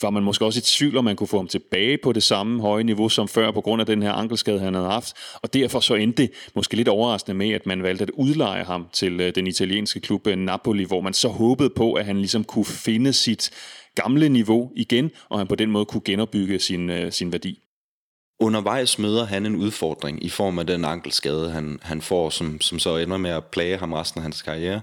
[0.02, 2.62] var man måske også i tvivl, om man kunne få ham tilbage på det samme
[2.62, 5.14] høje niveau som før, på grund af den her ankelskade, han havde haft.
[5.42, 8.88] Og derfor så endte det måske lidt overraskende med, at man valgte at udleje ham
[8.94, 12.44] til øh, den italienske klub øh, Napoli, hvor man så håbede på, at han ligesom
[12.44, 13.52] kunne finde sit
[13.96, 17.60] gamle niveau igen, og han på den måde kunne genopbygge sin, øh, sin værdi.
[18.40, 22.80] Undervejs møder han en udfordring i form af den ankelskade, han, han får, som, som
[22.80, 24.82] så ender med at plage ham resten af hans karriere.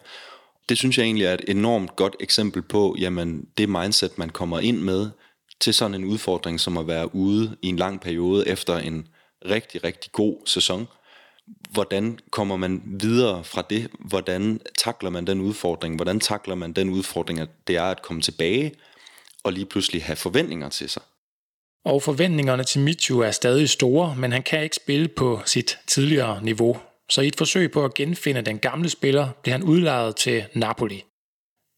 [0.68, 4.60] Det synes jeg egentlig er et enormt godt eksempel på, jamen det mindset, man kommer
[4.60, 5.10] ind med
[5.60, 9.06] til sådan en udfordring, som at være ude i en lang periode efter en
[9.44, 10.88] rigtig, rigtig god sæson.
[11.70, 13.90] Hvordan kommer man videre fra det?
[14.00, 15.96] Hvordan takler man den udfordring?
[15.96, 18.72] Hvordan takler man den udfordring, at det er at komme tilbage
[19.44, 21.02] og lige pludselig have forventninger til sig?
[21.84, 26.42] Og forventningerne til Mitju er stadig store, men han kan ikke spille på sit tidligere
[26.42, 26.76] niveau.
[27.12, 31.02] Så i et forsøg på at genfinde den gamle spiller, bliver han udlejet til Napoli.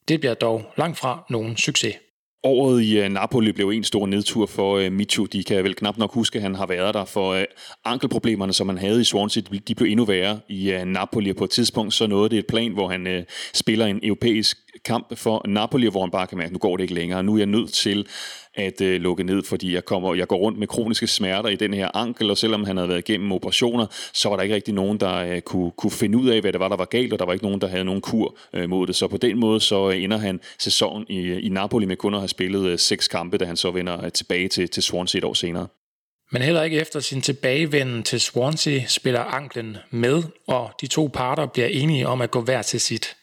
[0.09, 1.95] Det bliver dog langt fra nogen succes.
[2.45, 5.25] Året i øh, Napoli blev en stor nedtur for øh, Michu.
[5.25, 7.45] De kan vel knap nok huske, at han har været der, for øh,
[7.85, 11.33] ankelproblemerne, som han havde i Swansea, de blev endnu værre i Napoli.
[11.33, 15.43] På et tidspunkt så nåede det et plan, hvor han spiller en europæisk kamp for
[15.49, 17.23] Napoli, hvor han bare kan mærke, at nu går det ikke længere.
[17.23, 18.07] Nu er jeg nødt til
[18.55, 21.75] at øh, lukke ned, fordi jeg, kommer, jeg går rundt med kroniske smerter i den
[21.75, 25.01] her ankel, og selvom han havde været igennem operationer, så var der ikke rigtig nogen,
[25.01, 27.25] der øh, kunne, kunne finde ud af, hvad det var, der var galt, og der
[27.25, 28.97] var ikke nogen, der havde nogen kur øh, mod det.
[28.97, 32.21] Så på den måde så øh, ender han sæsonen i, i Napoli med kun at
[32.21, 35.25] have spillet øh, seks kampe, da han så vender øh, tilbage til, til Swansea et
[35.25, 35.67] år senere.
[36.33, 41.47] Men heller ikke efter sin tilbagevenden til Swansea spiller anklen med, og de to parter
[41.47, 43.17] bliver enige om at gå hver til sit.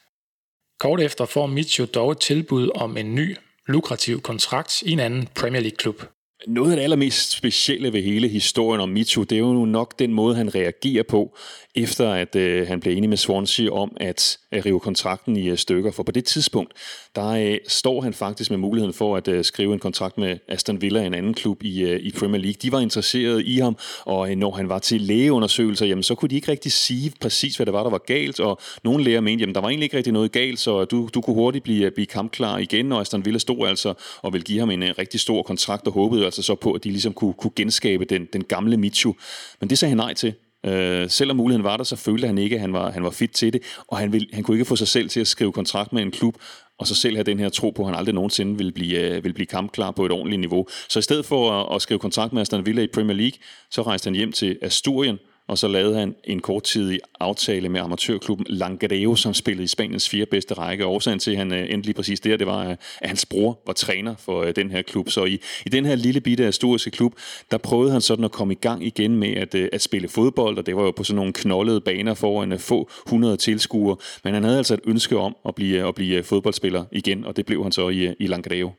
[0.82, 3.38] Kort efter får Mitchell dog et tilbud om en ny,
[3.68, 6.04] lukrativ kontrakt i en anden Premier League-klub.
[6.48, 10.14] Noget af det allermest specielle ved hele historien om Michu, det er jo nok den
[10.14, 11.38] måde, han reagerer på,
[11.76, 15.58] efter at øh, han blev enig med Swansea om at, at rive kontrakten i øh,
[15.58, 15.92] stykker.
[15.92, 16.74] For på det tidspunkt,
[17.16, 20.82] der øh, står han faktisk med muligheden for at øh, skrive en kontrakt med Aston
[20.82, 22.56] Villa, en anden klub i, øh, i Premier League.
[22.62, 26.30] De var interesseret i ham, og øh, når han var til lægeundersøgelser, jamen, så kunne
[26.30, 28.40] de ikke rigtig sige præcis, hvad det var, der var galt.
[28.40, 31.22] Og nogle læger mente, jamen der var egentlig ikke rigtig noget galt, så du, du
[31.22, 34.60] kunne hurtigt blive, øh, blive kampklar igen, og Aston Villa stod altså og ville give
[34.60, 37.34] ham en, en rigtig stor kontrakt og håbede altså så på, at de ligesom kunne,
[37.34, 39.16] kunne genskabe den, den gamle Michu.
[39.60, 40.34] Men det sagde han nej til.
[40.66, 43.32] Øh, selvom muligheden var der, så følte han ikke, at han var, han var fit
[43.32, 45.94] til det, og han, ville, han kunne ikke få sig selv til at skrive kontrakt
[45.94, 46.36] med en klub,
[46.80, 49.24] og så selv have den her tro på, at han aldrig nogensinde vil blive, øh,
[49.24, 50.68] vil blive kampklar på et ordentligt niveau.
[50.90, 53.38] Så i stedet for at, at skrive kontrakt med Aston Villa i Premier League,
[53.72, 58.46] så rejste han hjem til Asturien, og så lavede han en korttidig aftale med amatørklubben
[58.50, 60.86] Langreo, som spillede i Spaniens fire bedste række.
[60.86, 63.60] Årsagen til, at han endelig endte lige præcis der, det var, øh, at hans bror
[63.66, 65.10] var træner for øh, den her klub.
[65.10, 67.14] Så i, i den her lille bitte historiske klub,
[67.52, 70.66] der prøvede han sådan at komme i gang igen med at, at spille fodbold, og
[70.66, 73.98] det var jo på sådan nogle knoldede baner foran få 100 tilskuere.
[74.24, 77.46] Men han havde altså et ønske om at blive, at blive fodboldspiller igen, og det
[77.46, 78.72] blev han så i, i Langreo.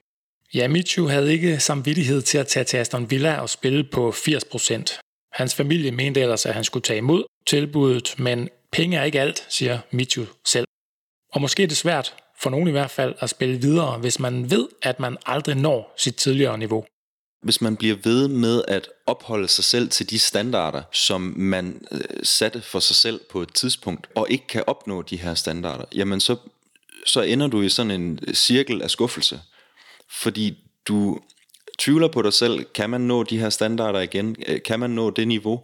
[0.54, 4.44] Ja, Michu havde ikke samvittighed til at tage til Aston Villa og spille på 80
[4.44, 4.98] procent.
[5.32, 9.46] Hans familie mente ellers, at han skulle tage imod tilbuddet, men penge er ikke alt,
[9.48, 10.66] siger Mitchell selv.
[11.32, 14.50] Og måske er det svært, for nogen i hvert fald, at spille videre, hvis man
[14.50, 16.84] ved, at man aldrig når sit tidligere niveau.
[17.42, 22.00] Hvis man bliver ved med at opholde sig selv til de standarder, som man øh,
[22.22, 26.20] satte for sig selv på et tidspunkt, og ikke kan opnå de her standarder, jamen
[26.20, 26.36] så,
[27.06, 29.40] så ender du i sådan en cirkel af skuffelse.
[30.10, 31.20] Fordi du
[31.78, 34.36] tvivler på dig selv, kan man nå de her standarder igen?
[34.46, 35.62] Øh, kan man nå det niveau?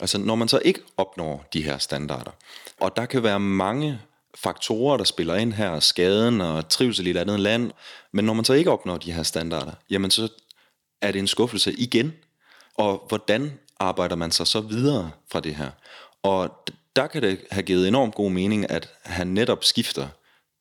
[0.00, 2.30] Altså når man så ikke opnår de her standarder,
[2.80, 4.00] og der kan være mange
[4.34, 7.70] faktorer, der spiller ind her, skaden og trivsel i et andet land,
[8.12, 10.28] men når man så ikke opnår de her standarder, jamen så
[11.02, 12.12] er det en skuffelse igen.
[12.74, 15.70] Og hvordan arbejder man sig så videre fra det her?
[16.22, 20.08] Og der kan det have givet enormt god mening, at han netop skifter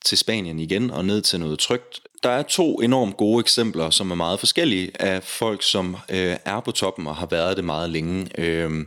[0.05, 1.99] til Spanien igen og ned til noget trygt.
[2.23, 6.59] Der er to enormt gode eksempler, som er meget forskellige af folk, som øh, er
[6.59, 8.29] på toppen og har været det meget længe.
[8.37, 8.85] Øh,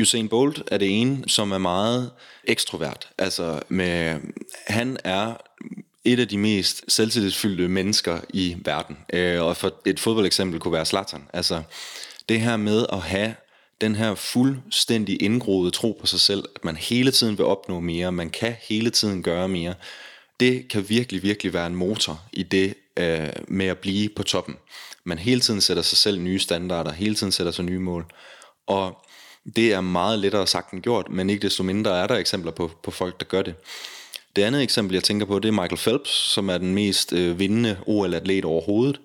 [0.00, 2.10] Usain Bolt er det ene, som er meget
[2.44, 3.08] ekstrovert.
[3.18, 4.20] Altså med,
[4.66, 5.34] han er
[6.04, 8.98] et af de mest selvtillidsfyldte mennesker i verden.
[9.12, 11.22] Øh, og for et fodboldeksempel kunne være Zlatan.
[11.32, 11.62] Altså
[12.28, 13.34] det her med at have
[13.80, 18.12] den her fuldstændig indgroede tro på sig selv, at man hele tiden vil opnå mere,
[18.12, 19.74] man kan hele tiden gøre mere
[20.40, 24.56] det kan virkelig, virkelig være en motor i det øh, med at blive på toppen.
[25.04, 28.06] Man hele tiden sætter sig selv nye standarder, hele tiden sætter sig nye mål.
[28.66, 28.98] Og
[29.56, 32.70] det er meget lettere sagt end gjort, men ikke desto mindre er der eksempler på,
[32.82, 33.54] på folk, der gør det.
[34.36, 37.38] Det andet eksempel, jeg tænker på, det er Michael Phelps, som er den mest øh,
[37.38, 39.00] vindende OL-atlet overhovedet,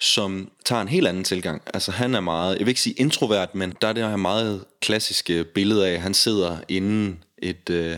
[0.00, 1.62] som tager en helt anden tilgang.
[1.74, 4.64] Altså han er meget, jeg vil ikke sige introvert, men der er det her meget
[4.80, 7.96] klassiske billede af, at han sidder inden et, øh,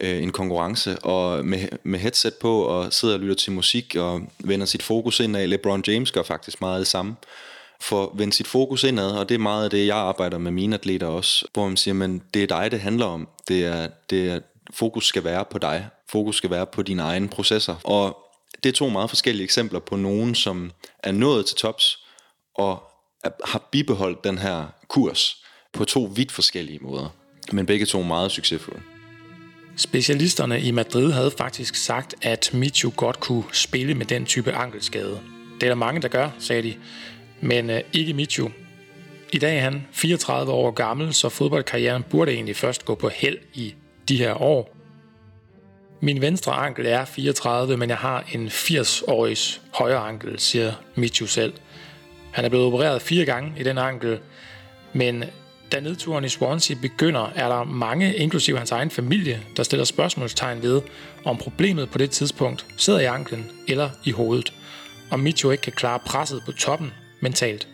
[0.00, 4.22] øh, en konkurrence, og med, med headset på, og sidder og lytter til musik, og
[4.38, 5.46] vender sit fokus indad.
[5.46, 7.16] LeBron James gør faktisk meget det samme.
[7.80, 10.74] For vende sit fokus indad, og det er meget af det, jeg arbejder med mine
[10.74, 13.28] atleter også, hvor man siger, men det er dig, det handler om.
[13.48, 14.40] Det er, det er,
[14.74, 15.88] fokus skal være på dig.
[16.08, 17.76] Fokus skal være på dine egne processer.
[17.84, 18.16] Og
[18.62, 20.72] det er to meget forskellige eksempler på nogen, som
[21.02, 21.98] er nået til tops,
[22.54, 22.82] og
[23.44, 27.08] har bibeholdt den her kurs på to vidt forskellige måder.
[27.52, 28.80] Men begge to meget succesfulde.
[29.78, 35.20] Specialisterne i Madrid havde faktisk sagt, at Michu godt kunne spille med den type ankelskade.
[35.60, 36.74] Det er der mange, der gør, sagde de,
[37.40, 38.50] men øh, ikke Michu.
[39.32, 43.38] I dag er han 34 år gammel, så fodboldkarrieren burde egentlig først gå på held
[43.54, 43.74] i
[44.08, 44.76] de her år.
[46.00, 51.52] Min venstre ankel er 34, men jeg har en 80-årigs højre ankel, siger Michu selv.
[52.32, 54.18] Han er blevet opereret fire gange i den ankel,
[54.92, 55.24] men
[55.72, 60.62] da nedturen i Swansea begynder, er der mange, inklusive hans egen familie, der stiller spørgsmålstegn
[60.62, 60.82] ved,
[61.24, 64.52] om problemet på det tidspunkt sidder i anklen eller i hovedet,
[65.10, 67.68] og Mitchell ikke kan klare presset på toppen mentalt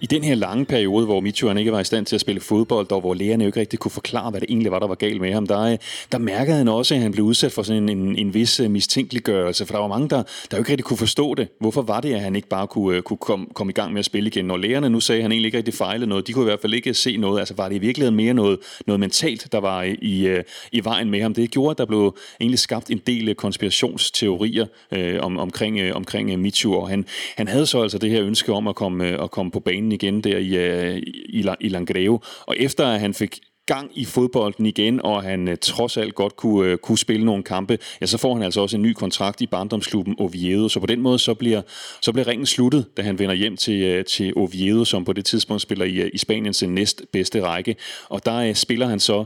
[0.00, 2.40] i den her lange periode, hvor Micho han ikke var i stand til at spille
[2.40, 4.94] fodbold, og hvor lægerne jo ikke rigtig kunne forklare, hvad det egentlig var, der var
[4.94, 5.78] galt med ham, der, øh,
[6.12, 8.70] der mærkede han også, at han blev udsat for sådan en, en, en vis øh,
[8.70, 11.48] mistænkeliggørelse, for der var mange, der, der jo ikke rigtig kunne forstå det.
[11.60, 13.98] Hvorfor var det, at han ikke bare kunne, øh, kunne komme, komme i gang med
[13.98, 14.44] at spille igen?
[14.44, 16.60] Når lægerne nu sagde, at han egentlig ikke rigtig fejlede noget, de kunne i hvert
[16.60, 17.38] fald ikke se noget.
[17.38, 20.42] Altså var det i virkeligheden mere noget, noget mentalt, der var i, i,
[20.72, 21.34] i vejen med ham?
[21.34, 26.38] Det gjorde, at der blev egentlig skabt en del konspirationsteorier øh, om, omkring, øh, omkring
[26.40, 27.04] Michu, og han,
[27.36, 30.20] han havde så altså det her ønske om at komme, at komme på banen igen
[30.20, 30.96] der i, øh,
[31.28, 32.20] i, i Langreo.
[32.46, 36.36] Og efter at han fik gang i fodbolden igen, og han øh, trods alt godt
[36.36, 39.40] kunne, øh, kunne spille nogle kampe, ja, så får han altså også en ny kontrakt
[39.40, 40.68] i barndomsklubben Oviedo.
[40.68, 41.62] Så på den måde, så bliver,
[42.02, 45.62] så bliver ringen sluttet, da han vender hjem til, til Oviedo, som på det tidspunkt
[45.62, 47.76] spiller i, i Spaniens næst bedste række.
[48.08, 49.24] Og der spiller han så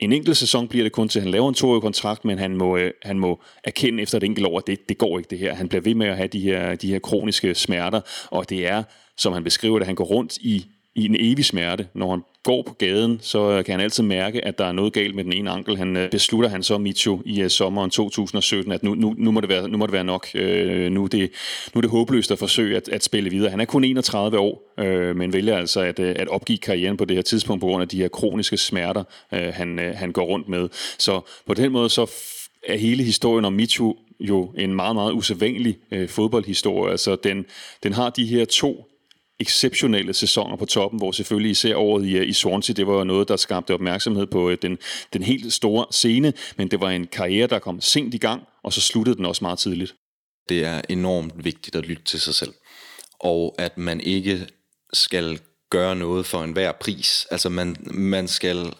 [0.00, 2.56] en enkelt sæson bliver det kun til, at han laver en toårig kontrakt, men han
[2.56, 5.38] må, øh, han må erkende efter et enkelt år, at det, det går ikke det
[5.38, 5.54] her.
[5.54, 8.00] Han bliver ved med at have de her, de her kroniske smerter,
[8.30, 8.82] og det er,
[9.16, 11.86] som han beskriver det, han går rundt i i en evig smerte.
[11.94, 14.92] Når han går på gaden, så øh, kan han altid mærke, at der er noget
[14.92, 15.76] galt med den ene ankel.
[15.76, 19.40] Han øh, beslutter han så, Micho, i øh, sommeren 2017, at nu, nu, nu, må,
[19.40, 20.28] det være, nu må det være nok.
[20.34, 21.30] Øh, nu, er det,
[21.74, 23.50] nu er det håbløst at forsøge at, at spille videre.
[23.50, 27.16] Han er kun 31 år, øh, men vælger altså at, at opgive karrieren på det
[27.16, 30.48] her tidspunkt på grund af de her kroniske smerter, øh, han, øh, han går rundt
[30.48, 30.68] med.
[30.98, 32.10] Så på den måde så
[32.68, 36.90] er hele historien om Michu jo en meget, meget usædvanlig øh, fodboldhistorie.
[36.90, 37.44] Altså den,
[37.82, 38.86] den har de her to
[39.40, 43.28] exceptionelle sæsoner på toppen, hvor selvfølgelig især året i, øh, i Swansea, det var noget,
[43.28, 44.78] der skabte opmærksomhed på øh, den,
[45.12, 48.72] den helt store scene, men det var en karriere, der kom sent i gang, og
[48.72, 49.94] så sluttede den også meget tidligt.
[50.48, 52.52] Det er enormt vigtigt at lytte til sig selv,
[53.20, 54.46] og at man ikke
[54.92, 55.38] skal
[55.70, 57.26] gøre noget for enhver pris.
[57.30, 58.74] Altså man, man skal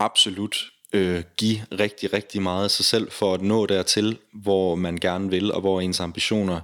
[0.00, 0.56] absolut
[0.92, 5.30] øh, give rigtig, rigtig meget af sig selv for at nå dertil, hvor man gerne
[5.30, 6.60] vil, og hvor ens ambitioner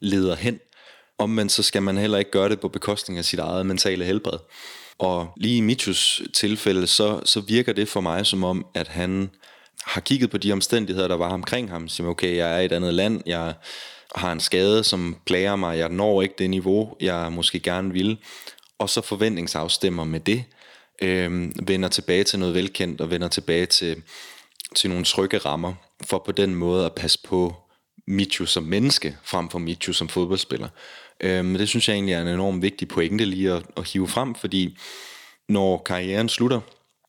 [0.00, 0.60] leder hen
[1.26, 4.38] men så skal man heller ikke gøre det på bekostning af sit eget mentale helbred.
[4.98, 9.30] Og lige i Michus tilfælde, så, så virker det for mig som om, at han
[9.84, 11.88] har kigget på de omstændigheder, der var omkring ham.
[11.88, 13.54] som okay, jeg er i et andet land, jeg
[14.14, 18.18] har en skade, som plager mig, jeg når ikke det niveau, jeg måske gerne vil.
[18.78, 20.44] Og så forventningsafstemmer med det,
[21.02, 24.02] øh, vender tilbage til noget velkendt, og vender tilbage til,
[24.76, 25.74] til nogle trygge rammer,
[26.04, 27.54] for på den måde at passe på
[28.06, 30.68] Michu som menneske, frem for Michu som fodboldspiller.
[31.22, 34.34] Øhm, det synes jeg egentlig er en enormt vigtig pointe lige at, at hive frem,
[34.34, 34.78] fordi
[35.48, 36.60] når karrieren slutter,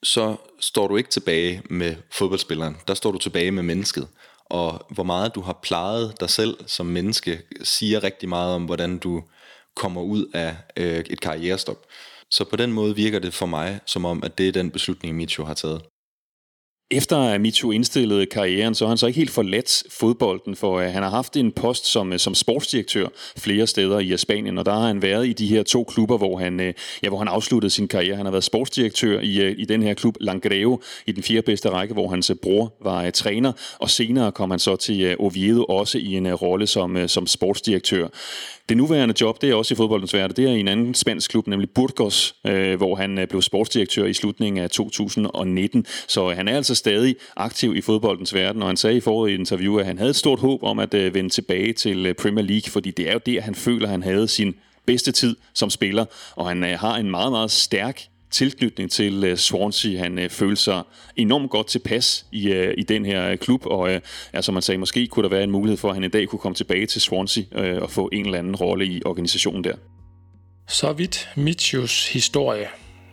[0.03, 4.07] så står du ikke tilbage med fodboldspilleren, der står du tilbage med mennesket.
[4.45, 8.97] Og hvor meget du har plejet dig selv som menneske, siger rigtig meget om, hvordan
[8.97, 9.23] du
[9.75, 11.85] kommer ud af øh, et karrierestop.
[12.31, 15.15] Så på den måde virker det for mig, som om, at det er den beslutning,
[15.15, 15.81] Micho har taget.
[16.93, 20.91] Efter at MeToo indstillede karrieren, så har han så ikke helt forladt fodbolden, for øh,
[20.91, 23.07] han har haft en post som, øh, som sportsdirektør
[23.37, 26.37] flere steder i Spanien, og der har han været i de her to klubber, hvor
[26.37, 28.15] han, øh, ja, hvor han afsluttede sin karriere.
[28.15, 31.93] Han har været sportsdirektør i, i den her klub Langreo i den fjerde bedste række,
[31.93, 36.13] hvor hans bror var uh, træner, og senere kom han så til Oviedo også i
[36.13, 38.07] en rolle som, som sportsdirektør.
[38.69, 40.35] Det nuværende job, det er også i fodboldens verden.
[40.35, 44.05] Det er i en anden spansk klub, nemlig Burgos, øh, hvor han øh, blev sportsdirektør
[44.05, 45.85] i slutningen af 2019.
[46.07, 49.33] Så han er altså stadig aktiv i fodboldens verden, og han sagde i foråret i
[49.33, 52.15] et interview, at han havde et stort håb om at øh, vende tilbage til øh,
[52.15, 54.55] Premier League, fordi det er jo der, han føler, han havde sin
[54.85, 56.05] bedste tid som spiller,
[56.35, 58.01] og han øh, har en meget, meget stærk
[58.31, 59.97] tilknytning til uh, Swansea.
[59.97, 60.83] Han øh, uh, følte sig
[61.15, 63.95] enormt godt tilpas i, uh, i den her klub, og uh,
[64.33, 66.39] altså man sagde, måske kunne der være en mulighed for, at han en dag kunne
[66.39, 69.75] komme tilbage til Swansea uh, og få en eller anden rolle i organisationen der.
[70.67, 72.67] Så vidt Mitchus historie.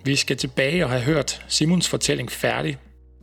[0.05, 2.79] Vi skal tilbage og have hørt Simons fortælling færdig.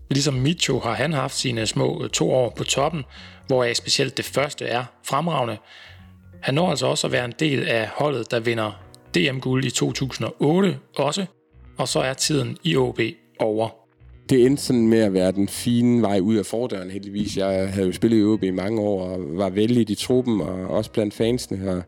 [0.10, 3.04] Ligesom Micho har han haft sine små øh, to år på toppen,
[3.48, 5.58] hvor specielt det første er fremragende.
[6.42, 8.72] Han når altså også at være en del af holdet, der vinder
[9.16, 11.26] DM-guld i 2008 også,
[11.78, 13.00] og så er tiden i OB
[13.40, 13.70] over.
[14.30, 17.38] Det endte sådan med at være den fine vej ud af fordøren heldigvis.
[17.38, 20.68] Jeg havde jo spillet i OB i mange år og var vældig i truppen og
[20.68, 21.82] også blandt fansene her.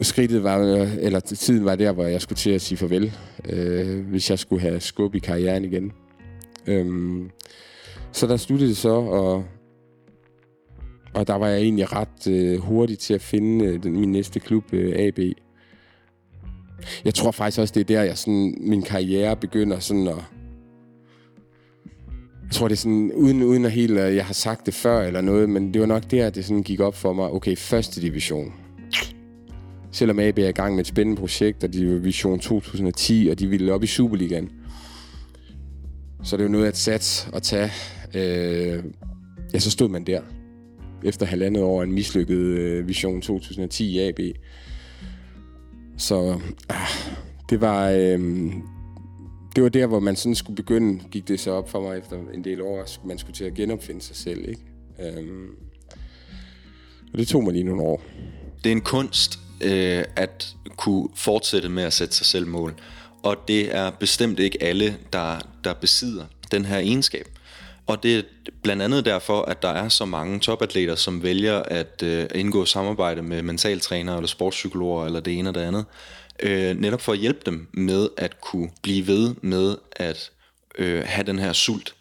[0.00, 3.12] Skridtet var, øh, eller tiden var der, hvor jeg skulle til at sige farvel,
[3.48, 5.92] øh, hvis jeg skulle have skub i karrieren igen.
[6.66, 7.30] Øhm,
[8.12, 9.44] så der sluttede det så, og,
[11.14, 14.40] og der var jeg egentlig ret øh, hurtig til at finde øh, den, min næste
[14.40, 15.18] klub, øh, AB.
[17.04, 20.24] Jeg tror faktisk også, det er der, jeg sådan, min karriere begynder sådan at...
[22.42, 25.00] Jeg tror, det er sådan, uden, uden at helt, at jeg har sagt det før
[25.02, 27.30] eller noget, men det var nok der, det sådan gik op for mig.
[27.30, 28.52] Okay, første division.
[29.92, 33.38] Selvom AB er i gang med et spændende projekt, og de var Vision 2010, og
[33.38, 34.50] de ville op i Superligaen.
[36.24, 37.70] Så det er jo noget at sats og tage.
[38.14, 38.84] Øh,
[39.54, 40.22] ja, så stod man der.
[41.04, 44.20] Efter halvandet år en mislykket øh, Vision 2010 i AB
[45.96, 46.38] Så
[46.70, 46.76] øh,
[47.50, 47.90] det var...
[47.90, 48.52] Øh,
[49.56, 52.16] det var der, hvor man sådan skulle begynde, gik det så op for mig efter
[52.34, 54.60] en del år, at man skulle til at genopfinde sig selv, ikke?
[55.00, 55.48] Øhm,
[57.12, 58.02] og det tog mig lige nogle år.
[58.64, 62.74] Det er en kunst øh, at kunne fortsætte med at sætte sig selv mål.
[63.24, 67.28] Og det er bestemt ikke alle, der, der besidder den her egenskab.
[67.86, 68.22] Og det er
[68.62, 73.22] blandt andet derfor, at der er så mange topatleter, som vælger at øh, indgå samarbejde
[73.22, 75.84] med mentaltrænere eller sportspsykologer eller det ene og det andet.
[76.40, 80.30] Øh, netop for at hjælpe dem med at kunne blive ved med at
[80.78, 81.94] øh, have den her sult.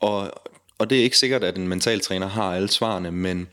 [0.00, 0.30] Og,
[0.78, 3.48] og det er ikke sikkert, at en mentaltræner har alle svarene, men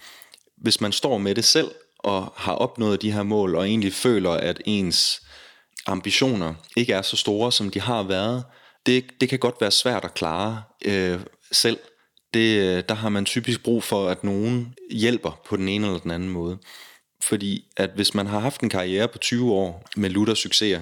[0.57, 4.31] hvis man står med det selv og har opnået de her mål og egentlig føler,
[4.31, 5.22] at ens
[5.87, 8.43] ambitioner ikke er så store, som de har været,
[8.85, 11.19] det, det kan godt være svært at klare øh,
[11.51, 11.79] selv.
[12.33, 15.99] Det, øh, der har man typisk brug for, at nogen hjælper på den ene eller
[15.99, 16.57] den anden måde.
[17.23, 20.81] Fordi at hvis man har haft en karriere på 20 år med lutter succeser,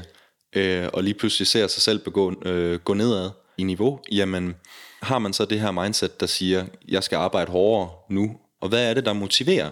[0.56, 4.56] øh, og lige pludselig ser sig selv begå, øh, gå nedad i niveau, jamen
[5.02, 8.90] har man så det her mindset, der siger, jeg skal arbejde hårdere nu, og hvad
[8.90, 9.70] er det, der motiverer?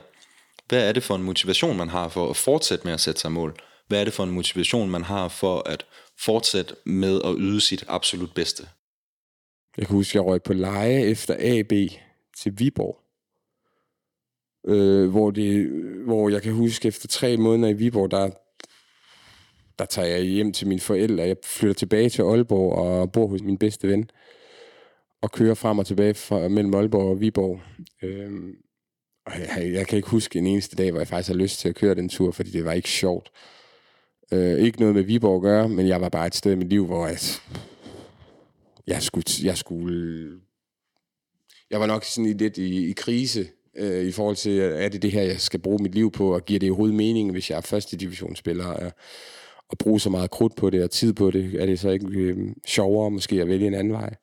[0.68, 3.32] Hvad er det for en motivation, man har for at fortsætte med at sætte sig
[3.32, 3.60] mål?
[3.90, 5.86] Hvad er det for en motivation, man har for at
[6.20, 8.64] fortsætte med at yde sit absolut bedste?
[9.78, 11.74] Jeg kan huske, jeg røg på leje efter AB
[12.38, 13.00] til Viborg.
[14.68, 15.70] Øh, hvor, det,
[16.06, 18.30] hvor jeg kan huske, efter tre måneder i Viborg, der,
[19.80, 21.24] der tager jeg hjem til mine forældre.
[21.24, 24.10] Jeg flytter tilbage til Aalborg og bor hos min bedste ven.
[25.22, 27.62] Og kører frem og tilbage fra, mellem Aalborg og Viborg.
[28.04, 28.32] Øh,
[29.26, 31.70] og jeg, jeg kan ikke huske en eneste dag, hvor jeg faktisk har lyst til
[31.70, 33.32] at køre den tur, fordi det var ikke sjovt.
[34.32, 36.70] Øh, ikke noget med Viborg at gøre, men jeg var bare et sted i mit
[36.70, 37.18] liv, hvor jeg,
[38.88, 40.32] jeg skulle, jeg skulle,
[41.72, 45.12] jeg var nok sådan lidt i, i krise øh, i forhold til, er det det
[45.12, 47.62] her, jeg skal bruge mit liv på, og giver det overhovedet mening, hvis jeg er
[47.62, 48.92] første divisionsspiller, og,
[49.70, 52.08] og bruge så meget krudt på det og tid på det, er det så ikke
[52.08, 52.38] øh,
[52.68, 54.16] sjovere måske at vælge en anden vej?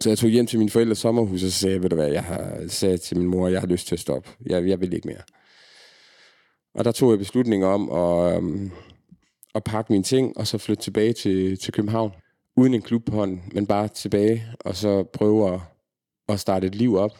[0.00, 2.10] Så jeg tog hjem til min forældres sommerhus, og så sagde jeg, ved du hvad,
[2.10, 4.30] jeg har sagde til min mor, jeg har lyst til at stoppe.
[4.46, 5.22] Jeg, jeg vil ikke mere.
[6.74, 8.72] Og der tog jeg beslutningen om at, um,
[9.56, 12.12] at pakke mine ting, og så flytte tilbage til, til København.
[12.56, 15.60] Uden en klub på hånden, men bare tilbage, og så prøve at,
[16.28, 17.18] at starte et liv op.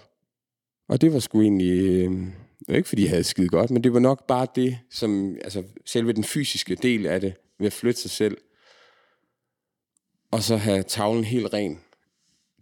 [0.89, 2.13] Og det var sgu egentlig, øh,
[2.69, 6.13] ikke fordi jeg havde skide godt, men det var nok bare det, som, altså selve
[6.13, 8.37] den fysiske del af det, ved at flytte sig selv,
[10.31, 11.79] og så have tavlen helt ren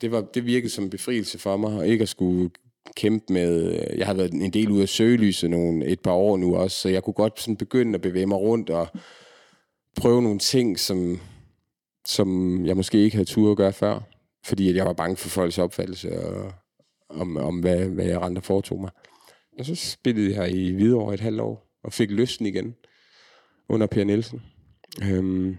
[0.01, 2.51] det, var, det virkede som en befrielse for mig, og ikke at skulle
[2.97, 3.73] kæmpe med...
[3.73, 6.77] Øh, jeg har været en del ude af søgelyset nogle, et par år nu også,
[6.79, 8.89] så jeg kunne godt sådan begynde at bevæge mig rundt og
[9.97, 11.21] prøve nogle ting, som,
[12.09, 14.01] som jeg måske ikke havde tur at gøre før,
[14.45, 16.53] fordi at jeg var bange for folks opfattelse og,
[17.09, 18.91] om, om hvad, hvad jeg rent foretog mig.
[19.59, 22.75] Og så spillede jeg i Hvidovre et halvt år, og fik lysten igen
[23.69, 24.43] under Per Nielsen.
[25.03, 25.57] Øhm,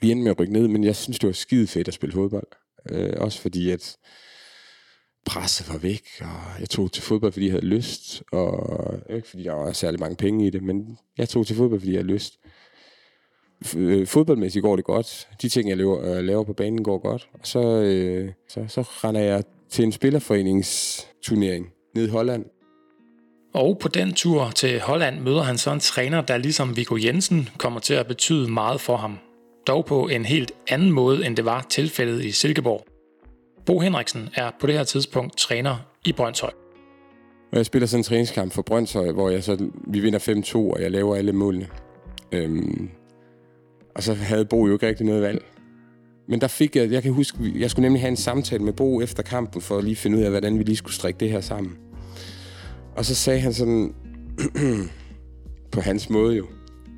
[0.00, 2.12] vi endte med at rykke ned, men jeg synes, det var skide fedt at spille
[2.12, 2.46] fodbold.
[2.90, 3.96] Øh, også fordi, at
[5.26, 9.42] presset var væk, og jeg tog til fodbold, fordi jeg havde lyst, og ikke fordi
[9.42, 12.12] der var særlig mange penge i det, men jeg tog til fodbold, fordi jeg havde
[12.12, 12.38] lyst.
[13.76, 15.28] Øh, fodboldmæssigt går det godt.
[15.42, 17.28] De ting, jeg laver, øh, laver på banen, går godt.
[17.32, 22.44] Og så, øh, så, så render jeg til en spillerforeningsturnering ned i Holland.
[23.54, 27.48] Og på den tur til Holland møder han så en træner, der ligesom Viggo Jensen
[27.58, 29.18] kommer til at betyde meget for ham
[29.66, 32.84] dog på en helt anden måde, end det var tilfældet i Silkeborg.
[33.66, 36.50] Bo Henriksen er på det her tidspunkt træner i Brøndshøj.
[37.52, 40.90] Jeg spiller sådan en træningskamp for Brøndshøj, hvor jeg så, vi vinder 5-2, og jeg
[40.90, 41.68] laver alle målene.
[42.32, 42.90] Øhm,
[43.98, 45.44] og så havde Bo jo ikke rigtig noget valg.
[46.28, 49.00] Men der fik jeg, jeg kan huske, jeg skulle nemlig have en samtale med Bo
[49.00, 51.40] efter kampen, for at lige finde ud af, hvordan vi lige skulle strikke det her
[51.40, 51.76] sammen.
[52.96, 53.94] Og så sagde han sådan,
[55.72, 56.46] på hans måde jo,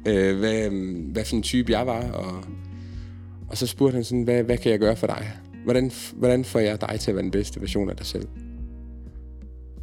[0.06, 0.70] øh, hvad,
[1.12, 2.44] hvad for en type jeg var, og,
[3.48, 5.32] og så spurgte han sådan, hvad, hvad kan jeg gøre for dig?
[5.64, 8.28] Hvordan, hvordan får jeg dig til at være den bedste version af dig selv?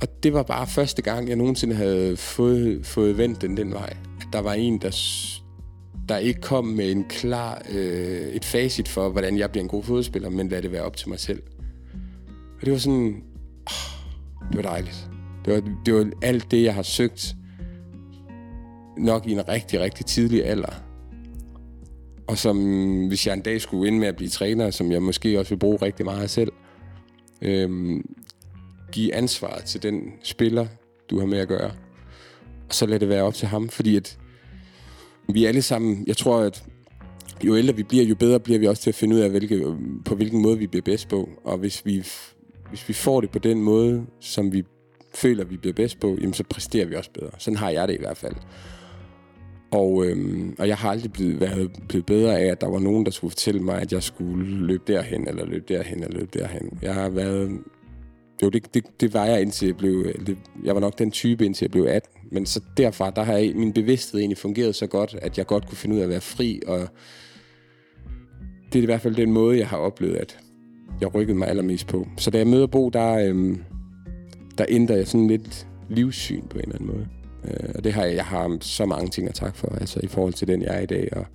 [0.02, 3.98] Og det var bare første gang, jeg nogensinde havde fået, fået vendt den den vej.
[4.22, 4.92] At der var en, der,
[6.10, 9.84] der ikke kom med en klar, øh, et facit for, hvordan jeg bliver en god
[9.84, 11.44] fodspiller, men lad det være op til mig selv.
[12.60, 13.24] Og det var sådan,
[13.66, 15.10] oh, det var dejligt.
[15.46, 17.36] Det var, det var alt det, jeg har søgt
[18.98, 20.74] nok i en rigtig, rigtig tidlig alder.
[22.28, 22.58] Og som,
[23.08, 25.60] hvis jeg en dag skulle ind med at blive træner, som jeg måske også vil
[25.60, 26.52] bruge rigtig meget selv,
[27.42, 28.16] øhm,
[28.92, 30.68] give ansvaret til den spiller,
[31.10, 31.72] du har med at gøre.
[32.70, 34.18] Og så lad det være op til ham, fordi at
[35.34, 36.64] vi alle sammen, jeg tror, at
[37.44, 39.64] jo ældre vi bliver, jo bedre bliver vi også til at finde ud af, hvilke,
[40.06, 41.30] på hvilken måde vi bliver bedst på.
[41.44, 42.06] Og hvis vi,
[42.70, 44.64] hvis vi får det på den måde, som vi
[45.16, 47.30] føler, vi bliver bedst på, jamen så præsterer vi også bedre.
[47.38, 48.36] Sådan har jeg det i hvert fald.
[49.72, 53.06] Og, øhm, og jeg har aldrig blevet, været, blevet bedre af, at der var nogen,
[53.06, 56.80] der skulle fortælle mig, at jeg skulle løbe derhen, eller løbe derhen, eller løbe derhen.
[56.82, 57.60] Jeg har været...
[58.44, 60.14] Jo, det, det, det var jeg indtil jeg blev...
[60.26, 62.12] Det, jeg var nok den type, indtil jeg blev 18.
[62.32, 65.68] Men så derfra, der har jeg, min bevidsthed egentlig fungeret så godt, at jeg godt
[65.68, 66.88] kunne finde ud af at være fri, og
[68.74, 70.40] det er i hvert fald den måde, jeg har oplevet, at
[71.02, 72.08] jeg rykkede mig allermest på.
[72.18, 73.64] Så da jeg møder Bo, der, øhm,
[74.58, 77.08] der ændrer jeg sådan lidt livssyn på en eller anden måde.
[77.44, 80.08] Øh, og det har jeg, jeg har så mange ting at takke for, altså i
[80.08, 81.26] forhold til den, jeg er i dag, og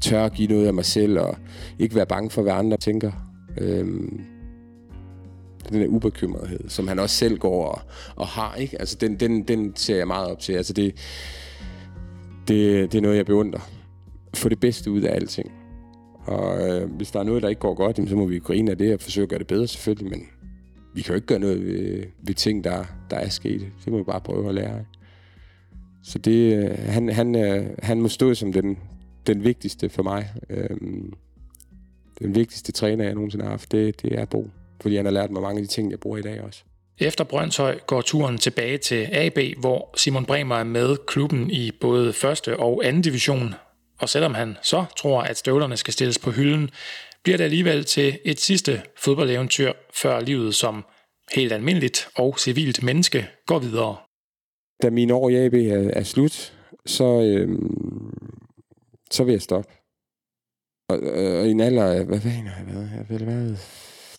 [0.00, 1.36] tør at give noget af mig selv, og
[1.78, 3.12] ikke være bange for, hvad andre tænker.
[3.58, 3.86] Øh,
[5.70, 7.82] den der ubekymrethed, som han også selv går og,
[8.16, 8.80] og har, ikke?
[8.80, 10.52] Altså, den, den, den ser jeg meget op til.
[10.52, 10.94] Altså, det,
[12.48, 13.70] det, det er noget, jeg beundrer.
[14.34, 15.52] Få det bedste ud af alting.
[16.26, 18.70] Og øh, hvis der er noget, der ikke går godt, jamen, så må vi grine
[18.70, 20.26] af det og forsøge at gøre det bedre selvfølgelig, men
[20.94, 23.60] vi kan jo ikke gøre noget ved, ved ting, der, der er sket.
[23.84, 24.84] Det må vi bare prøve at lære af.
[26.02, 28.78] Så det, øh, han, han, øh, han må stå som den,
[29.26, 30.28] den vigtigste for mig.
[30.50, 30.76] Øh,
[32.18, 34.50] den vigtigste træner, jeg nogensinde har haft, det, det er Bo.
[34.82, 36.62] Fordi han har lært mig mange af de ting, jeg bruger i dag også.
[36.98, 42.12] Efter Brøndshøj går turen tilbage til AB, hvor Simon Bremer er med klubben i både
[42.12, 43.54] første og anden division.
[44.00, 46.70] Og selvom han så tror, at støvlerne skal stilles på hylden,
[47.22, 50.84] bliver det alligevel til et sidste fodboldeventyr, før livet som
[51.34, 53.96] helt almindeligt og civilt menneske går videre.
[54.82, 56.54] Da mine år i AB er, er slut,
[56.86, 58.18] så, øhm,
[59.10, 59.70] så vil jeg stoppe.
[60.88, 60.98] Og,
[61.40, 62.90] og i en alder af, hvad fanden har jeg været?
[62.90, 63.58] Jeg har været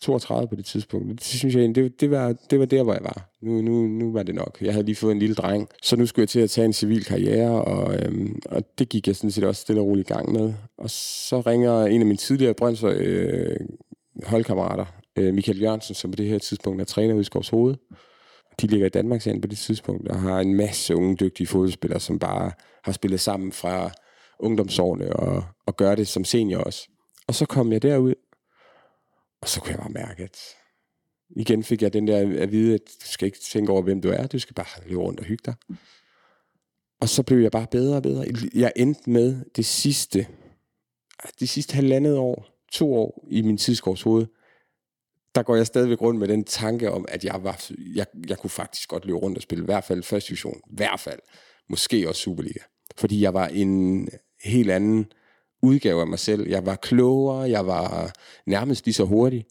[0.02, 1.08] 32 på det tidspunkt.
[1.08, 3.30] Det synes jeg det, det, var, det var der, hvor jeg var.
[3.42, 4.58] Nu, nu, nu var det nok.
[4.60, 6.72] Jeg havde lige fået en lille dreng, så nu skulle jeg til at tage en
[6.72, 10.12] civil karriere, og, øhm, og det gik jeg sådan set også stille og roligt i
[10.12, 10.54] gang med.
[10.78, 13.56] Og så ringer en af mine tidligere Brøndshøj øh,
[14.24, 14.84] holdkammerater,
[15.16, 17.74] øh, Michael Jørgensen, som på det her tidspunkt er træner i Skovs Hoved.
[18.60, 22.18] De ligger i Danmark på det tidspunkt, og har en masse unge, dygtige fodboldspillere, som
[22.18, 22.50] bare
[22.84, 23.90] har spillet sammen fra
[24.38, 26.88] ungdomsårene og, og gør det som senior også.
[27.26, 28.14] Og så kom jeg derud,
[29.42, 30.38] og så kunne jeg bare mærke, at
[31.36, 34.08] igen fik jeg den der at vide, at du skal ikke tænke over, hvem du
[34.08, 35.54] er, du skal bare løbe rundt og hygge dig.
[37.00, 38.26] Og så blev jeg bare bedre og bedre.
[38.54, 40.26] Jeg endte med det sidste,
[41.40, 44.26] det sidste halvandet år, to år i min tidskorps hoved,
[45.34, 47.64] der går jeg stadigvæk rundt med den tanke om, at jeg, var,
[47.94, 50.74] jeg, jeg kunne faktisk godt løbe rundt og spille, i hvert fald første division, i
[50.76, 51.20] hvert fald,
[51.68, 52.60] måske også Superliga.
[52.96, 54.08] Fordi jeg var en
[54.44, 55.12] helt anden
[55.62, 56.48] udgave af mig selv.
[56.48, 58.12] Jeg var klogere, jeg var
[58.46, 59.46] nærmest lige så hurtig.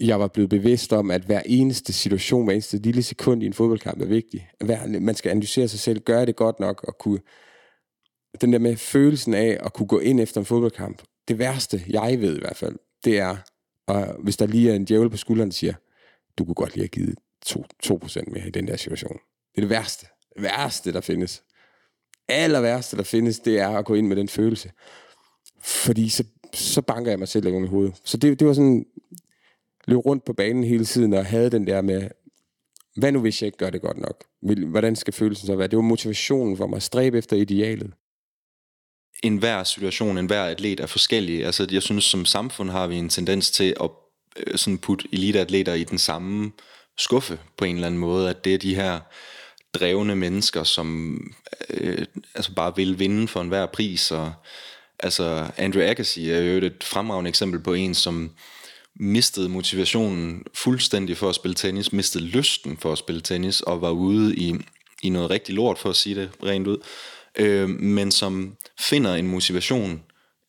[0.00, 3.52] Jeg var blevet bevidst om, at hver eneste situation, hver eneste lille sekund i en
[3.52, 4.48] fodboldkamp er vigtig.
[4.60, 7.20] Hver, man skal analysere sig selv, gøre det godt nok, og kunne,
[8.40, 11.02] den der med følelsen af at kunne gå ind efter en fodboldkamp.
[11.28, 13.36] Det værste, jeg ved i hvert fald, det er,
[13.86, 15.74] og hvis der lige er en djævel på skulderen, der siger,
[16.38, 19.18] du kunne godt lige have givet 2%, 2% mere i den der situation.
[19.54, 20.06] Det er det værste.
[20.34, 21.42] Det værste, der findes
[22.28, 24.70] aller værste, der findes, det er at gå ind med den følelse.
[25.62, 26.24] Fordi så,
[26.54, 27.94] så banker jeg mig selv i hovedet.
[28.04, 28.86] Så det, det var sådan,
[29.88, 32.08] løb rundt på banen hele tiden og havde den der med,
[32.96, 34.24] hvad nu hvis jeg ikke gør det godt nok?
[34.70, 35.68] Hvordan skal følelsen så være?
[35.68, 37.92] Det var motivationen for mig at stræbe efter idealet.
[39.22, 41.44] En hver situation, en hver atlet er forskellig.
[41.44, 43.90] Altså, jeg synes, som samfund har vi en tendens til at
[44.36, 46.52] øh, sådan putte eliteatleter i den samme
[46.98, 49.00] skuffe på en eller anden måde, at det er de her
[49.80, 51.20] drevne mennesker, som
[51.70, 54.10] øh, altså bare vil vinde for enhver pris.
[54.10, 54.32] Og,
[55.00, 58.30] altså Andrew Agassi er jo et fremragende eksempel på en, som
[59.00, 63.90] mistede motivationen fuldstændig for at spille tennis, mistede lysten for at spille tennis, og var
[63.90, 64.54] ude i,
[65.02, 66.78] i noget rigtig lort, for at sige det rent ud,
[67.36, 70.02] øh, men som finder en motivation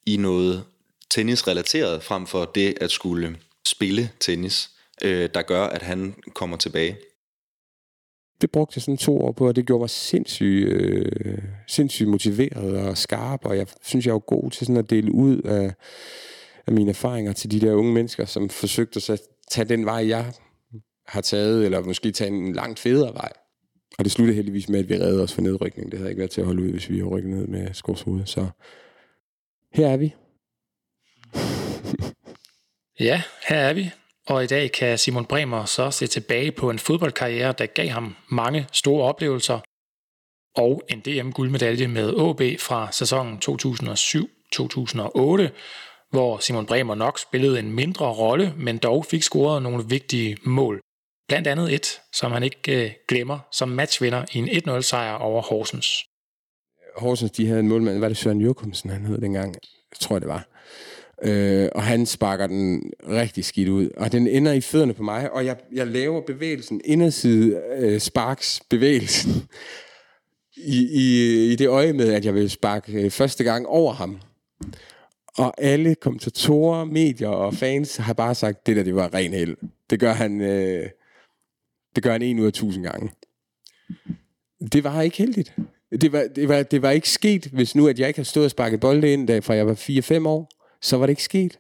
[0.06, 0.64] i noget
[1.10, 4.70] tennisrelateret, frem for det at skulle spille tennis,
[5.02, 6.98] øh, der gør, at han kommer tilbage
[8.42, 11.38] det brugte jeg sådan to år på, og det gjorde mig sindssygt, øh,
[11.68, 15.42] sindssygt motiveret og skarp, og jeg synes, jeg var god til sådan at dele ud
[15.42, 15.74] af,
[16.68, 19.22] af mine erfaringer til de der unge mennesker, som forsøgte at
[19.52, 20.34] tage den vej, jeg
[21.08, 23.32] har taget, eller måske tage en langt federe vej.
[23.98, 25.92] Og det sluttede heldigvis med, at vi redde os for nedrykning.
[25.92, 28.26] Det havde ikke været til at holde ud, hvis vi havde rykket ned med Skovshoved.
[28.26, 28.48] Så
[29.74, 30.16] her er vi.
[33.00, 33.92] ja, her er vi.
[34.30, 38.16] Og i dag kan Simon Bremer så se tilbage på en fodboldkarriere, der gav ham
[38.28, 39.60] mange store oplevelser,
[40.56, 43.50] og en DM-guldmedalje med AB fra sæsonen 2007-2008,
[46.12, 50.82] hvor Simon Bremer nok spillede en mindre rolle, men dog fik scoret nogle vigtige mål.
[51.28, 56.04] Blandt andet et, som han ikke øh, glemmer, som matchvinder i en 1-0-sejr over Horsens.
[56.98, 59.56] Horsens, de havde en målmand, var det Søren Jokumsen, han hed dengang?
[59.92, 60.48] Jeg tror, det var.
[61.24, 63.90] Øh, og han sparker den rigtig skidt ud.
[63.98, 68.62] Og den ender i fødderne på mig, og jeg, jeg laver bevægelsen, inderside øh, sparks
[68.70, 69.32] bevægelsen.
[70.58, 74.20] i, i, i det øje med, at jeg ville sparke øh, første gang over ham.
[75.38, 79.58] Og alle kommentatorer, medier og fans har bare sagt, det der, det var ren held.
[79.90, 80.90] Det gør han, øh,
[81.96, 83.12] det gør han en ud af tusind gange.
[84.74, 85.56] Det var ikke heldigt.
[86.02, 88.46] Det var, det, var, det var ikke sket, hvis nu, at jeg ikke har stået
[88.46, 90.50] og sparket bolde ind, da, fra jeg var 4-5 år,
[90.82, 91.60] så var det ikke sket.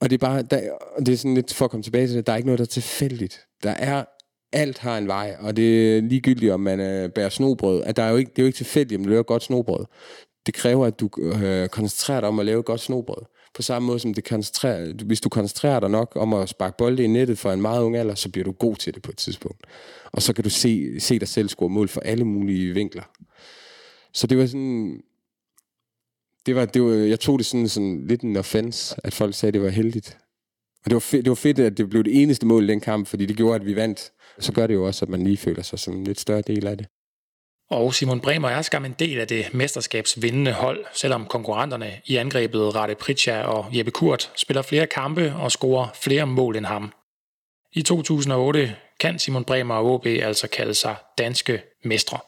[0.00, 0.60] Og det er bare, der,
[0.98, 2.64] det er sådan lidt for at komme tilbage til det, der er ikke noget, der
[2.64, 3.46] er tilfældigt.
[3.62, 4.04] Der er,
[4.52, 7.82] alt har en vej, og det er ligegyldigt, om man øh, bærer snobrød.
[7.82, 9.84] At der er jo ikke, det er jo ikke tilfældigt, om du laver godt snobrød.
[10.46, 13.24] Det kræver, at du øh, koncentrerer dig om at lave godt snobrød.
[13.54, 17.04] På samme måde som det koncentrerer, hvis du koncentrerer dig nok om at sparke bolde
[17.04, 19.16] i nettet for en meget ung alder, så bliver du god til det på et
[19.16, 19.66] tidspunkt.
[20.12, 23.02] Og så kan du se, se dig selv score mål for alle mulige vinkler.
[24.12, 25.02] Så det var sådan...
[26.48, 29.48] Det var, det var, jeg tog det sådan, sådan lidt en offense, at folk sagde,
[29.48, 30.18] at det var heldigt.
[30.84, 32.80] Og det var, fedt, det var fedt, at det blev det eneste mål i den
[32.80, 34.12] kamp, fordi det gjorde, at vi vandt.
[34.38, 36.66] Så gør det jo også, at man lige føler sig som en lidt større del
[36.66, 36.86] af det.
[37.70, 42.74] Og Simon Bremer er skam en del af det mesterskabsvindende hold, selvom konkurrenterne i angrebet
[42.74, 46.92] Rade Pritja og Jeppe Kurt spiller flere kampe og scorer flere mål end ham.
[47.72, 52.18] I 2008 kan Simon Bremer og OB altså kalde sig danske mestre.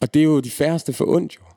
[0.00, 1.51] Og det er jo de færreste for ondt jo.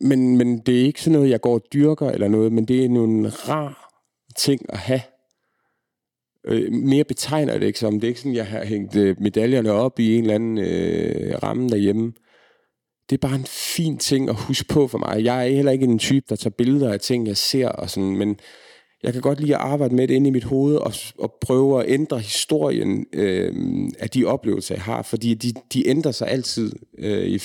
[0.00, 2.84] Men, men det er ikke sådan noget, jeg går og dyrker eller noget, men det
[2.84, 3.90] er nogle rar
[4.36, 5.00] ting at have.
[6.46, 7.94] Øh, mere betegner det ikke som.
[7.94, 11.42] Det er ikke sådan, jeg har hængt øh, medaljerne op i en eller anden øh,
[11.42, 12.12] ramme derhjemme.
[13.10, 15.24] Det er bare en fin ting at huske på for mig.
[15.24, 18.16] Jeg er heller ikke en type, der tager billeder af ting, jeg ser, og sådan,
[18.16, 18.38] men
[19.02, 21.84] jeg kan godt lide at arbejde med det inde i mit hoved og, og prøve
[21.84, 23.54] at ændre historien øh,
[23.98, 27.38] af de oplevelser, jeg har, fordi de, de ændrer sig altid øh, i,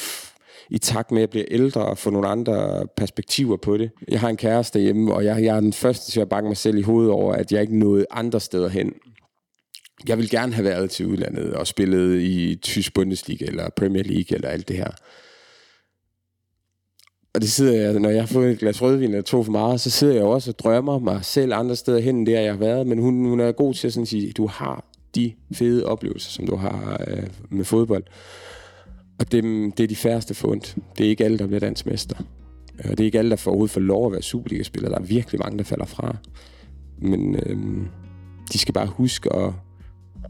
[0.70, 3.92] i takt med, at jeg bliver ældre og får nogle andre perspektiver på det.
[4.08, 6.58] Jeg har en kæreste hjemme, og jeg, jeg er den første til at banke mig
[6.58, 8.94] selv i hovedet over, at jeg ikke nåede andre steder hen.
[10.08, 14.36] Jeg vil gerne have været til udlandet og spillet i Tysk Bundesliga eller Premier League
[14.36, 14.92] eller alt det her.
[17.36, 19.82] Og det sidder jeg, når jeg har fået et glas rødvin eller to for meget,
[19.82, 22.60] så sidder jeg også og drømmer mig selv andre steder hen, end der jeg har
[22.60, 22.88] været.
[22.88, 24.86] Men hun, hun er god til at sådan sige, du har
[25.16, 28.04] de fede oplevelser, som du har øh, med fodbold.
[29.20, 29.44] Og det,
[29.78, 30.76] det er de færreste fundet.
[30.98, 32.16] Det er ikke alle, der bliver dansk mester.
[32.80, 34.90] Øh, og det er ikke alle, der får overhovedet for lov at være Superliga-spiller.
[34.90, 36.18] Der er virkelig mange, der falder fra.
[36.98, 37.58] Men øh,
[38.54, 39.54] de skal bare huske at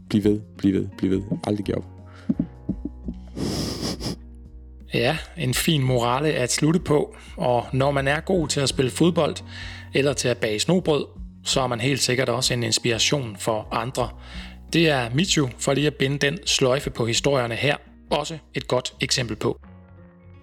[0.08, 1.22] blive ved, blive ved, blive ved.
[1.44, 1.84] Aldrig give op.
[4.94, 8.90] Ja, en fin morale at slutte på, og når man er god til at spille
[8.90, 9.36] fodbold
[9.94, 11.06] eller til at bage snobrød,
[11.44, 14.08] så er man helt sikkert også en inspiration for andre.
[14.72, 17.76] Det er Michu for lige at binde den sløjfe på historierne her,
[18.10, 19.60] også et godt eksempel på.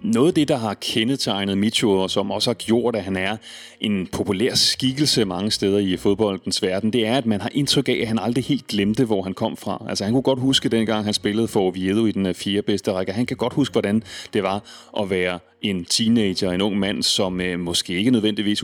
[0.04, 3.36] Noget af det, der har kendetegnet Micho, og som også har gjort, at han er
[3.80, 7.98] en populær skikkelse mange steder i fodboldens verden, det er, at man har indtryk af,
[8.00, 9.86] at han aldrig helt glemte, hvor han kom fra.
[9.88, 12.92] Altså han kunne godt huske dengang, han spillede for Oviedo i den øh, fjerde bedste
[12.92, 13.12] række.
[13.12, 14.02] Han kan godt huske, hvordan
[14.32, 14.62] det var
[15.00, 18.62] at være en teenager, en ung mand, som øh, måske ikke nødvendigvis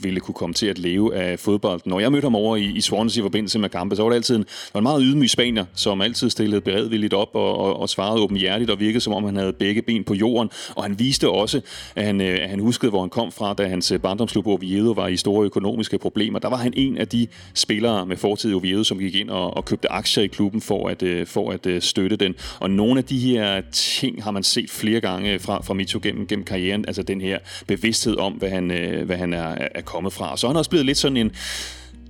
[0.00, 1.80] ville kunne komme til at leve af fodbold.
[1.84, 4.16] Når jeg mødte ham over i, i Swansea i forbindelse med kampe, så var det
[4.16, 4.44] altid en,
[4.74, 8.70] var en meget ydmyg spanier, som altid stillede beredvilligt op og, og, og svarede åbenhjertigt
[8.70, 10.50] og virkede som om han havde begge ben på jorden.
[10.78, 11.60] Og han viste også,
[11.96, 14.90] at han, øh, at han huskede, hvor han kom fra, da hans øh, barndomsklub Oviedo
[14.90, 16.38] var i store økonomiske problemer.
[16.38, 19.56] Der var han en af de spillere med fortid i Oviedo, som gik ind og,
[19.56, 22.34] og købte aktier i klubben for at, øh, for at støtte den.
[22.60, 26.26] Og nogle af de her ting har man set flere gange fra, fra Mito gennem,
[26.26, 28.66] gennem karrieren, altså den her bevidsthed om, hvad han,
[29.04, 30.36] hvad han er, er kommet fra.
[30.36, 31.32] Så han er også blevet lidt sådan en,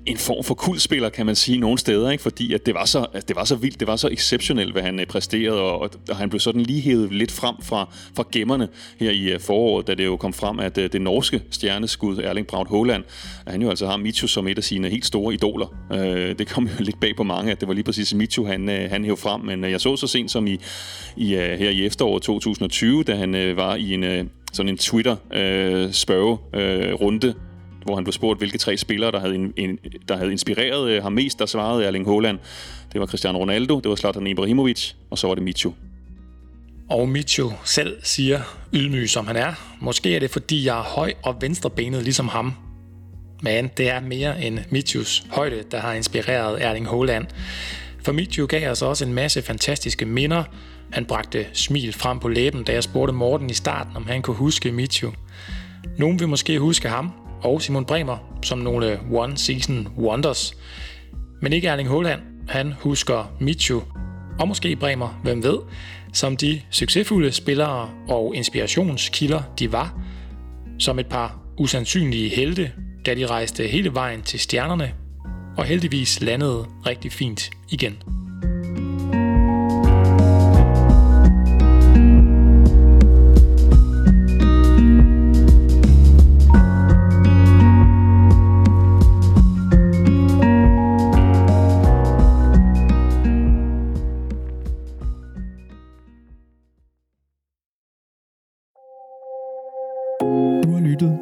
[0.08, 2.22] en form for kultspiller, kan man sige, nogle steder, ikke?
[2.22, 4.82] fordi at det, var så, at det var så vildt, det var så exceptionelt, hvad
[4.82, 8.68] han øh, præsterede, og, og han blev sådan lige hævet lidt frem fra, fra gemmerne
[9.00, 12.46] her i øh, foråret, da det jo kom frem, at øh, det norske stjerneskud, Erling
[12.46, 13.04] Braut Haaland,
[13.46, 15.66] at han jo altså har Michu som et af sine helt store idoler.
[16.38, 19.04] det kom jo lidt bag på mange, at det var lige præcis Michu, han, han
[19.04, 20.60] hævde frem, men jeg så så sent som i,
[21.16, 27.34] i her i efteråret 2020, da han var i en sådan en Twitter-spørge-runde,
[27.88, 29.78] hvor han blev spurgt, hvilke tre spillere, der havde, en, in,
[30.08, 32.38] der havde inspireret øh, ham mest, der svarede Erling Haaland.
[32.92, 35.72] Det var Cristiano Ronaldo, det var Zlatan Ibrahimovic, og så var det Michu.
[36.90, 38.40] Og Michu selv siger,
[38.72, 42.54] ydmyg som han er, måske er det fordi jeg er høj og venstrebenet ligesom ham.
[43.42, 47.26] Men det er mere end Michus højde, der har inspireret Erling Haaland.
[48.04, 50.44] For Michu gav os også en masse fantastiske minder.
[50.92, 54.36] Han bragte smil frem på læben, da jeg spurgte Morten i starten, om han kunne
[54.36, 55.12] huske Michu.
[55.98, 57.12] Nogen vil måske huske ham,
[57.42, 60.56] og Simon Bremer som nogle one-season wonders.
[61.42, 62.20] Men ikke Erling Haaland.
[62.48, 63.82] Han husker Michu,
[64.40, 65.58] og måske Bremer, hvem ved,
[66.12, 70.00] som de succesfulde spillere og inspirationskilder, de var,
[70.78, 72.72] som et par usandsynlige helte,
[73.06, 74.94] da de rejste hele vejen til stjernerne,
[75.56, 77.96] og heldigvis landede rigtig fint igen.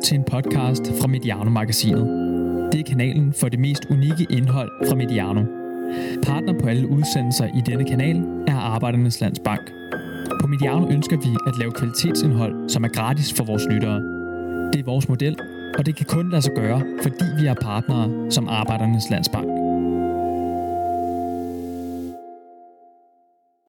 [0.07, 2.07] Til en podcast fra Mediano-magasinet.
[2.73, 5.45] Det er kanalen for det mest unikke indhold fra Mediano.
[6.23, 8.16] Partner på alle udsendelser i denne kanal
[8.49, 9.61] er Arbejdernes Landsbank.
[10.41, 14.01] På Mediano ønsker vi at lave kvalitetsindhold, som er gratis for vores lyttere.
[14.73, 15.37] Det er vores model,
[15.78, 19.65] og det kan kun lade sig gøre, fordi vi er partnere som Arbejdernes Landsbank.